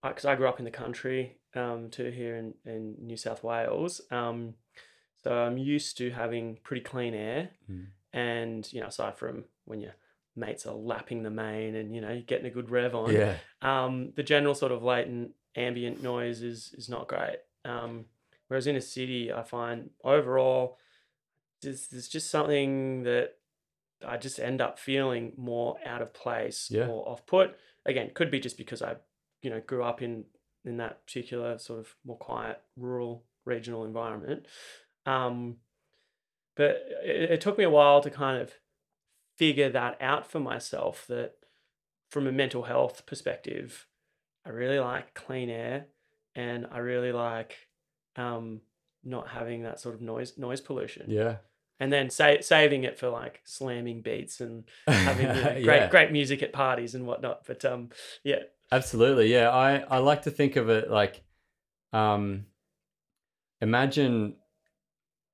because 0.02 0.24
I 0.24 0.34
grew 0.34 0.48
up 0.48 0.58
in 0.58 0.64
the 0.64 0.70
country 0.70 1.36
um, 1.54 1.88
too 1.90 2.10
here 2.10 2.36
in, 2.36 2.54
in 2.64 2.96
New 3.00 3.16
South 3.16 3.42
Wales. 3.44 4.00
Um, 4.10 4.54
so 5.22 5.32
I'm 5.32 5.56
used 5.56 5.96
to 5.98 6.10
having 6.10 6.58
pretty 6.62 6.82
clean 6.82 7.14
air, 7.14 7.50
Mm. 7.70 7.86
and 8.12 8.72
you 8.72 8.80
know 8.80 8.88
aside 8.88 9.16
from 9.16 9.44
when 9.64 9.80
your 9.80 9.94
mates 10.36 10.66
are 10.66 10.74
lapping 10.74 11.22
the 11.22 11.30
main 11.30 11.76
and 11.76 11.94
you 11.94 12.00
know 12.00 12.10
you're 12.10 12.22
getting 12.22 12.46
a 12.46 12.50
good 12.50 12.68
rev 12.68 12.92
on, 12.94 13.12
yeah 13.12 13.36
um, 13.62 14.12
the 14.16 14.22
general 14.24 14.52
sort 14.54 14.72
of 14.72 14.82
latent 14.82 15.30
ambient 15.56 16.02
noise 16.02 16.42
is 16.42 16.74
is 16.76 16.88
not 16.88 17.06
great. 17.08 17.38
Um, 17.64 18.06
whereas 18.48 18.66
in 18.66 18.76
a 18.76 18.80
city, 18.80 19.32
I 19.32 19.42
find 19.44 19.90
overall 20.02 20.76
there's, 21.64 21.88
there's 21.88 22.08
just 22.08 22.30
something 22.30 23.02
that 23.02 23.32
I 24.06 24.16
just 24.16 24.38
end 24.38 24.60
up 24.60 24.78
feeling 24.78 25.32
more 25.36 25.76
out 25.84 26.02
of 26.02 26.12
place 26.14 26.68
Yeah. 26.70 26.86
or 26.86 27.08
off 27.08 27.26
put. 27.26 27.56
Again, 27.86 28.10
could 28.14 28.30
be 28.30 28.40
just 28.40 28.56
because 28.56 28.82
I, 28.82 28.96
you 29.42 29.50
know, 29.50 29.60
grew 29.60 29.82
up 29.82 30.00
in 30.02 30.24
in 30.64 30.78
that 30.78 31.04
particular 31.06 31.58
sort 31.58 31.78
of 31.80 31.94
more 32.06 32.16
quiet 32.16 32.58
rural 32.76 33.24
regional 33.44 33.84
environment. 33.84 34.46
Um, 35.04 35.56
but 36.56 36.82
it, 37.04 37.32
it 37.32 37.40
took 37.42 37.58
me 37.58 37.64
a 37.64 37.70
while 37.70 38.00
to 38.00 38.08
kind 38.10 38.40
of 38.40 38.54
figure 39.36 39.68
that 39.68 39.98
out 40.00 40.30
for 40.30 40.40
myself 40.40 41.06
that 41.08 41.34
from 42.10 42.26
a 42.26 42.32
mental 42.32 42.62
health 42.62 43.04
perspective, 43.04 43.86
I 44.46 44.50
really 44.50 44.78
like 44.78 45.12
clean 45.14 45.50
air 45.50 45.86
and 46.34 46.66
I 46.70 46.78
really 46.78 47.12
like 47.12 47.56
um, 48.16 48.60
not 49.02 49.28
having 49.28 49.64
that 49.64 49.80
sort 49.80 49.94
of 49.94 50.00
noise 50.00 50.38
noise 50.38 50.60
pollution. 50.60 51.10
yeah 51.10 51.36
And 51.80 51.92
then 51.92 52.08
sa- 52.10 52.40
saving 52.40 52.84
it 52.84 52.98
for 52.98 53.08
like 53.08 53.40
slamming 53.44 54.00
beats 54.00 54.40
and 54.40 54.64
having 54.86 55.26
you 55.26 55.42
know, 55.42 55.50
great 55.64 55.64
Yeah. 55.64 55.88
great 55.90 56.12
music 56.12 56.42
at 56.42 56.52
parties 56.52 56.94
and 56.94 57.06
whatnot. 57.06 57.46
But 57.46 57.64
um, 57.64 57.90
yeah, 58.22 58.44
Absolutely. 58.72 59.32
Yeah. 59.32 59.50
I, 59.50 59.78
I 59.78 59.98
like 59.98 60.22
to 60.22 60.30
think 60.30 60.56
of 60.56 60.68
it 60.70 60.90
like 60.90 61.22
um 61.92 62.46
imagine 63.60 64.36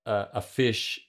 a, 0.07 0.26
a 0.34 0.41
fish 0.41 1.01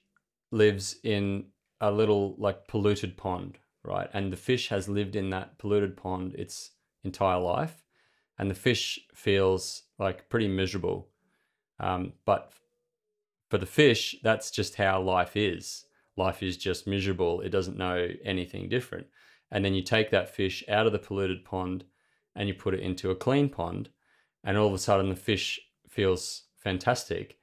lives 0.50 0.96
in 1.02 1.46
a 1.80 1.90
little 1.90 2.34
like 2.38 2.68
polluted 2.68 3.16
pond, 3.16 3.58
right? 3.84 4.08
And 4.12 4.32
the 4.32 4.36
fish 4.36 4.68
has 4.68 4.88
lived 4.88 5.16
in 5.16 5.30
that 5.30 5.58
polluted 5.58 5.96
pond 5.96 6.34
its 6.34 6.70
entire 7.04 7.38
life, 7.40 7.82
and 8.38 8.50
the 8.50 8.54
fish 8.54 8.98
feels 9.14 9.82
like 9.98 10.28
pretty 10.28 10.48
miserable. 10.48 11.08
Um, 11.80 12.12
but 12.24 12.52
for 13.52 13.58
the 13.58 13.66
fish, 13.66 14.16
that's 14.22 14.50
just 14.50 14.76
how 14.76 14.98
life 14.98 15.36
is. 15.36 15.84
Life 16.16 16.42
is 16.42 16.56
just 16.56 16.86
miserable. 16.86 17.42
It 17.42 17.50
doesn't 17.50 17.76
know 17.76 18.08
anything 18.24 18.70
different. 18.70 19.08
And 19.50 19.62
then 19.62 19.74
you 19.74 19.82
take 19.82 20.10
that 20.10 20.34
fish 20.34 20.64
out 20.70 20.86
of 20.86 20.92
the 20.92 20.98
polluted 20.98 21.44
pond 21.44 21.84
and 22.34 22.48
you 22.48 22.54
put 22.54 22.72
it 22.72 22.80
into 22.80 23.10
a 23.10 23.14
clean 23.14 23.50
pond, 23.50 23.90
and 24.42 24.56
all 24.56 24.68
of 24.68 24.72
a 24.72 24.78
sudden 24.78 25.10
the 25.10 25.16
fish 25.16 25.60
feels 25.86 26.44
fantastic, 26.56 27.36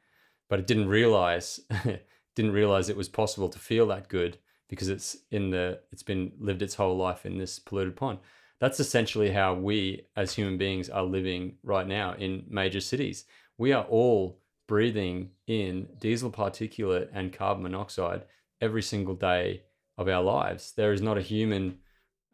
but 0.49 0.57
it 0.57 0.65
didn't 0.65 0.87
realize 0.87 1.59
didn't 2.35 2.53
realize 2.53 2.89
it 2.89 2.97
was 2.97 3.07
possible 3.07 3.49
to 3.49 3.59
feel 3.59 3.85
that 3.85 4.09
good 4.09 4.39
because 4.67 4.89
it's 4.89 5.15
in 5.29 5.51
the 5.51 5.79
it's 5.91 6.01
been 6.01 6.31
lived 6.39 6.63
its 6.63 6.73
whole 6.73 6.97
life 6.97 7.23
in 7.23 7.37
this 7.37 7.59
polluted 7.59 7.95
pond. 7.95 8.17
That's 8.59 8.79
essentially 8.79 9.29
how 9.29 9.53
we 9.53 10.07
as 10.15 10.33
human 10.33 10.57
beings 10.57 10.89
are 10.89 11.03
living 11.03 11.57
right 11.61 11.85
now 11.87 12.15
in 12.15 12.45
major 12.49 12.81
cities. 12.81 13.25
We 13.59 13.73
are 13.73 13.83
all 13.83 14.38
breathing 14.69 15.31
in 15.47 15.87
diesel 15.99 16.29
particulate 16.29 17.09
and 17.11 17.33
carbon 17.33 17.63
monoxide 17.63 18.21
every 18.61 18.83
single 18.83 19.15
day 19.15 19.63
of 19.97 20.07
our 20.07 20.21
lives. 20.21 20.73
There 20.77 20.93
is 20.93 21.01
not 21.01 21.17
a 21.17 21.23
human 21.23 21.79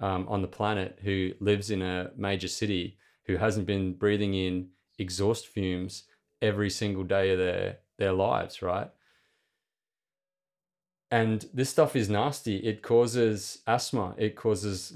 um, 0.01 0.27
on 0.27 0.41
the 0.41 0.47
planet 0.49 0.99
who 1.01 1.31
lives 1.39 1.71
in 1.71 1.81
a 1.81 2.11
major 2.17 2.49
city 2.49 2.97
who 3.23 3.38
hasn't 3.38 3.65
been 3.65 3.93
breathing 3.93 4.33
in 4.33 4.67
exhaust 4.99 5.47
fumes 5.47 6.03
every 6.41 6.69
single 6.69 7.05
day 7.05 7.31
of 7.31 7.38
their 7.38 7.77
their 7.97 8.11
lives, 8.11 8.61
right? 8.61 8.89
And 11.16 11.45
this 11.53 11.70
stuff 11.70 11.95
is 11.95 12.09
nasty. 12.09 12.57
It 12.57 12.82
causes 12.82 13.59
asthma. 13.68 14.16
It 14.18 14.36
causes 14.36 14.91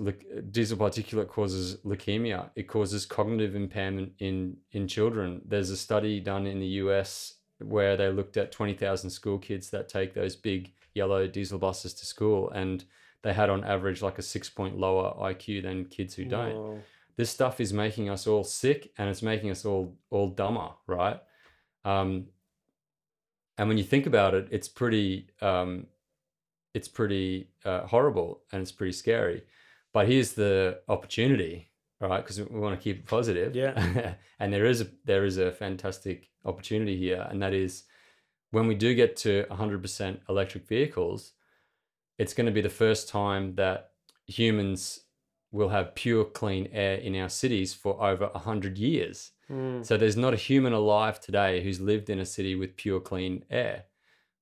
diesel 0.51 0.77
particulate 0.77 1.29
causes 1.29 1.77
leukemia. 1.85 2.49
It 2.57 2.67
causes 2.67 3.05
cognitive 3.05 3.55
impairment 3.55 4.11
in 4.19 4.57
in 4.73 4.85
children. 4.85 5.41
There's 5.45 5.69
a 5.69 5.77
study 5.77 6.19
done 6.19 6.45
in 6.45 6.59
the 6.59 6.73
US 6.83 7.35
where 7.59 7.95
they 7.95 8.09
looked 8.09 8.35
at 8.35 8.51
twenty 8.51 8.73
thousand 8.73 9.11
school 9.11 9.37
kids 9.37 9.69
that 9.69 9.87
take 9.87 10.13
those 10.13 10.35
big 10.35 10.73
yellow 10.93 11.25
diesel 11.25 11.57
buses 11.57 11.93
to 11.93 12.05
school, 12.05 12.49
and 12.49 12.83
they 13.21 13.31
had 13.31 13.49
on 13.49 13.63
average 13.63 14.01
like 14.01 14.19
a 14.19 14.21
six 14.21 14.49
point 14.49 14.77
lower 14.77 15.13
IQ 15.31 15.63
than 15.63 15.85
kids 15.85 16.15
who 16.15 16.25
don't. 16.25 16.53
Whoa. 16.53 16.79
This 17.15 17.29
stuff 17.29 17.61
is 17.61 17.71
making 17.71 18.09
us 18.09 18.27
all 18.27 18.43
sick, 18.43 18.91
and 18.97 19.09
it's 19.09 19.21
making 19.21 19.51
us 19.51 19.63
all 19.63 19.95
all 20.09 20.27
dumber, 20.27 20.71
right? 20.85 21.21
Um, 21.85 22.25
and 23.57 23.69
when 23.69 23.77
you 23.77 23.85
think 23.85 24.05
about 24.05 24.33
it, 24.33 24.49
it's 24.51 24.67
pretty 24.67 25.27
um, 25.41 25.87
it's 26.73 26.87
pretty 26.87 27.49
uh, 27.65 27.87
horrible 27.87 28.41
and 28.51 28.61
it's 28.61 28.71
pretty 28.71 28.93
scary. 28.93 29.43
But 29.93 30.07
here's 30.07 30.33
the 30.33 30.81
opportunity, 30.87 31.69
right? 31.99 32.21
Because 32.21 32.39
we 32.39 32.59
want 32.59 32.79
to 32.79 32.83
keep 32.83 32.97
it 32.99 33.05
positive. 33.05 33.55
Yeah. 33.55 34.13
and 34.39 34.53
there 34.53 34.65
is 34.65 34.81
a 34.81 34.87
there 35.05 35.25
is 35.25 35.37
a 35.37 35.51
fantastic 35.51 36.29
opportunity 36.45 36.97
here, 36.97 37.27
and 37.29 37.41
that 37.41 37.53
is 37.53 37.83
when 38.51 38.67
we 38.67 38.75
do 38.75 38.95
get 38.95 39.15
to 39.15 39.45
100% 39.51 40.19
electric 40.27 40.67
vehicles, 40.67 41.33
it's 42.17 42.33
going 42.33 42.47
to 42.47 42.51
be 42.51 42.61
the 42.61 42.69
first 42.69 43.07
time 43.07 43.55
that 43.55 43.91
humans 44.25 45.01
will 45.51 45.69
have 45.69 45.95
pure 45.95 46.25
clean 46.25 46.67
air 46.71 46.95
in 46.95 47.15
our 47.15 47.29
cities 47.29 47.73
for 47.73 48.01
over 48.03 48.27
100 48.27 48.77
years. 48.77 49.31
Mm. 49.51 49.85
So 49.85 49.97
there's 49.97 50.17
not 50.17 50.33
a 50.33 50.37
human 50.37 50.73
alive 50.73 51.19
today 51.19 51.63
who's 51.63 51.79
lived 51.79 52.09
in 52.09 52.19
a 52.19 52.25
city 52.25 52.55
with 52.55 52.75
pure 52.75 52.99
clean 52.99 53.45
air. 53.49 53.85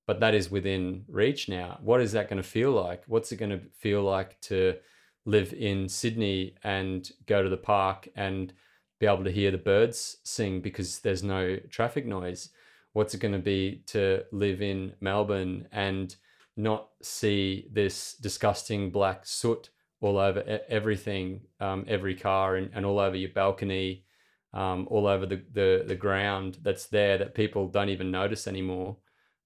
But 0.08 0.22
that 0.22 0.34
is 0.34 0.50
within 0.50 1.04
reach 1.10 1.50
now. 1.50 1.78
What 1.82 2.00
is 2.00 2.14
that 2.14 2.30
going 2.30 2.42
to 2.42 2.50
feel 2.50 2.72
like? 2.72 3.04
What's 3.08 3.32
it 3.34 3.38
going 3.38 3.52
to 3.52 3.62
feel 3.78 4.02
like 4.02 4.40
to 4.42 4.78
live 5.26 5.54
in 5.54 5.90
Sydney 5.90 6.56
and 6.64 7.12
go 7.26 7.44
to 7.44 7.50
the 7.50 7.58
park 7.58 8.08
and 8.16 8.54
be 9.00 9.06
able 9.06 9.26
to 9.26 9.32
hear 9.32 9.52
the 9.52 9.58
birds 9.58 10.18
sing 10.24 10.62
because 10.62 11.00
there's 11.00 11.24
no 11.24 11.58
traffic 11.70 12.06
noise? 12.06 12.50
What's 12.94 13.14
it 13.14 13.20
going 13.20 13.34
to 13.34 13.40
be 13.40 13.84
to 13.88 14.24
live 14.32 14.62
in 14.62 14.94
Melbourne 15.02 15.68
and 15.74 16.16
not 16.56 16.88
see 17.02 17.68
this 17.72 18.14
disgusting 18.14 18.90
black 18.90 19.26
soot 19.26 19.70
all 20.00 20.18
over 20.18 20.62
everything, 20.70 21.42
um, 21.60 21.84
every 21.88 22.16
car, 22.16 22.56
and, 22.56 22.72
and 22.74 22.86
all 22.86 23.00
over 23.00 23.16
your 23.16 23.32
balcony, 23.32 24.06
um, 24.54 24.88
all 24.90 25.06
over 25.06 25.26
the, 25.26 25.44
the, 25.52 25.84
the 25.86 25.96
ground 25.96 26.60
that's 26.62 26.86
there 26.86 27.18
that 27.18 27.36
people 27.36 27.68
don't 27.68 27.90
even 27.90 28.10
notice 28.10 28.48
anymore 28.48 28.96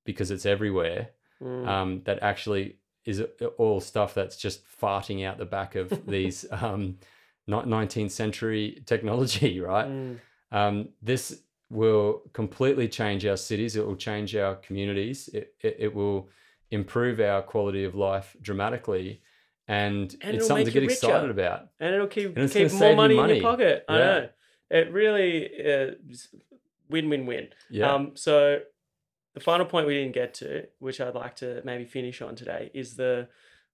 because 0.06 0.32
it's 0.32 0.46
everywhere. 0.46 1.10
Mm. 1.42 1.68
Um, 1.68 2.02
that 2.06 2.20
actually 2.22 2.78
is 3.06 3.24
all 3.58 3.80
stuff 3.80 4.14
that's 4.14 4.38
just 4.38 4.62
farting 4.80 5.26
out 5.26 5.38
the 5.38 5.46
back 5.46 5.76
of 5.76 6.06
these 6.08 6.46
um, 6.52 6.98
19th 7.50 8.12
century 8.12 8.84
technology, 8.86 9.60
right? 9.62 9.88
Mm. 9.88 10.20
Um, 10.52 10.90
this 11.02 11.42
will 11.70 12.22
completely 12.34 12.88
change 12.88 13.26
our 13.26 13.38
cities. 13.38 13.76
It 13.76 13.86
will 13.86 13.96
change 13.96 14.36
our 14.36 14.56
communities. 14.56 15.30
It, 15.34 15.56
it, 15.62 15.78
it 15.80 15.96
will 15.96 16.30
improve 16.70 17.20
our 17.20 17.42
quality 17.42 17.86
of 17.86 17.96
life 17.96 18.36
dramatically. 18.42 19.22
And, 19.68 20.16
and 20.22 20.36
it's 20.36 20.48
something 20.48 20.66
to 20.66 20.72
get 20.72 20.84
excited 20.84 21.30
about. 21.30 21.70
And 21.80 21.96
it'll 21.96 22.08
keep, 22.08 22.38
and 22.38 22.52
keep 22.52 22.74
more 22.74 22.96
money, 22.96 23.16
money, 23.16 23.38
in 23.38 23.42
your 23.42 23.52
pocket. 23.52 23.86
I 23.88 23.98
know. 23.98 24.30
It 24.70 24.92
really 24.92 25.40
is 25.44 26.30
win 26.90 27.10
win 27.10 27.26
win. 27.26 27.50
Yeah. 27.70 27.94
Um, 27.94 28.12
so 28.16 28.60
the 29.34 29.40
final 29.40 29.66
point 29.66 29.88
we 29.88 29.94
didn't 29.94 30.14
get 30.14 30.34
to, 30.36 30.68
which 30.80 31.00
I'd 31.00 31.16
like 31.16 31.36
to 31.38 31.62
maybe 31.64 31.86
finish 31.86 32.22
on 32.22 32.36
today, 32.36 32.72
is 32.74 32.96
the 32.96 33.28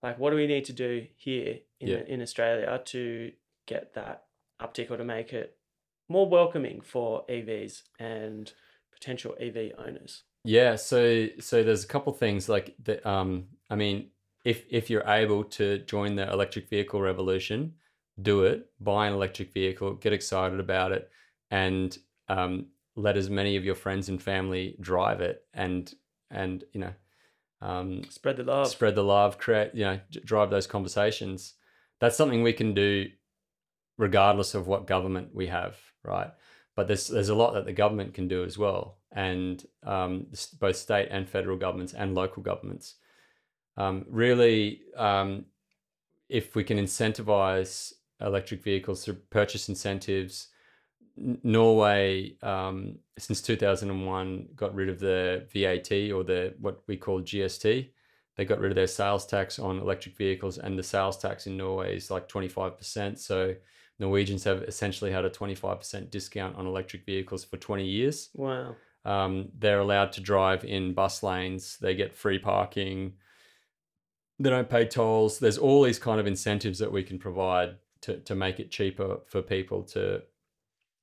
like 0.03 0.19
what 0.19 0.29
do 0.29 0.35
we 0.35 0.47
need 0.47 0.65
to 0.65 0.73
do 0.73 1.07
here 1.15 1.59
in 1.79 1.87
yeah. 1.87 2.03
in 2.07 2.21
Australia 2.21 2.81
to 2.85 3.31
get 3.65 3.93
that 3.95 4.25
uptick 4.61 4.91
or 4.91 4.97
to 4.97 5.03
make 5.03 5.33
it 5.33 5.57
more 6.09 6.27
welcoming 6.29 6.81
for 6.81 7.25
EVs 7.27 7.83
and 7.99 8.53
potential 8.91 9.35
EV 9.39 9.73
owners? 9.77 10.23
Yeah, 10.43 10.75
so 10.75 11.27
so 11.39 11.63
there's 11.63 11.83
a 11.83 11.87
couple 11.87 12.13
things 12.13 12.47
like 12.47 12.75
that. 12.83 13.05
Um, 13.05 13.47
I 13.69 13.75
mean, 13.75 14.09
if 14.45 14.63
if 14.69 14.89
you're 14.89 15.07
able 15.07 15.43
to 15.43 15.79
join 15.79 16.15
the 16.15 16.31
electric 16.31 16.69
vehicle 16.69 17.01
revolution, 17.01 17.73
do 18.21 18.43
it. 18.43 18.69
Buy 18.79 19.07
an 19.07 19.13
electric 19.13 19.53
vehicle, 19.53 19.95
get 19.95 20.13
excited 20.13 20.59
about 20.59 20.91
it, 20.91 21.09
and 21.51 21.97
um, 22.29 22.67
let 22.97 23.15
as 23.15 23.29
many 23.29 23.55
of 23.55 23.63
your 23.63 23.75
friends 23.75 24.09
and 24.09 24.21
family 24.21 24.75
drive 24.81 25.21
it, 25.21 25.43
and 25.53 25.93
and 26.29 26.63
you 26.73 26.81
know, 26.81 26.93
um, 27.61 28.03
spread 28.09 28.37
the 28.37 28.43
love. 28.43 28.67
Spread 28.67 28.95
the 28.95 29.03
love. 29.03 29.37
Create 29.37 29.73
you 29.73 29.85
know, 29.85 29.99
drive 30.25 30.49
those 30.49 30.67
conversations. 30.67 31.53
That's 31.99 32.17
something 32.17 32.43
we 32.43 32.53
can 32.53 32.73
do, 32.73 33.07
regardless 33.97 34.53
of 34.53 34.67
what 34.67 34.87
government 34.87 35.29
we 35.33 35.47
have, 35.47 35.77
right? 36.03 36.31
But 36.75 36.87
there's 36.87 37.07
there's 37.07 37.29
a 37.29 37.35
lot 37.35 37.53
that 37.53 37.65
the 37.65 37.73
government 37.73 38.13
can 38.13 38.27
do 38.27 38.43
as 38.43 38.57
well 38.57 38.97
and 39.11 39.65
um, 39.83 40.27
both 40.59 40.75
state 40.75 41.07
and 41.09 41.27
federal 41.27 41.57
governments 41.57 41.93
and 41.93 42.13
local 42.13 42.43
governments. 42.43 42.95
Um, 43.75 44.05
really, 44.09 44.81
um, 44.95 45.45
if 46.29 46.55
we 46.55 46.63
can 46.63 46.77
incentivize 46.77 47.93
electric 48.19 48.63
vehicles 48.63 49.03
through 49.03 49.15
purchase 49.29 49.69
incentives, 49.69 50.49
Norway 51.17 52.35
um, 52.41 52.97
since 53.17 53.41
2001 53.41 54.49
got 54.55 54.75
rid 54.75 54.89
of 54.89 54.99
the 54.99 55.45
VAT 55.51 56.11
or 56.11 56.23
the 56.23 56.53
what 56.59 56.81
we 56.87 56.97
call 56.97 57.21
GST. 57.21 57.89
They 58.35 58.45
got 58.45 58.59
rid 58.59 58.71
of 58.71 58.75
their 58.75 58.87
sales 58.87 59.25
tax 59.25 59.57
on 59.57 59.79
electric 59.79 60.15
vehicles, 60.15 60.59
and 60.59 60.77
the 60.77 60.83
sales 60.83 61.17
tax 61.17 61.47
in 61.47 61.57
Norway 61.57 61.95
is 61.97 62.11
like 62.11 62.29
25%. 62.29 63.17
So 63.17 63.55
Norwegians 63.99 64.43
have 64.43 64.61
essentially 64.63 65.11
had 65.11 65.25
a 65.25 65.29
25% 65.29 66.11
discount 66.11 66.55
on 66.55 66.67
electric 66.67 67.03
vehicles 67.05 67.43
for 67.43 67.57
20 67.57 67.85
years. 67.85 68.29
Wow. 68.35 68.75
Um, 69.05 69.49
they're 69.57 69.79
allowed 69.79 70.11
to 70.13 70.21
drive 70.21 70.65
in 70.65 70.93
bus 70.93 71.23
lanes. 71.23 71.77
They 71.81 71.95
get 71.95 72.15
free 72.15 72.37
parking. 72.37 73.13
They 74.37 74.51
don't 74.51 74.69
pay 74.69 74.85
tolls. 74.85 75.39
There's 75.39 75.57
all 75.57 75.81
these 75.81 75.97
kind 75.97 76.19
of 76.19 76.27
incentives 76.27 76.77
that 76.79 76.91
we 76.91 77.01
can 77.01 77.17
provide 77.17 77.77
to, 78.01 78.17
to 78.19 78.35
make 78.35 78.59
it 78.59 78.69
cheaper 78.69 79.17
for 79.25 79.41
people 79.41 79.81
to 79.83 80.21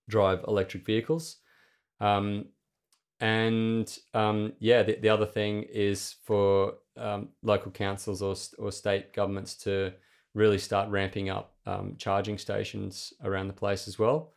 drive 0.09 0.45
electric 0.47 0.85
vehicles. 0.87 1.39
Um, 2.01 2.47
and 3.21 3.97
um, 4.13 4.53
yeah, 4.59 4.83
the, 4.83 4.97
the 4.97 5.09
other 5.09 5.27
thing 5.27 5.63
is 5.63 6.17
for 6.25 6.75
um, 6.97 7.29
local 7.43 7.71
councils 7.71 8.23
or, 8.23 8.35
or 8.59 8.73
state 8.73 9.13
governments 9.13 9.55
to 9.55 9.93
really 10.35 10.59
start 10.59 10.91
ramping 10.91 11.31
up 11.31 11.55
um, 11.67 11.95
charging 11.97 12.39
stations 12.39 13.13
around 13.23 13.47
the 13.47 13.55
place 13.55 13.89
as 13.89 13.99
well. 13.99 14.33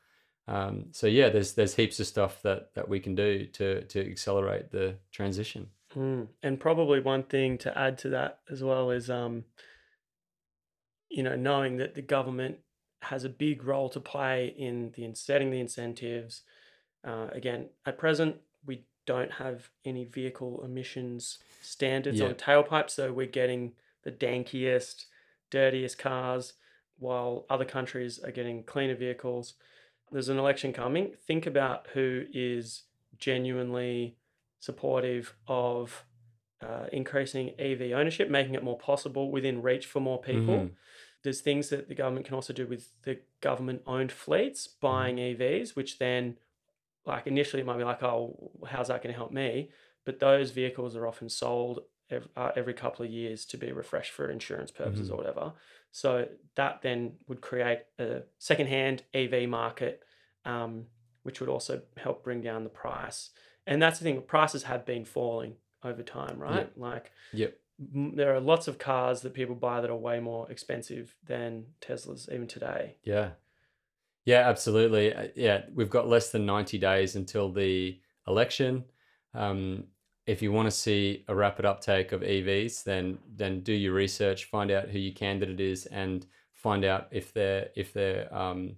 Um, 0.48 0.86
so 0.92 1.08
yeah, 1.08 1.30
there's 1.30 1.54
there's 1.54 1.76
heaps 1.76 2.00
of 2.00 2.08
stuff 2.08 2.42
that 2.44 2.74
that 2.76 2.88
we 2.88 3.00
can 3.00 3.16
do 3.16 3.46
to 3.48 3.84
to 3.84 4.10
accelerate 4.10 4.72
the 4.72 4.96
transition. 5.12 5.68
Mm. 5.96 6.28
And 6.44 6.60
probably 6.60 7.00
one 7.00 7.24
thing 7.24 7.58
to 7.60 7.78
add 7.78 7.98
to 8.00 8.10
that 8.10 8.40
as 8.50 8.64
well 8.64 8.92
is, 8.92 9.10
um, 9.10 9.44
you 11.10 11.24
know, 11.24 11.36
knowing 11.36 11.78
that 11.78 11.96
the 11.96 12.02
government 12.02 12.60
has 13.02 13.24
a 13.24 13.30
big 13.30 13.64
role 13.64 13.90
to 13.90 14.00
play 14.00 14.48
in 14.58 14.92
the 14.96 15.04
in 15.04 15.16
setting 15.16 15.52
the 15.52 15.60
incentives. 15.60 16.42
Uh, 17.04 17.28
again, 17.32 17.70
at 17.86 17.98
present, 17.98 18.38
we 18.66 18.86
don't 19.06 19.32
have 19.32 19.70
any 19.86 20.04
vehicle 20.04 20.64
emissions 20.64 21.40
standards 21.62 22.20
Yeah. 22.20 22.28
on 22.28 22.36
tailpipes, 22.36 22.92
so 22.92 23.14
we're 23.14 23.28
getting 23.28 23.76
the 24.04 24.12
dankiest, 24.12 25.06
dirtiest 25.50 25.98
cars, 25.98 26.54
while 27.00 27.46
other 27.50 27.66
countries 27.66 28.20
are 28.20 28.32
getting 28.32 28.64
cleaner 28.64 28.96
vehicles. 28.96 29.54
There's 30.12 30.30
an 30.30 30.38
election 30.40 30.74
coming. 30.74 31.14
Think 31.14 31.46
about 31.46 31.88
who 31.94 32.26
is 32.34 32.84
genuinely 33.18 34.18
supportive 34.60 35.36
of 35.48 36.04
uh, 36.60 36.88
increasing 36.92 37.54
EV 37.60 37.94
ownership, 37.94 38.30
making 38.30 38.56
it 38.56 38.64
more 38.64 38.80
possible 38.80 39.30
within 39.32 39.62
reach 39.62 39.86
for 39.86 40.00
more 40.00 40.20
people. 40.20 40.56
Mhm. 40.56 40.76
There's 41.24 41.42
things 41.42 41.70
that 41.70 41.88
the 41.88 41.96
government 41.96 42.26
can 42.26 42.36
also 42.36 42.54
do 42.54 42.68
with 42.68 42.92
the 43.04 43.20
government 43.42 43.82
owned 43.86 44.12
fleets, 44.12 44.68
buying 44.68 45.18
EVs, 45.18 45.76
which 45.76 46.00
then, 46.00 46.38
like 47.06 47.28
initially, 47.28 47.62
it 47.62 47.66
might 47.66 47.78
be 47.78 47.84
like, 47.84 48.04
oh, 48.04 48.52
how's 48.68 48.88
that 48.90 49.02
going 49.04 49.14
to 49.14 49.18
help 49.18 49.32
me? 49.32 49.72
But 50.06 50.20
those 50.20 50.52
vehicles 50.52 50.96
are 50.96 51.08
often 51.08 51.30
sold 51.30 51.80
every, 52.10 52.30
uh, 52.38 52.52
every 52.56 52.74
couple 52.74 53.04
of 53.06 53.12
years 53.12 53.46
to 53.46 53.58
be 53.58 53.72
refreshed 53.72 54.12
for 54.12 54.30
insurance 54.30 54.72
purposes 54.72 55.10
Mhm. 55.10 55.14
or 55.14 55.18
whatever. 55.18 55.54
So 55.92 56.30
that 56.56 56.82
then 56.82 57.18
would 57.28 57.42
create 57.42 57.82
a 58.00 58.24
secondhand 58.38 59.04
EV 59.14 59.48
market, 59.48 60.04
um, 60.46 60.88
which 61.24 61.40
would 61.42 61.50
also 61.50 61.82
help 61.98 62.24
bring 62.24 62.42
down 62.42 62.64
the 62.64 62.70
price. 62.70 63.32
And 63.66 63.82
that's 63.82 64.00
the 64.00 64.04
thing, 64.04 64.22
prices 64.22 64.64
have 64.64 64.86
been 64.86 65.04
falling 65.04 65.58
over 65.84 66.04
time, 66.04 66.40
right? 66.40 66.78
Like 66.78 67.12
Yep. 67.34 67.60
There 67.80 68.36
are 68.36 68.40
lots 68.40 68.68
of 68.68 68.80
cars 68.80 69.22
that 69.22 69.34
people 69.34 69.56
buy 69.56 69.82
that 69.82 69.90
are 69.90 69.96
way 69.96 70.20
more 70.20 70.50
expensive 70.52 71.16
than 71.24 71.66
Teslas 71.82 72.32
even 72.32 72.48
today. 72.48 72.96
Yeah. 73.04 73.32
Yeah, 74.26 74.48
absolutely. 74.50 75.14
Uh, 75.14 75.28
Yeah, 75.36 75.62
we've 75.74 75.90
got 75.90 76.08
less 76.08 76.32
than 76.32 76.46
90 76.46 76.78
days 76.80 77.16
until 77.16 77.52
the 77.52 78.00
election. 78.28 78.84
Um, 79.34 79.86
if 80.26 80.42
you 80.42 80.52
want 80.52 80.66
to 80.66 80.72
see 80.72 81.24
a 81.30 81.36
rapid 81.36 81.66
uptake 81.66 82.12
of 82.12 82.22
EVs, 82.22 82.84
then 82.84 83.18
then 83.36 83.62
do 83.62 83.72
your 83.72 83.94
research, 83.94 84.46
find 84.46 84.70
out 84.72 84.90
who 84.90 85.00
your 85.00 85.14
candidate 85.14 85.62
is, 85.62 85.86
and 85.86 86.26
find 86.54 86.84
out 86.84 87.08
if 87.12 87.34
they're 87.34 87.70
if 87.76 87.94
they're 87.94 88.34
um, 88.36 88.76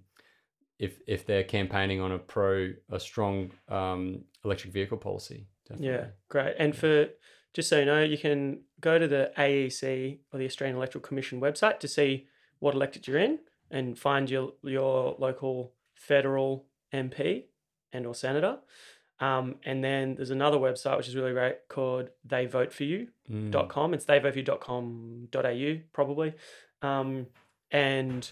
if 0.78 1.00
if 1.08 1.26
they're 1.26 1.42
campaigning 1.42 2.00
on 2.00 2.12
a 2.12 2.18
pro 2.18 2.72
a 2.90 3.00
strong 3.00 3.50
um, 3.68 4.24
electric 4.44 4.72
vehicle 4.72 4.98
policy. 4.98 5.48
Definitely. 5.68 5.88
Yeah, 5.88 6.06
great. 6.28 6.54
And 6.58 6.76
for 6.76 7.08
just 7.52 7.68
so 7.68 7.78
you 7.78 7.84
know, 7.84 8.02
you 8.02 8.18
can 8.18 8.60
go 8.80 8.98
to 8.98 9.08
the 9.08 9.32
AEC 9.36 10.18
or 10.32 10.38
the 10.38 10.46
Australian 10.46 10.76
Electoral 10.76 11.02
Commission 11.02 11.40
website 11.40 11.80
to 11.80 11.88
see 11.88 12.26
what 12.58 12.74
electorate 12.74 13.08
you're 13.08 13.18
in 13.18 13.38
and 13.70 13.98
find 13.98 14.30
your 14.30 14.52
your 14.62 15.16
local 15.18 15.72
federal 15.94 16.66
MP 16.92 17.44
and 17.92 18.06
or 18.06 18.14
senator. 18.14 18.58
Um, 19.20 19.56
and 19.64 19.84
then 19.84 20.14
there's 20.14 20.30
another 20.30 20.56
website 20.56 20.96
which 20.96 21.08
is 21.08 21.14
really 21.14 21.32
great 21.32 21.68
called 21.68 22.08
theyvoteforyou.com. 22.26 23.52
Mm. 23.52 23.68
com. 23.68 23.94
It's 23.94 24.06
theyvoteforyou.com.au 24.06 25.80
probably. 25.92 26.34
Um, 26.80 27.26
and 27.70 28.30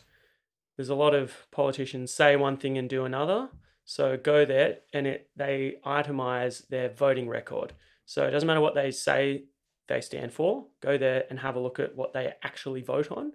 there's 0.77 0.89
a 0.89 0.95
lot 0.95 1.15
of 1.15 1.47
politicians 1.51 2.11
say 2.13 2.37
one 2.37 2.57
thing 2.57 2.79
and 2.79 2.89
do 2.89 3.05
another. 3.05 3.51
So 3.85 4.17
go 4.17 4.45
there 4.45 4.79
and 4.93 5.07
it 5.07 5.31
they 5.37 5.77
itemize 5.85 6.69
their 6.69 6.89
voting 6.89 7.29
record. 7.29 7.75
So 8.09 8.25
it 8.25 8.31
doesn't 8.31 8.47
matter 8.47 8.63
what 8.63 8.75
they 8.75 8.91
say 8.91 9.45
they 9.87 10.01
stand 10.01 10.33
for. 10.33 10.65
Go 10.81 10.97
there 10.97 11.25
and 11.29 11.39
have 11.39 11.57
a 11.57 11.61
look 11.61 11.79
at 11.79 11.95
what 11.95 12.15
they 12.15 12.33
actually 12.43 12.81
vote 12.81 13.13
on. 13.13 13.33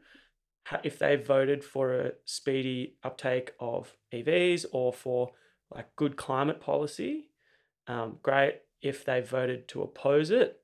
If 0.83 0.97
they 0.97 1.15
voted 1.15 1.63
for 1.63 1.93
a 1.93 2.11
speedy 2.25 2.97
uptake 3.03 3.51
of 3.59 3.95
EVs 4.11 4.65
or 4.71 4.91
for 4.91 5.29
like 5.69 5.95
good 5.95 6.15
climate 6.15 6.59
policy, 6.59 7.29
um, 7.85 8.17
great. 8.23 8.61
If 8.81 9.05
they 9.05 9.21
voted 9.21 9.67
to 9.69 9.83
oppose 9.83 10.31
it, 10.31 10.59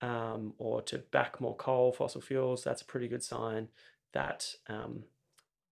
um, 0.00 0.54
or 0.58 0.80
to 0.82 0.98
back 0.98 1.40
more 1.40 1.56
coal, 1.56 1.90
fossil 1.90 2.20
fuels, 2.20 2.62
that's 2.62 2.82
a 2.82 2.86
pretty 2.86 3.08
good 3.08 3.24
sign 3.24 3.66
that 4.12 4.54
um, 4.68 5.02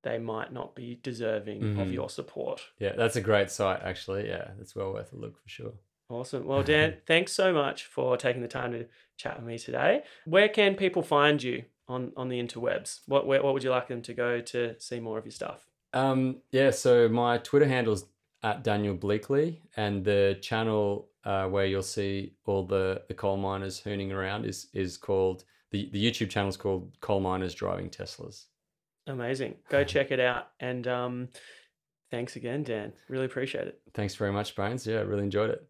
they 0.03 0.19
might 0.19 0.53
not 0.53 0.75
be 0.75 0.99
deserving 1.01 1.79
of 1.79 1.89
Mhm. 1.89 1.93
your 1.93 2.11
support. 2.11 2.61
Yeah, 2.81 2.97
that's 2.97 3.15
a 3.15 3.21
great 3.21 3.53
site 3.53 3.83
actually. 3.83 4.27
Yeah, 4.27 4.51
it's 4.61 4.75
well 4.75 4.93
worth 4.93 5.13
a 5.13 5.17
look 5.17 5.39
for 5.41 5.49
sure. 5.49 5.75
Awesome. 6.11 6.47
Well, 6.47 6.63
Dan, 6.63 6.97
thanks 7.07 7.33
so 7.33 7.53
much 7.53 7.85
for 7.85 8.17
taking 8.17 8.43
the 8.43 8.49
time 8.49 8.73
to 8.73 8.87
chat 9.17 9.37
with 9.37 9.47
me 9.47 9.59
today. 9.59 10.03
Where 10.25 10.49
can 10.49 10.75
people 10.75 11.03
find 11.03 11.43
you 11.43 11.65
on, 11.87 12.13
on 12.17 12.29
the 12.29 12.43
interwebs? 12.43 13.01
What, 13.07 13.27
where, 13.27 13.43
what 13.43 13.55
would 13.55 13.65
you 13.65 13.71
like 13.71 13.89
them 13.89 14.03
to 14.03 14.15
go 14.15 14.41
to 14.41 14.79
see 14.81 15.01
more 15.01 15.19
of 15.19 15.25
your 15.25 15.33
stuff? 15.33 15.67
Um, 15.93 16.39
yeah, 16.51 16.71
so 16.71 17.09
my 17.09 17.39
Twitter 17.39 17.67
handle's 17.67 18.07
at 18.43 18.63
Daniel 18.63 18.97
Bleakley, 18.97 19.59
and 19.77 20.05
the 20.05 20.39
channel 20.41 21.09
uh, 21.25 21.47
where 21.47 21.67
you'll 21.67 21.83
see 21.83 22.35
all 22.47 22.65
the, 22.65 23.03
the 23.09 23.15
coal 23.15 23.37
miners 23.37 23.81
hooning 23.81 24.13
around 24.13 24.45
is 24.45 24.69
is 24.73 24.97
called 24.97 25.45
the 25.71 25.91
the 25.93 26.05
YouTube 26.05 26.31
channel 26.31 26.49
is 26.49 26.57
called 26.57 26.97
Coal 27.01 27.21
Miners 27.21 27.55
Driving 27.55 27.91
Teslas. 27.91 28.45
Amazing. 29.07 29.57
Go 29.69 29.85
check 29.95 30.11
it 30.11 30.21
out. 30.21 30.49
And 30.61 30.87
um, 30.87 31.29
thanks 32.11 32.37
again, 32.37 32.63
Dan. 32.63 32.93
Really 33.09 33.27
appreciate 33.27 33.67
it. 33.67 33.81
Thanks 33.95 34.15
very 34.15 34.33
much, 34.33 34.55
Brains. 34.55 34.87
Yeah, 34.87 34.99
I 34.99 35.03
really 35.03 35.25
enjoyed 35.25 35.51
it. 35.51 35.67